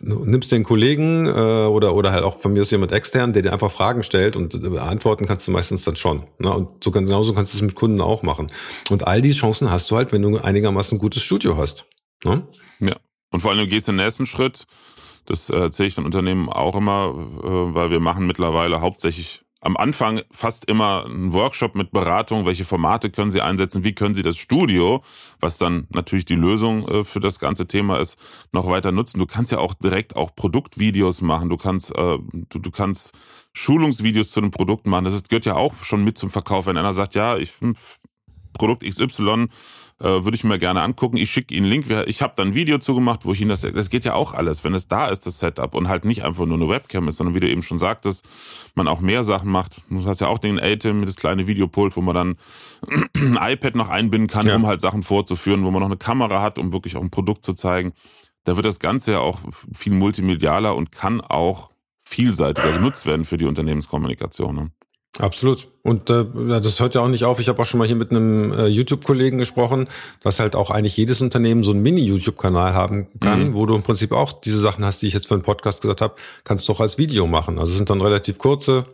du 0.00 0.24
nimmst 0.26 0.52
den 0.52 0.62
Kollegen 0.62 1.26
äh, 1.26 1.30
oder 1.30 1.94
oder 1.94 2.12
halt 2.12 2.22
auch 2.22 2.38
von 2.38 2.52
mir 2.52 2.62
aus 2.62 2.70
jemand 2.70 2.92
extern, 2.92 3.32
der 3.32 3.42
dir 3.42 3.52
einfach 3.52 3.70
Fragen 3.70 4.02
stellt 4.02 4.36
und 4.36 4.54
äh, 4.54 4.78
antworten 4.78 5.26
kannst 5.26 5.48
du 5.48 5.52
meistens 5.52 5.84
dann 5.84 5.96
schon. 5.96 6.24
Ne? 6.38 6.52
Und 6.52 6.84
so 6.84 6.90
genauso 6.90 7.32
kannst 7.32 7.54
du 7.54 7.56
es 7.56 7.62
mit 7.62 7.74
Kunden 7.74 8.02
auch 8.02 8.22
machen. 8.22 8.52
Und 8.90 9.06
all 9.06 9.22
diese 9.22 9.38
Chancen 9.38 9.70
hast 9.70 9.90
du 9.90 9.96
halt, 9.96 10.12
wenn 10.12 10.20
du 10.20 10.36
einigermaßen 10.36 10.98
ein 10.98 11.00
gutes 11.00 11.22
Studio 11.22 11.56
hast. 11.56 11.86
Ne? 12.24 12.46
Ja. 12.80 12.96
Und 13.30 13.40
vor 13.40 13.52
allem 13.52 13.60
du 13.60 13.68
gehst 13.68 13.88
den 13.88 13.96
nächsten 13.96 14.26
Schritt. 14.26 14.64
Das 15.24 15.48
erzähle 15.48 15.86
ich 15.86 15.94
den 15.94 16.04
Unternehmen 16.04 16.50
auch 16.50 16.76
immer, 16.76 17.14
äh, 17.42 17.74
weil 17.74 17.90
wir 17.90 18.00
machen 18.00 18.26
mittlerweile 18.26 18.82
hauptsächlich 18.82 19.42
am 19.62 19.76
Anfang 19.76 20.22
fast 20.32 20.64
immer 20.64 21.06
ein 21.06 21.32
Workshop 21.32 21.76
mit 21.76 21.92
Beratung, 21.92 22.44
welche 22.46 22.64
Formate 22.64 23.10
können 23.10 23.30
Sie 23.30 23.40
einsetzen, 23.40 23.84
wie 23.84 23.94
können 23.94 24.14
Sie 24.14 24.22
das 24.22 24.36
Studio, 24.36 25.02
was 25.38 25.56
dann 25.56 25.86
natürlich 25.90 26.24
die 26.24 26.34
Lösung 26.34 26.86
äh, 26.88 27.04
für 27.04 27.20
das 27.20 27.38
ganze 27.38 27.68
Thema 27.68 28.00
ist, 28.00 28.18
noch 28.50 28.68
weiter 28.68 28.90
nutzen. 28.90 29.20
Du 29.20 29.26
kannst 29.26 29.52
ja 29.52 29.58
auch 29.58 29.74
direkt 29.74 30.16
auch 30.16 30.34
Produktvideos 30.34 31.22
machen, 31.22 31.48
du 31.48 31.56
kannst, 31.56 31.96
äh, 31.96 32.18
du, 32.50 32.58
du 32.58 32.70
kannst 32.72 33.14
Schulungsvideos 33.52 34.32
zu 34.32 34.40
einem 34.40 34.50
Produkt 34.50 34.86
machen. 34.86 35.04
Das 35.04 35.14
ist, 35.14 35.28
gehört 35.28 35.44
ja 35.44 35.54
auch 35.54 35.74
schon 35.82 36.02
mit 36.02 36.18
zum 36.18 36.30
Verkauf, 36.30 36.66
wenn 36.66 36.76
einer 36.76 36.92
sagt, 36.92 37.14
ja, 37.14 37.36
ich 37.36 37.54
Produkt 38.52 38.84
XY 38.84 39.48
äh, 40.02 40.24
würde 40.24 40.34
ich 40.34 40.42
mir 40.42 40.58
gerne 40.58 40.82
angucken. 40.82 41.16
Ich 41.16 41.30
schicke 41.30 41.54
Ihnen 41.54 41.66
einen 41.66 41.84
Link. 41.84 42.08
Ich 42.08 42.22
habe 42.22 42.32
dann 42.36 42.48
ein 42.48 42.54
Video 42.54 42.78
zugemacht, 42.78 43.24
wo 43.24 43.32
ich 43.32 43.40
Ihnen 43.40 43.50
das. 43.50 43.60
Das 43.60 43.88
geht 43.88 44.04
ja 44.04 44.14
auch 44.14 44.34
alles, 44.34 44.64
wenn 44.64 44.74
es 44.74 44.88
da 44.88 45.06
ist, 45.06 45.26
das 45.26 45.38
Setup 45.38 45.74
und 45.74 45.88
halt 45.88 46.04
nicht 46.04 46.24
einfach 46.24 46.44
nur 46.44 46.56
eine 46.56 46.68
Webcam 46.68 47.06
ist, 47.06 47.18
sondern 47.18 47.36
wie 47.36 47.40
du 47.40 47.48
eben 47.48 47.62
schon 47.62 47.78
sagtest, 47.78 48.26
man 48.74 48.88
auch 48.88 49.00
mehr 49.00 49.22
Sachen 49.22 49.48
macht. 49.48 49.82
Du 49.88 50.04
hast 50.04 50.20
ja 50.20 50.26
auch 50.26 50.38
den 50.38 50.58
ATEM, 50.58 51.06
das 51.06 51.14
kleine 51.14 51.46
Videopult, 51.46 51.96
wo 51.96 52.00
man 52.00 52.14
dann 52.14 52.36
ein 53.14 53.38
iPad 53.40 53.76
noch 53.76 53.88
einbinden 53.90 54.28
kann, 54.28 54.46
ja. 54.46 54.56
um 54.56 54.66
halt 54.66 54.80
Sachen 54.80 55.02
vorzuführen, 55.02 55.64
wo 55.64 55.70
man 55.70 55.80
noch 55.80 55.88
eine 55.88 55.96
Kamera 55.96 56.42
hat, 56.42 56.58
um 56.58 56.72
wirklich 56.72 56.96
auch 56.96 57.02
ein 57.02 57.10
Produkt 57.10 57.44
zu 57.44 57.54
zeigen. 57.54 57.92
Da 58.44 58.56
wird 58.56 58.66
das 58.66 58.80
Ganze 58.80 59.12
ja 59.12 59.20
auch 59.20 59.38
viel 59.72 59.92
multimedialer 59.92 60.74
und 60.74 60.90
kann 60.90 61.20
auch 61.20 61.70
vielseitiger 62.00 62.72
genutzt 62.72 63.06
werden 63.06 63.24
für 63.24 63.38
die 63.38 63.46
Unternehmenskommunikation. 63.46 64.72
Absolut. 65.18 65.68
Und 65.82 66.08
äh, 66.08 66.24
das 66.60 66.80
hört 66.80 66.94
ja 66.94 67.02
auch 67.02 67.08
nicht 67.08 67.24
auf. 67.24 67.38
Ich 67.38 67.48
habe 67.48 67.60
auch 67.60 67.66
schon 67.66 67.78
mal 67.78 67.86
hier 67.86 67.96
mit 67.96 68.10
einem 68.10 68.52
äh, 68.52 68.66
YouTube-Kollegen 68.66 69.36
gesprochen, 69.36 69.88
dass 70.22 70.40
halt 70.40 70.56
auch 70.56 70.70
eigentlich 70.70 70.96
jedes 70.96 71.20
Unternehmen 71.20 71.62
so 71.62 71.72
einen 71.72 71.82
Mini-YouTube-Kanal 71.82 72.72
haben 72.72 73.08
kann, 73.20 73.48
mhm. 73.48 73.54
wo 73.54 73.66
du 73.66 73.74
im 73.74 73.82
Prinzip 73.82 74.12
auch 74.12 74.32
diese 74.32 74.60
Sachen 74.60 74.84
hast, 74.84 75.02
die 75.02 75.08
ich 75.08 75.14
jetzt 75.14 75.28
für 75.28 75.34
einen 75.34 75.42
Podcast 75.42 75.82
gesagt 75.82 76.00
habe, 76.00 76.14
kannst 76.44 76.66
du 76.68 76.72
auch 76.72 76.80
als 76.80 76.96
Video 76.96 77.26
machen. 77.26 77.58
Also 77.58 77.72
sind 77.72 77.90
dann 77.90 78.00
relativ 78.00 78.38
kurze, 78.38 78.86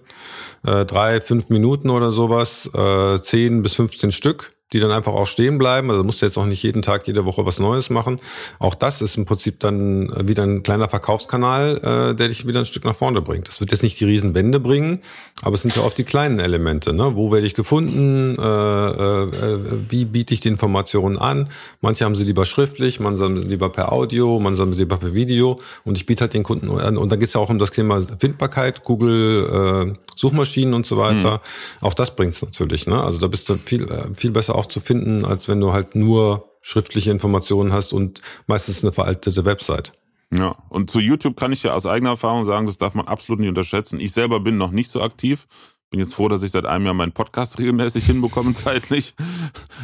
äh, 0.64 0.84
drei, 0.84 1.20
fünf 1.20 1.50
Minuten 1.50 1.88
oder 1.88 2.10
sowas, 2.10 2.68
äh, 2.74 3.20
zehn 3.20 3.62
bis 3.62 3.74
15 3.74 4.10
Stück 4.10 4.57
die 4.72 4.80
dann 4.80 4.90
einfach 4.90 5.12
auch 5.12 5.26
stehen 5.26 5.58
bleiben. 5.58 5.90
Also 5.90 6.04
musst 6.04 6.20
du 6.20 6.26
jetzt 6.26 6.36
auch 6.36 6.44
nicht 6.44 6.62
jeden 6.62 6.82
Tag, 6.82 7.06
jede 7.06 7.24
Woche 7.24 7.46
was 7.46 7.58
Neues 7.58 7.90
machen. 7.90 8.20
Auch 8.58 8.74
das 8.74 9.00
ist 9.00 9.16
im 9.16 9.24
Prinzip 9.24 9.60
dann 9.60 10.12
wieder 10.28 10.42
ein 10.42 10.62
kleiner 10.62 10.88
Verkaufskanal, 10.88 11.78
äh, 11.78 12.14
der 12.14 12.28
dich 12.28 12.46
wieder 12.46 12.60
ein 12.60 12.66
Stück 12.66 12.84
nach 12.84 12.96
vorne 12.96 13.22
bringt. 13.22 13.48
Das 13.48 13.60
wird 13.60 13.72
jetzt 13.72 13.82
nicht 13.82 13.98
die 14.00 14.04
Riesenwände 14.04 14.60
bringen, 14.60 15.00
aber 15.42 15.54
es 15.54 15.62
sind 15.62 15.74
ja 15.74 15.82
oft 15.82 15.96
die 15.96 16.04
kleinen 16.04 16.38
Elemente. 16.38 16.92
Ne? 16.92 17.16
Wo 17.16 17.32
werde 17.32 17.46
ich 17.46 17.54
gefunden? 17.54 18.36
Äh, 18.38 18.42
äh, 18.42 19.58
wie 19.88 20.04
biete 20.04 20.34
ich 20.34 20.40
die 20.40 20.48
Informationen 20.48 21.18
an? 21.18 21.48
Manche 21.80 22.04
haben 22.04 22.14
sie 22.14 22.24
lieber 22.24 22.44
schriftlich, 22.44 23.00
manche 23.00 23.24
haben 23.24 23.40
sie 23.40 23.48
lieber 23.48 23.70
per 23.70 23.92
Audio, 23.92 24.38
manche 24.38 24.60
haben 24.60 24.72
sie 24.74 24.80
lieber 24.80 24.98
per 24.98 25.14
Video. 25.14 25.60
Und 25.84 25.96
ich 25.96 26.04
biete 26.04 26.22
halt 26.22 26.34
den 26.34 26.42
Kunden 26.42 26.70
an. 26.70 26.98
Und 26.98 27.10
dann 27.10 27.18
geht 27.18 27.28
es 27.28 27.34
ja 27.34 27.40
auch 27.40 27.50
um 27.50 27.58
das 27.58 27.70
Thema 27.70 28.04
Findbarkeit, 28.18 28.84
Google, 28.84 29.94
äh, 29.96 29.98
Suchmaschinen 30.16 30.74
und 30.74 30.86
so 30.86 30.98
weiter. 30.98 31.40
Mhm. 31.80 31.86
Auch 31.86 31.94
das 31.94 32.14
bringt's 32.14 32.42
natürlich. 32.42 32.86
Ne? 32.86 33.02
Also 33.02 33.18
da 33.18 33.28
bist 33.28 33.48
du 33.48 33.56
viel, 33.64 33.84
äh, 33.84 34.08
viel 34.14 34.30
besser 34.30 34.57
auch 34.58 34.66
zu 34.66 34.80
finden, 34.80 35.24
als 35.24 35.48
wenn 35.48 35.60
du 35.60 35.72
halt 35.72 35.94
nur 35.94 36.48
schriftliche 36.60 37.10
Informationen 37.10 37.72
hast 37.72 37.92
und 37.92 38.20
meistens 38.46 38.82
eine 38.82 38.92
veraltete 38.92 39.44
Website. 39.44 39.92
Ja, 40.36 40.56
und 40.68 40.90
zu 40.90 41.00
YouTube 41.00 41.36
kann 41.36 41.52
ich 41.52 41.62
ja 41.62 41.74
aus 41.74 41.86
eigener 41.86 42.10
Erfahrung 42.10 42.44
sagen, 42.44 42.66
das 42.66 42.76
darf 42.76 42.94
man 42.94 43.08
absolut 43.08 43.40
nicht 43.40 43.48
unterschätzen. 43.48 43.98
Ich 43.98 44.12
selber 44.12 44.40
bin 44.40 44.58
noch 44.58 44.70
nicht 44.70 44.90
so 44.90 45.00
aktiv. 45.00 45.46
Bin 45.90 46.00
jetzt 46.00 46.14
froh, 46.14 46.28
dass 46.28 46.42
ich 46.42 46.50
seit 46.50 46.66
einem 46.66 46.84
Jahr 46.84 46.92
meinen 46.92 47.12
Podcast 47.12 47.58
regelmäßig 47.58 48.04
hinbekomme 48.04 48.52
zeitlich. 48.52 49.14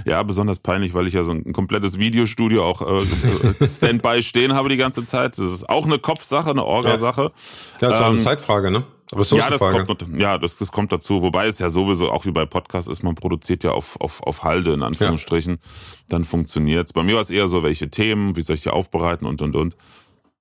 Ja, 0.04 0.22
besonders 0.22 0.58
peinlich, 0.58 0.92
weil 0.92 1.06
ich 1.06 1.14
ja 1.14 1.24
so 1.24 1.30
ein 1.30 1.54
komplettes 1.54 1.98
Videostudio 1.98 2.62
auch 2.62 2.82
äh, 2.82 3.66
Standby 3.66 4.22
stehen 4.22 4.52
habe 4.52 4.68
die 4.68 4.76
ganze 4.76 5.04
Zeit. 5.04 5.38
Das 5.38 5.50
ist 5.50 5.66
auch 5.66 5.86
eine 5.86 5.98
Kopfsache, 5.98 6.50
eine 6.50 6.64
Orgasache. 6.64 7.32
Ja, 7.80 7.88
ist 7.88 7.94
ähm, 7.94 8.02
auch 8.02 8.10
eine 8.10 8.20
Zeitfrage, 8.20 8.70
ne? 8.70 8.84
Ja, 9.30 9.50
das 9.50 9.60
kommt, 9.60 10.18
ja 10.18 10.38
das, 10.38 10.56
das 10.58 10.72
kommt 10.72 10.92
dazu. 10.92 11.22
Wobei 11.22 11.46
es 11.46 11.58
ja 11.58 11.68
sowieso 11.68 12.10
auch 12.10 12.26
wie 12.26 12.32
bei 12.32 12.46
Podcasts 12.46 12.90
ist, 12.90 13.02
man 13.02 13.14
produziert 13.14 13.64
ja 13.64 13.72
auf, 13.72 14.00
auf, 14.00 14.22
auf 14.22 14.42
Halde 14.42 14.72
in 14.72 14.82
Anführungsstrichen. 14.82 15.54
Ja. 15.54 15.68
Dann 16.08 16.24
funktioniert's. 16.24 16.92
Bei 16.92 17.02
mir 17.02 17.14
war 17.14 17.22
es 17.22 17.30
eher 17.30 17.48
so, 17.48 17.62
welche 17.62 17.90
Themen, 17.90 18.36
wie 18.36 18.42
soll 18.42 18.54
ich 18.54 18.62
die 18.62 18.70
aufbereiten 18.70 19.26
und 19.26 19.42
und 19.42 19.56
und. 19.56 19.76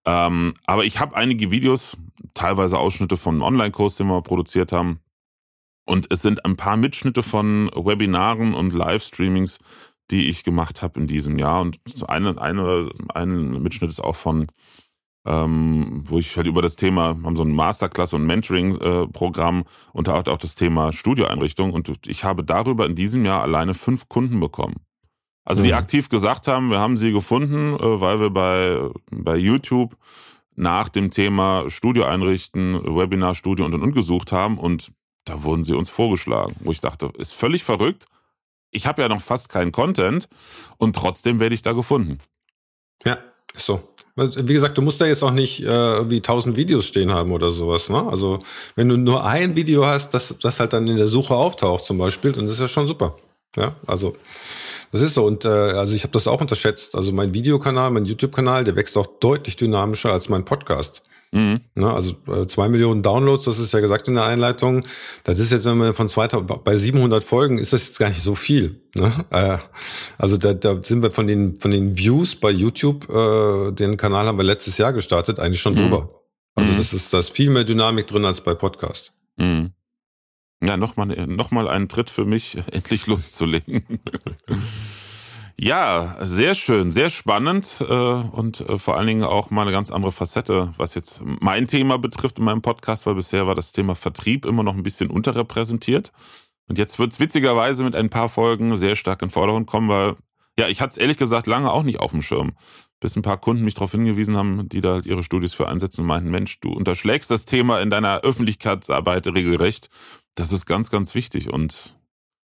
Ähm, 0.05 0.53
aber 0.65 0.86
ich 0.86 0.99
habe 0.99 1.15
einige 1.15 1.51
Videos, 1.51 1.97
teilweise 2.33 2.77
Ausschnitte 2.77 3.17
von 3.17 3.36
einem 3.36 3.43
Online-Kurs, 3.43 3.95
den 3.97 4.07
wir 4.07 4.21
produziert 4.21 4.71
haben. 4.71 4.99
Und 5.86 6.07
es 6.12 6.21
sind 6.21 6.45
ein 6.45 6.55
paar 6.55 6.77
Mitschnitte 6.77 7.23
von 7.23 7.69
Webinaren 7.73 8.53
und 8.53 8.73
Livestreamings, 8.73 9.59
die 10.12 10.29
ich 10.29 10.43
gemacht 10.43 10.81
habe 10.81 10.99
in 10.99 11.07
diesem 11.07 11.38
Jahr. 11.39 11.62
Und 11.62 11.79
eine, 12.07 12.39
eine, 12.41 12.89
ein 13.13 13.62
Mitschnitt 13.62 13.89
ist 13.89 14.03
auch 14.03 14.15
von, 14.15 14.47
ähm, 15.25 16.03
wo 16.05 16.19
ich 16.19 16.36
halt 16.36 16.47
über 16.47 16.62
das 16.62 16.75
Thema, 16.75 17.17
haben 17.23 17.36
so 17.36 17.43
ein 17.43 17.55
Masterclass- 17.55 18.13
und 18.13 18.25
Mentoring-Programm 18.25 19.59
äh, 19.59 19.63
und 19.93 20.07
da 20.07 20.15
auch 20.19 20.38
das 20.38 20.55
Thema 20.55 20.91
Studioeinrichtung. 20.91 21.71
Und 21.71 21.91
ich 22.07 22.23
habe 22.23 22.43
darüber 22.43 22.86
in 22.86 22.95
diesem 22.95 23.25
Jahr 23.25 23.41
alleine 23.41 23.73
fünf 23.73 24.09
Kunden 24.09 24.39
bekommen. 24.39 24.75
Also 25.45 25.63
die 25.63 25.69
mhm. 25.69 25.77
aktiv 25.77 26.09
gesagt 26.09 26.47
haben, 26.47 26.69
wir 26.69 26.79
haben 26.79 26.97
sie 26.97 27.12
gefunden, 27.12 27.75
äh, 27.75 28.01
weil 28.01 28.19
wir 28.19 28.29
bei, 28.29 28.89
bei 29.12 29.36
YouTube 29.38 29.95
nach 30.55 30.89
dem 30.89 31.09
Thema 31.09 31.69
Studio 31.69 32.05
einrichten, 32.05 32.75
Webinar-Studio 32.83 33.65
und 33.65 33.73
und 33.73 33.81
und 33.81 33.91
gesucht 33.93 34.31
haben 34.31 34.57
und 34.57 34.91
da 35.25 35.43
wurden 35.43 35.63
sie 35.63 35.73
uns 35.73 35.89
vorgeschlagen, 35.89 36.55
wo 36.59 36.71
ich 36.71 36.81
dachte, 36.81 37.12
ist 37.17 37.33
völlig 37.33 37.63
verrückt. 37.63 38.07
Ich 38.71 38.88
habe 38.88 39.01
ja 39.01 39.07
noch 39.07 39.21
fast 39.21 39.49
keinen 39.49 39.71
Content 39.71 40.27
und 40.77 40.95
trotzdem 40.95 41.39
werde 41.39 41.55
ich 41.55 41.62
da 41.62 41.71
gefunden. 41.71 42.17
Ja, 43.05 43.17
ist 43.53 43.65
so. 43.65 43.92
Wie 44.15 44.54
gesagt, 44.54 44.78
du 44.78 44.84
musst 44.84 45.02
da 45.02 45.08
jetzt 45.08 45.23
auch 45.23 45.32
nicht 45.32 45.63
äh, 45.63 46.10
wie 46.10 46.21
tausend 46.21 46.56
Videos 46.56 46.86
stehen 46.86 47.12
haben 47.12 47.32
oder 47.32 47.49
sowas. 47.49 47.89
Ne? 47.89 48.06
Also 48.08 48.39
wenn 48.76 48.88
du 48.88 48.95
nur 48.95 49.26
ein 49.26 49.56
Video 49.56 49.86
hast, 49.88 50.13
das, 50.13 50.36
das 50.39 50.60
halt 50.60 50.73
dann 50.73 50.88
in 50.88 50.97
der 50.97 51.08
Suche 51.08 51.34
auftaucht 51.34 51.86
zum 51.86 51.97
Beispiel, 51.97 52.32
dann 52.32 52.47
ist 52.47 52.62
das 52.62 52.69
schon 52.69 52.86
super. 52.86 53.17
Ja, 53.56 53.76
also 53.88 54.15
das 54.91 55.02
ist 55.02 55.15
so. 55.15 55.26
Und 55.26 55.45
äh, 55.45 55.49
also 55.49 55.95
ich 55.95 56.04
habe 56.04 56.13
das 56.13 56.28
auch 56.28 56.41
unterschätzt. 56.41 56.95
Also 56.95 57.12
mein 57.12 57.34
Videokanal, 57.34 57.89
mein 57.89 58.06
YouTube-Kanal, 58.06 58.63
der 58.63 58.76
wächst 58.76 58.97
auch 58.97 59.08
deutlich 59.19 59.56
dynamischer 59.58 60.12
als 60.12 60.30
mein 60.30 60.45
Podcast. 60.45 61.02
Mhm. 61.33 61.61
Ne, 61.73 61.91
also 61.91 62.15
äh, 62.27 62.45
zwei 62.45 62.69
Millionen 62.69 63.01
Downloads, 63.01 63.45
das 63.45 63.57
ist 63.57 63.73
ja 63.73 63.79
gesagt 63.79 64.07
in 64.07 64.13
der 64.13 64.25
Einleitung. 64.25 64.85
Das 65.23 65.39
ist 65.39 65.51
jetzt, 65.51 65.65
wenn 65.65 65.79
man 65.79 65.95
von 65.95 66.07
2000, 66.07 66.63
bei 66.63 66.77
700 66.77 67.23
Folgen 67.23 67.57
ist 67.57 67.73
das 67.73 67.87
jetzt 67.87 67.97
gar 67.97 68.09
nicht 68.09 68.21
so 68.21 68.35
viel. 68.35 68.81
Ne? 68.95 69.11
Äh, 69.31 69.57
also 70.19 70.37
da, 70.37 70.53
da 70.53 70.79
sind 70.83 71.01
wir 71.01 71.11
von 71.11 71.25
den 71.25 71.55
von 71.55 71.71
den 71.71 71.97
Views 71.97 72.35
bei 72.35 72.51
YouTube, 72.51 73.09
äh, 73.09 73.71
den 73.71 73.97
Kanal 73.97 74.27
haben 74.27 74.37
wir 74.37 74.43
letztes 74.43 74.77
Jahr 74.77 74.93
gestartet, 74.93 75.39
eigentlich 75.39 75.59
schon 75.61 75.73
mhm. 75.73 75.77
drüber. 75.77 76.21
Also 76.53 76.71
mhm. 76.71 76.77
das 76.77 76.93
ist 76.93 77.11
da 77.13 77.19
ist 77.19 77.31
viel 77.31 77.49
mehr 77.49 77.63
Dynamik 77.63 78.05
drin 78.05 78.25
als 78.25 78.41
bei 78.41 78.53
Podcast. 78.53 79.11
Mhm. 79.37 79.71
Ja, 80.63 80.77
nochmal 80.77 81.07
noch 81.25 81.49
mal 81.49 81.67
einen 81.67 81.89
Tritt 81.89 82.11
für 82.11 82.25
mich, 82.25 82.57
endlich 82.71 83.07
loszulegen. 83.07 83.99
ja, 85.63 86.17
sehr 86.19 86.56
schön, 86.56 86.91
sehr 86.91 87.10
spannend 87.10 87.86
äh, 87.88 87.93
und 87.93 88.62
äh, 88.62 88.78
vor 88.78 88.97
allen 88.97 89.08
Dingen 89.08 89.23
auch 89.23 89.49
mal 89.49 89.62
eine 89.62 89.71
ganz 89.71 89.91
andere 89.91 90.12
Facette, 90.12 90.73
was 90.78 90.95
jetzt 90.95 91.21
mein 91.23 91.67
Thema 91.67 91.97
betrifft 91.97 92.39
in 92.39 92.45
meinem 92.45 92.62
Podcast, 92.62 93.06
weil 93.06 93.15
bisher 93.15 93.47
war 93.47 93.56
das 93.56 93.71
Thema 93.71 93.95
Vertrieb 93.95 94.45
immer 94.45 94.63
noch 94.63 94.76
ein 94.76 94.84
bisschen 94.84 95.10
unterrepräsentiert. 95.10 96.12
Und 96.67 96.78
jetzt 96.78 96.99
wird's 96.99 97.19
witzigerweise 97.19 97.84
mit 97.84 97.95
ein 97.95 98.10
paar 98.10 98.30
Folgen 98.30 98.76
sehr 98.76 98.95
stark 98.95 99.21
in 99.21 99.30
Vordergrund 99.30 99.67
kommen, 99.67 99.89
weil 99.89 100.15
ja, 100.58 100.67
ich 100.67 100.82
hatte 100.82 100.91
es 100.91 100.97
ehrlich 100.97 101.17
gesagt 101.17 101.47
lange 101.47 101.71
auch 101.71 101.84
nicht 101.84 101.99
auf 101.99 102.12
dem 102.12 102.21
Schirm 102.21 102.54
bis 103.04 103.17
ein 103.17 103.21
paar 103.21 103.38
Kunden 103.38 103.65
mich 103.65 103.73
darauf 103.73 103.91
hingewiesen 103.91 104.38
haben, 104.38 104.69
die 104.69 104.80
da 104.80 104.93
halt 104.93 105.06
ihre 105.06 105.23
Studios 105.23 105.54
für 105.54 105.67
einsetzen 105.67 106.02
und 106.02 106.08
meinten, 106.08 106.32
Mensch, 106.32 106.62
du 106.62 106.71
unterschlägst 106.71 107.30
das 107.30 107.43
Thema 107.43 107.82
in 107.82 107.89
deiner 107.89 108.21
Öffentlichkeitsarbeit 108.21 109.28
regelrecht. 109.28 109.89
Das 110.36 110.54
ist 110.54 110.65
ganz, 110.65 110.89
ganz 110.89 111.13
wichtig 111.13 111.52
und 111.52 111.99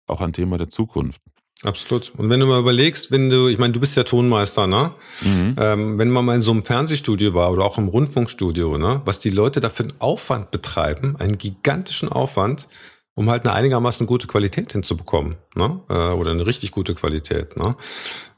auch 0.06 0.20
ein 0.20 0.34
Thema 0.34 0.58
der 0.58 0.68
Zukunft. 0.68 1.22
Absolut. 1.64 2.12
Und 2.18 2.30
wenn 2.30 2.40
du 2.40 2.46
mal 2.46 2.60
überlegst, 2.60 3.10
wenn 3.10 3.30
du, 3.30 3.48
ich 3.48 3.58
meine, 3.58 3.74
du 3.74 3.80
bist 3.80 3.96
ja 3.96 4.04
Tonmeister, 4.04 4.68
ne? 4.68 4.92
Mhm. 5.22 5.56
Ähm, 5.58 5.98
wenn 5.98 6.10
man 6.10 6.26
mal 6.26 6.36
in 6.36 6.42
so 6.42 6.52
einem 6.52 6.64
Fernsehstudio 6.64 7.34
war 7.34 7.52
oder 7.52 7.64
auch 7.64 7.78
im 7.78 7.88
Rundfunkstudio, 7.88 8.78
ne? 8.78 9.02
Was 9.06 9.20
die 9.20 9.30
Leute 9.30 9.62
da 9.62 9.70
für 9.70 9.84
einen 9.84 9.94
Aufwand 10.00 10.52
betreiben, 10.52 11.16
einen 11.20 11.38
gigantischen 11.38 12.10
Aufwand, 12.10 12.68
um 13.16 13.30
halt 13.30 13.46
eine 13.46 13.54
einigermaßen 13.54 14.08
gute 14.08 14.28
Qualität 14.28 14.74
hinzubekommen, 14.74 15.38
ne? 15.56 15.80
Äh, 15.90 15.94
oder 15.94 16.32
eine 16.32 16.46
richtig 16.46 16.72
gute 16.72 16.96
Qualität, 16.96 17.56
ne? 17.56 17.78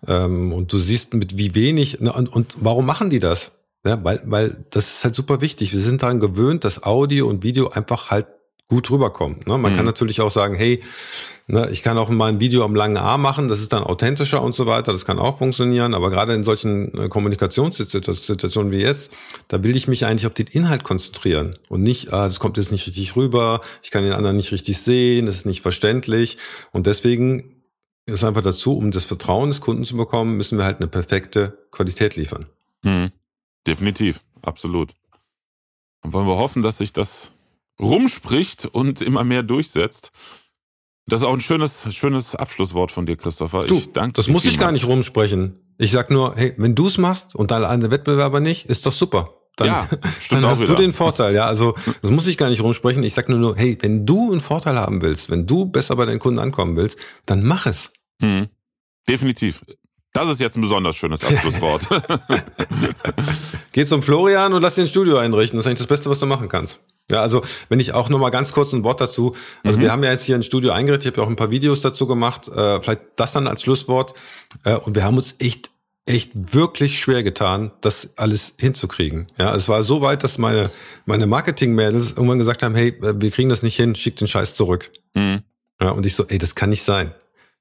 Ähm, 0.07 0.53
und 0.53 0.71
du 0.71 0.77
siehst 0.77 1.13
mit 1.15 1.37
wie 1.37 1.55
wenig, 1.55 1.99
ne? 2.01 2.13
und, 2.13 2.31
und 2.31 2.57
warum 2.59 2.85
machen 2.85 3.09
die 3.09 3.19
das? 3.19 3.53
Ja, 3.85 4.03
weil, 4.03 4.21
weil 4.25 4.65
das 4.71 4.85
ist 4.85 5.03
halt 5.03 5.15
super 5.15 5.41
wichtig. 5.41 5.71
Wir 5.71 5.79
sind 5.79 6.01
daran 6.01 6.19
gewöhnt, 6.19 6.63
dass 6.63 6.83
Audio 6.83 7.27
und 7.27 7.43
Video 7.43 7.69
einfach 7.69 8.09
halt 8.09 8.25
gut 8.67 8.89
rüberkommt. 8.89 9.47
Ne? 9.47 9.57
Man 9.57 9.71
mhm. 9.71 9.77
kann 9.77 9.85
natürlich 9.85 10.21
auch 10.21 10.31
sagen, 10.31 10.55
hey, 10.55 10.81
ne, 11.47 11.69
ich 11.71 11.83
kann 11.83 11.97
auch 11.97 12.09
mal 12.09 12.29
ein 12.29 12.39
Video 12.39 12.63
am 12.63 12.75
langen 12.75 12.97
Arm 12.97 13.21
machen, 13.21 13.47
das 13.47 13.59
ist 13.59 13.73
dann 13.73 13.83
authentischer 13.83 14.41
und 14.41 14.55
so 14.55 14.65
weiter, 14.65 14.91
das 14.91 15.05
kann 15.05 15.19
auch 15.19 15.37
funktionieren, 15.37 15.93
aber 15.93 16.09
gerade 16.09 16.33
in 16.33 16.43
solchen 16.43 16.97
äh, 16.97 17.07
Kommunikationssituationen 17.07 18.71
wie 18.71 18.81
jetzt, 18.81 19.11
da 19.47 19.63
will 19.63 19.75
ich 19.75 19.87
mich 19.87 20.05
eigentlich 20.05 20.25
auf 20.25 20.33
den 20.33 20.47
Inhalt 20.47 20.83
konzentrieren 20.83 21.57
und 21.69 21.83
nicht, 21.83 22.11
ah, 22.11 22.25
das 22.25 22.39
kommt 22.39 22.57
jetzt 22.57 22.71
nicht 22.71 22.87
richtig 22.87 23.15
rüber, 23.15 23.61
ich 23.83 23.91
kann 23.91 24.03
den 24.03 24.13
anderen 24.13 24.37
nicht 24.37 24.51
richtig 24.51 24.79
sehen, 24.79 25.27
das 25.27 25.35
ist 25.35 25.45
nicht 25.45 25.61
verständlich 25.61 26.37
und 26.71 26.87
deswegen 26.87 27.61
ist 28.07 28.23
einfach 28.23 28.43
dazu, 28.43 28.77
um 28.77 28.91
das 28.91 29.05
Vertrauen 29.05 29.49
des 29.49 29.61
Kunden 29.61 29.83
zu 29.83 29.95
bekommen, 29.97 30.37
müssen 30.37 30.57
wir 30.57 30.65
halt 30.65 30.77
eine 30.79 30.87
perfekte 30.87 31.57
Qualität 31.71 32.15
liefern. 32.15 32.47
Mhm. 32.83 33.11
Definitiv, 33.65 34.21
absolut. 34.43 34.91
Dann 36.01 36.13
wollen 36.13 36.27
wir 36.27 36.37
hoffen, 36.37 36.61
dass 36.61 36.77
sich 36.77 36.93
das 36.93 37.34
rumspricht 37.79 38.65
und 38.65 39.01
immer 39.01 39.23
mehr 39.23 39.43
durchsetzt. 39.43 40.11
Das 41.07 41.21
ist 41.21 41.25
auch 41.25 41.33
ein 41.33 41.41
schönes, 41.41 41.93
schönes 41.93 42.35
Abschlusswort 42.35 42.91
von 42.91 43.05
dir, 43.05 43.15
Christopher. 43.15 43.65
Du, 43.65 43.77
ich 43.77 43.91
danke 43.91 44.13
das 44.13 44.27
muss 44.27 44.45
ich 44.45 44.57
gar 44.57 44.71
nicht 44.71 44.85
rumsprechen. 44.85 45.59
Ich 45.77 45.91
sag 45.91 46.09
nur, 46.09 46.35
hey, 46.35 46.53
wenn 46.57 46.73
du 46.73 46.87
es 46.87 46.97
machst 46.97 47.35
und 47.35 47.51
deine 47.51 47.67
andere 47.67 47.91
Wettbewerber 47.91 48.39
nicht, 48.39 48.65
ist 48.65 48.85
doch 48.85 48.91
super. 48.91 49.33
Dann, 49.57 49.67
ja, 49.67 49.89
dann 50.29 50.45
hast 50.45 50.67
du 50.67 50.73
den 50.73 50.93
Vorteil, 50.93 51.35
ja. 51.35 51.45
Also 51.45 51.75
das 52.01 52.11
muss 52.11 52.27
ich 52.27 52.37
gar 52.37 52.49
nicht 52.49 52.61
rumsprechen. 52.61 53.03
Ich 53.03 53.13
sag 53.13 53.29
nur, 53.29 53.39
nur, 53.39 53.55
hey, 53.55 53.77
wenn 53.81 54.05
du 54.05 54.31
einen 54.31 54.41
Vorteil 54.41 54.77
haben 54.77 55.01
willst, 55.01 55.29
wenn 55.29 55.45
du 55.45 55.65
besser 55.65 55.95
bei 55.95 56.05
deinen 56.05 56.19
Kunden 56.19 56.39
ankommen 56.39 56.75
willst, 56.75 56.97
dann 57.25 57.43
mach 57.43 57.65
es. 57.65 57.91
Hm. 58.21 58.47
Definitiv. 59.07 59.63
Das 60.15 60.29
ist 60.29 60.39
jetzt 60.39 60.55
ein 60.55 60.61
besonders 60.61 60.95
schönes 60.95 61.25
Abschlusswort. 61.25 61.89
Geh 63.73 63.85
zum 63.85 64.01
Florian 64.01 64.53
und 64.53 64.61
lass 64.61 64.75
den 64.75 64.87
Studio 64.87 65.17
einrichten. 65.17 65.57
Das 65.57 65.65
ist 65.65 65.67
eigentlich 65.67 65.79
das 65.79 65.87
Beste, 65.87 66.09
was 66.09 66.19
du 66.19 66.25
machen 66.25 66.47
kannst. 66.47 66.79
Ja, 67.11 67.19
also 67.19 67.43
wenn 67.67 67.81
ich 67.81 67.91
auch 67.91 68.07
noch 68.07 68.17
mal 68.17 68.29
ganz 68.29 68.53
kurz 68.53 68.71
ein 68.71 68.85
Wort 68.85 69.01
dazu. 69.01 69.35
Also 69.65 69.77
mhm. 69.77 69.83
wir 69.83 69.91
haben 69.91 70.03
ja 70.05 70.11
jetzt 70.11 70.23
hier 70.23 70.35
ein 70.35 70.43
Studio 70.43 70.71
eingerichtet. 70.71 71.05
Ich 71.05 71.11
habe 71.11 71.21
ja 71.21 71.25
auch 71.25 71.29
ein 71.29 71.35
paar 71.35 71.51
Videos 71.51 71.81
dazu 71.81 72.07
gemacht. 72.07 72.47
Äh, 72.47 72.81
vielleicht 72.81 73.01
das 73.17 73.33
dann 73.33 73.45
als 73.45 73.61
Schlusswort. 73.61 74.13
Äh, 74.63 74.75
und 74.75 74.95
wir 74.95 75.03
haben 75.03 75.17
uns 75.17 75.35
echt 75.39 75.69
echt 76.05 76.53
wirklich 76.53 76.99
schwer 76.99 77.23
getan, 77.23 77.71
das 77.81 78.11
alles 78.15 78.53
hinzukriegen. 78.57 79.27
Ja, 79.37 79.53
es 79.53 79.67
war 79.67 79.83
so 79.83 80.01
weit, 80.01 80.23
dass 80.23 80.37
meine 80.37 80.69
meine 81.05 81.27
Marketing-Mädels 81.27 82.11
irgendwann 82.11 82.37
gesagt 82.37 82.63
haben, 82.63 82.75
hey, 82.75 82.89
äh, 83.01 83.15
wir 83.17 83.31
kriegen 83.31 83.49
das 83.49 83.63
nicht 83.63 83.75
hin, 83.75 83.95
schick 83.95 84.15
den 84.15 84.27
Scheiß 84.27 84.55
zurück. 84.55 84.91
Mhm. 85.13 85.41
Ja, 85.81 85.89
und 85.89 86.05
ich 86.05 86.15
so, 86.15 86.25
ey, 86.25 86.37
das 86.37 86.55
kann 86.55 86.69
nicht 86.69 86.83
sein. 86.83 87.13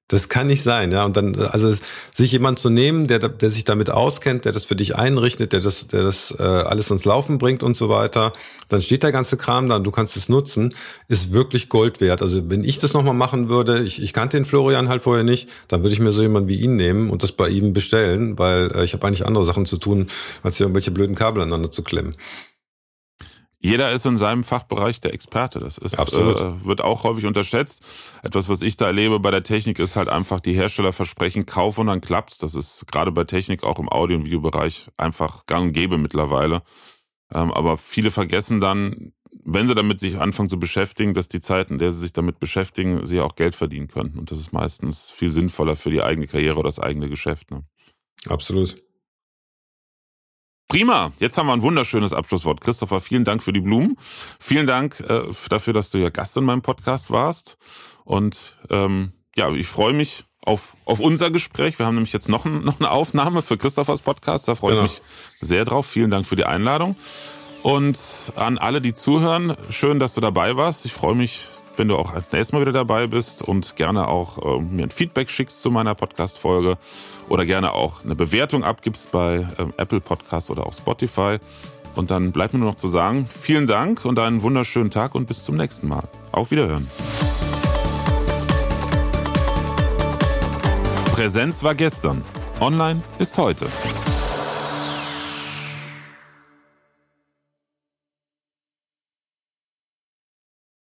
Das 0.09 0.29
kann 0.29 0.49
nicht 0.49 0.62
sein, 0.62 0.93
ja. 0.93 1.03
Und 1.03 1.17
dann, 1.17 1.35
also 1.35 1.75
sich 2.12 2.31
jemand 2.31 2.59
zu 2.59 2.69
nehmen, 2.69 3.07
der, 3.07 3.21
der 3.21 3.49
sich 3.49 3.64
damit 3.64 3.88
auskennt, 3.88 4.45
der 4.45 4.53
das 4.53 4.67
für 4.67 4.77
dich 4.77 4.97
einrichtet, 4.97 5.55
der 5.55 5.61
das, 5.61 5.87
der 5.87 6.03
das 6.03 6.31
äh, 6.38 6.43
alles 6.43 6.90
ins 6.90 7.07
Laufen 7.07 7.38
bringt 7.38 7.62
und 7.62 7.75
so 7.75 7.88
weiter, 7.88 8.35
dann 8.69 8.83
steht 8.83 9.03
der 9.03 9.12
ganze 9.12 9.38
Kram 9.38 9.67
da 9.67 9.77
und 9.77 9.85
du 9.85 9.90
kannst 9.90 10.19
es 10.19 10.29
nutzen, 10.29 10.75
ist 11.09 11.33
wirklich 11.33 11.71
Gold 11.71 12.03
wert. 12.03 12.21
Also 12.21 12.51
wenn 12.51 12.64
ich 12.64 12.79
das 12.79 12.93
nochmal 12.93 13.14
machen 13.14 13.49
würde, 13.49 13.83
ich, 13.83 14.03
ich 14.03 14.12
kannte 14.12 14.37
den 14.37 14.45
Florian 14.45 14.90
halt 14.90 15.03
vorher 15.03 15.25
nicht, 15.25 15.49
dann 15.69 15.83
würde 15.83 15.95
ich 15.95 16.01
mir 16.01 16.12
so 16.12 16.21
jemanden 16.21 16.51
wie 16.51 16.61
ihn 16.61 16.77
nehmen 16.77 17.09
und 17.09 17.23
das 17.23 17.33
bei 17.33 17.49
ihm 17.49 17.73
bestellen, 17.73 18.38
weil 18.38 18.71
äh, 18.77 18.85
ich 18.85 18.93
habe 18.93 19.07
eigentlich 19.07 19.25
andere 19.27 19.47
Sachen 19.47 19.64
zu 19.64 19.79
tun, 19.79 20.09
als 20.43 20.59
hier 20.59 20.67
irgendwelche 20.67 20.90
blöden 20.90 21.17
Kabel 21.17 21.40
aneinander 21.40 21.71
zu 21.71 21.83
klemmen 21.83 22.14
jeder 23.64 23.92
ist 23.92 24.05
in 24.05 24.18
seinem 24.18 24.44
Fachbereich 24.44 25.00
der 25.00 25.14
Experte. 25.14 25.59
Das 25.59 25.79
ist, 25.79 25.94
äh, 25.94 26.66
wird 26.66 26.83
auch 26.83 27.05
häufig 27.05 27.24
unterschätzt. 27.24 27.83
Etwas, 28.22 28.50
was 28.50 28.61
ich 28.61 28.77
da 28.77 28.88
erlebe 28.88 29.18
bei 29.20 29.31
der 29.31 29.42
Technik, 29.42 29.79
ist 29.79 29.96
halt 29.96 30.11
einfach, 30.11 30.40
die 30.40 30.53
Hersteller 30.53 30.92
versprechen, 30.92 31.46
kauf 31.46 31.79
und 31.79 31.87
dann 31.87 32.03
klappt's. 32.03 32.37
Das 32.37 32.55
ist 32.55 32.87
gerade 32.92 33.11
bei 33.11 33.24
Technik 33.24 33.64
auch 33.64 33.79
im 33.79 33.88
Audio- 33.88 34.18
und 34.18 34.27
Videobereich 34.27 34.90
einfach 34.98 35.46
gang 35.46 35.68
und 35.68 35.72
gäbe 35.72 35.96
mittlerweile. 35.96 36.62
Ähm, 37.33 37.50
aber 37.53 37.79
viele 37.79 38.11
vergessen 38.11 38.61
dann, 38.61 39.15
wenn 39.46 39.67
sie 39.67 39.75
damit 39.75 39.98
sich 39.98 40.19
anfangen 40.19 40.50
zu 40.50 40.58
beschäftigen, 40.58 41.15
dass 41.15 41.29
die 41.29 41.40
Zeit, 41.40 41.71
in 41.71 41.79
der 41.79 41.90
sie 41.90 42.00
sich 42.00 42.12
damit 42.12 42.38
beschäftigen, 42.40 43.06
sie 43.06 43.21
auch 43.21 43.35
Geld 43.35 43.54
verdienen 43.54 43.88
können. 43.88 44.19
Und 44.19 44.31
das 44.31 44.40
ist 44.40 44.52
meistens 44.52 45.10
viel 45.10 45.33
sinnvoller 45.33 45.75
für 45.75 45.90
die 45.90 46.02
eigene 46.02 46.27
Karriere 46.27 46.56
oder 46.56 46.69
das 46.69 46.81
eigene 46.81 47.08
Geschäft. 47.08 47.50
Ne? 47.50 47.65
Absolut. 48.29 48.77
Prima, 50.69 51.12
jetzt 51.21 51.37
haben 51.38 51.46
wir 51.46 51.52
ein 51.52 51.62
wunderschönes 51.62 52.12
Abschlusswort. 52.12 52.60
Christopher, 52.60 53.00
vielen 53.00 53.25
Dank 53.25 53.42
für 53.42 53.52
die 53.52 53.60
Blumen. 53.60 53.96
Vielen 54.40 54.67
Dank 54.67 55.00
äh, 55.00 55.23
dafür, 55.48 55.73
dass 55.73 55.90
du 55.90 55.98
ja 55.98 56.10
Gast 56.10 56.37
in 56.37 56.44
meinem 56.44 56.62
Podcast 56.62 57.10
warst. 57.10 57.58
Und 58.04 58.58
ähm, 58.71 59.12
ja, 59.37 59.52
ich 59.52 59.67
freue 59.67 59.92
mich 59.92 60.25
auf, 60.44 60.75
auf 60.85 61.00
unser 61.00 61.31
Gespräch. 61.31 61.79
Wir 61.79 61.87
haben 61.87 61.94
nämlich 61.94 62.12
jetzt 62.12 62.29
noch, 62.29 62.44
noch 62.44 62.81
eine 62.81 62.90
Aufnahme 62.90 63.42
für 63.42 63.56
Christophers 63.56 64.02
Podcast. 64.02 64.48
Da 64.48 64.54
freue 64.54 64.73
genau. 64.73 64.85
ich 64.85 64.92
mich 64.92 65.02
sehr 65.40 65.65
drauf. 65.65 65.87
Vielen 65.87 66.10
Dank 66.10 66.27
für 66.27 66.37
die 66.37 66.44
Einladung. 66.44 66.96
Und 67.62 67.98
an 68.37 68.58
alle, 68.58 68.81
die 68.81 68.94
zuhören, 68.94 69.56
schön, 69.71 69.98
dass 69.98 70.15
du 70.15 70.21
dabei 70.21 70.56
warst. 70.56 70.85
Ich 70.85 70.92
freue 70.92 71.15
mich 71.15 71.48
wenn 71.77 71.88
du 71.88 71.96
auch 71.96 72.14
nächstes 72.14 72.52
Mal 72.52 72.60
wieder 72.60 72.72
dabei 72.72 73.06
bist 73.06 73.42
und 73.42 73.77
gerne 73.77 74.08
auch 74.08 74.38
äh, 74.38 74.60
mir 74.60 74.85
ein 74.85 74.90
Feedback 74.90 75.31
schickst 75.31 75.60
zu 75.60 75.70
meiner 75.70 75.94
Podcast-Folge 75.94 76.77
oder 77.29 77.44
gerne 77.44 77.72
auch 77.72 78.04
eine 78.04 78.14
Bewertung 78.14 78.64
abgibst 78.64 79.10
bei 79.10 79.46
äh, 79.58 79.66
Apple 79.77 80.00
Podcasts 80.00 80.50
oder 80.50 80.66
auch 80.66 80.72
Spotify. 80.72 81.38
Und 81.94 82.10
dann 82.10 82.33
bleibt 82.33 82.54
mir 82.54 82.60
nur 82.60 82.70
noch 82.70 82.77
zu 82.77 82.88
sagen, 82.88 83.29
vielen 83.31 83.66
Dank 83.66 84.04
und 84.04 84.18
einen 84.18 84.42
wunderschönen 84.42 84.90
Tag 84.90 85.14
und 85.14 85.27
bis 85.27 85.44
zum 85.44 85.54
nächsten 85.56 85.88
Mal. 85.88 86.04
Auf 86.33 86.50
Wiederhören. 86.50 86.88
Präsenz 91.12 91.62
war 91.62 91.77
gestern. 91.77 92.25
Online 92.60 93.00
ist 93.18 93.38
heute. 93.38 93.68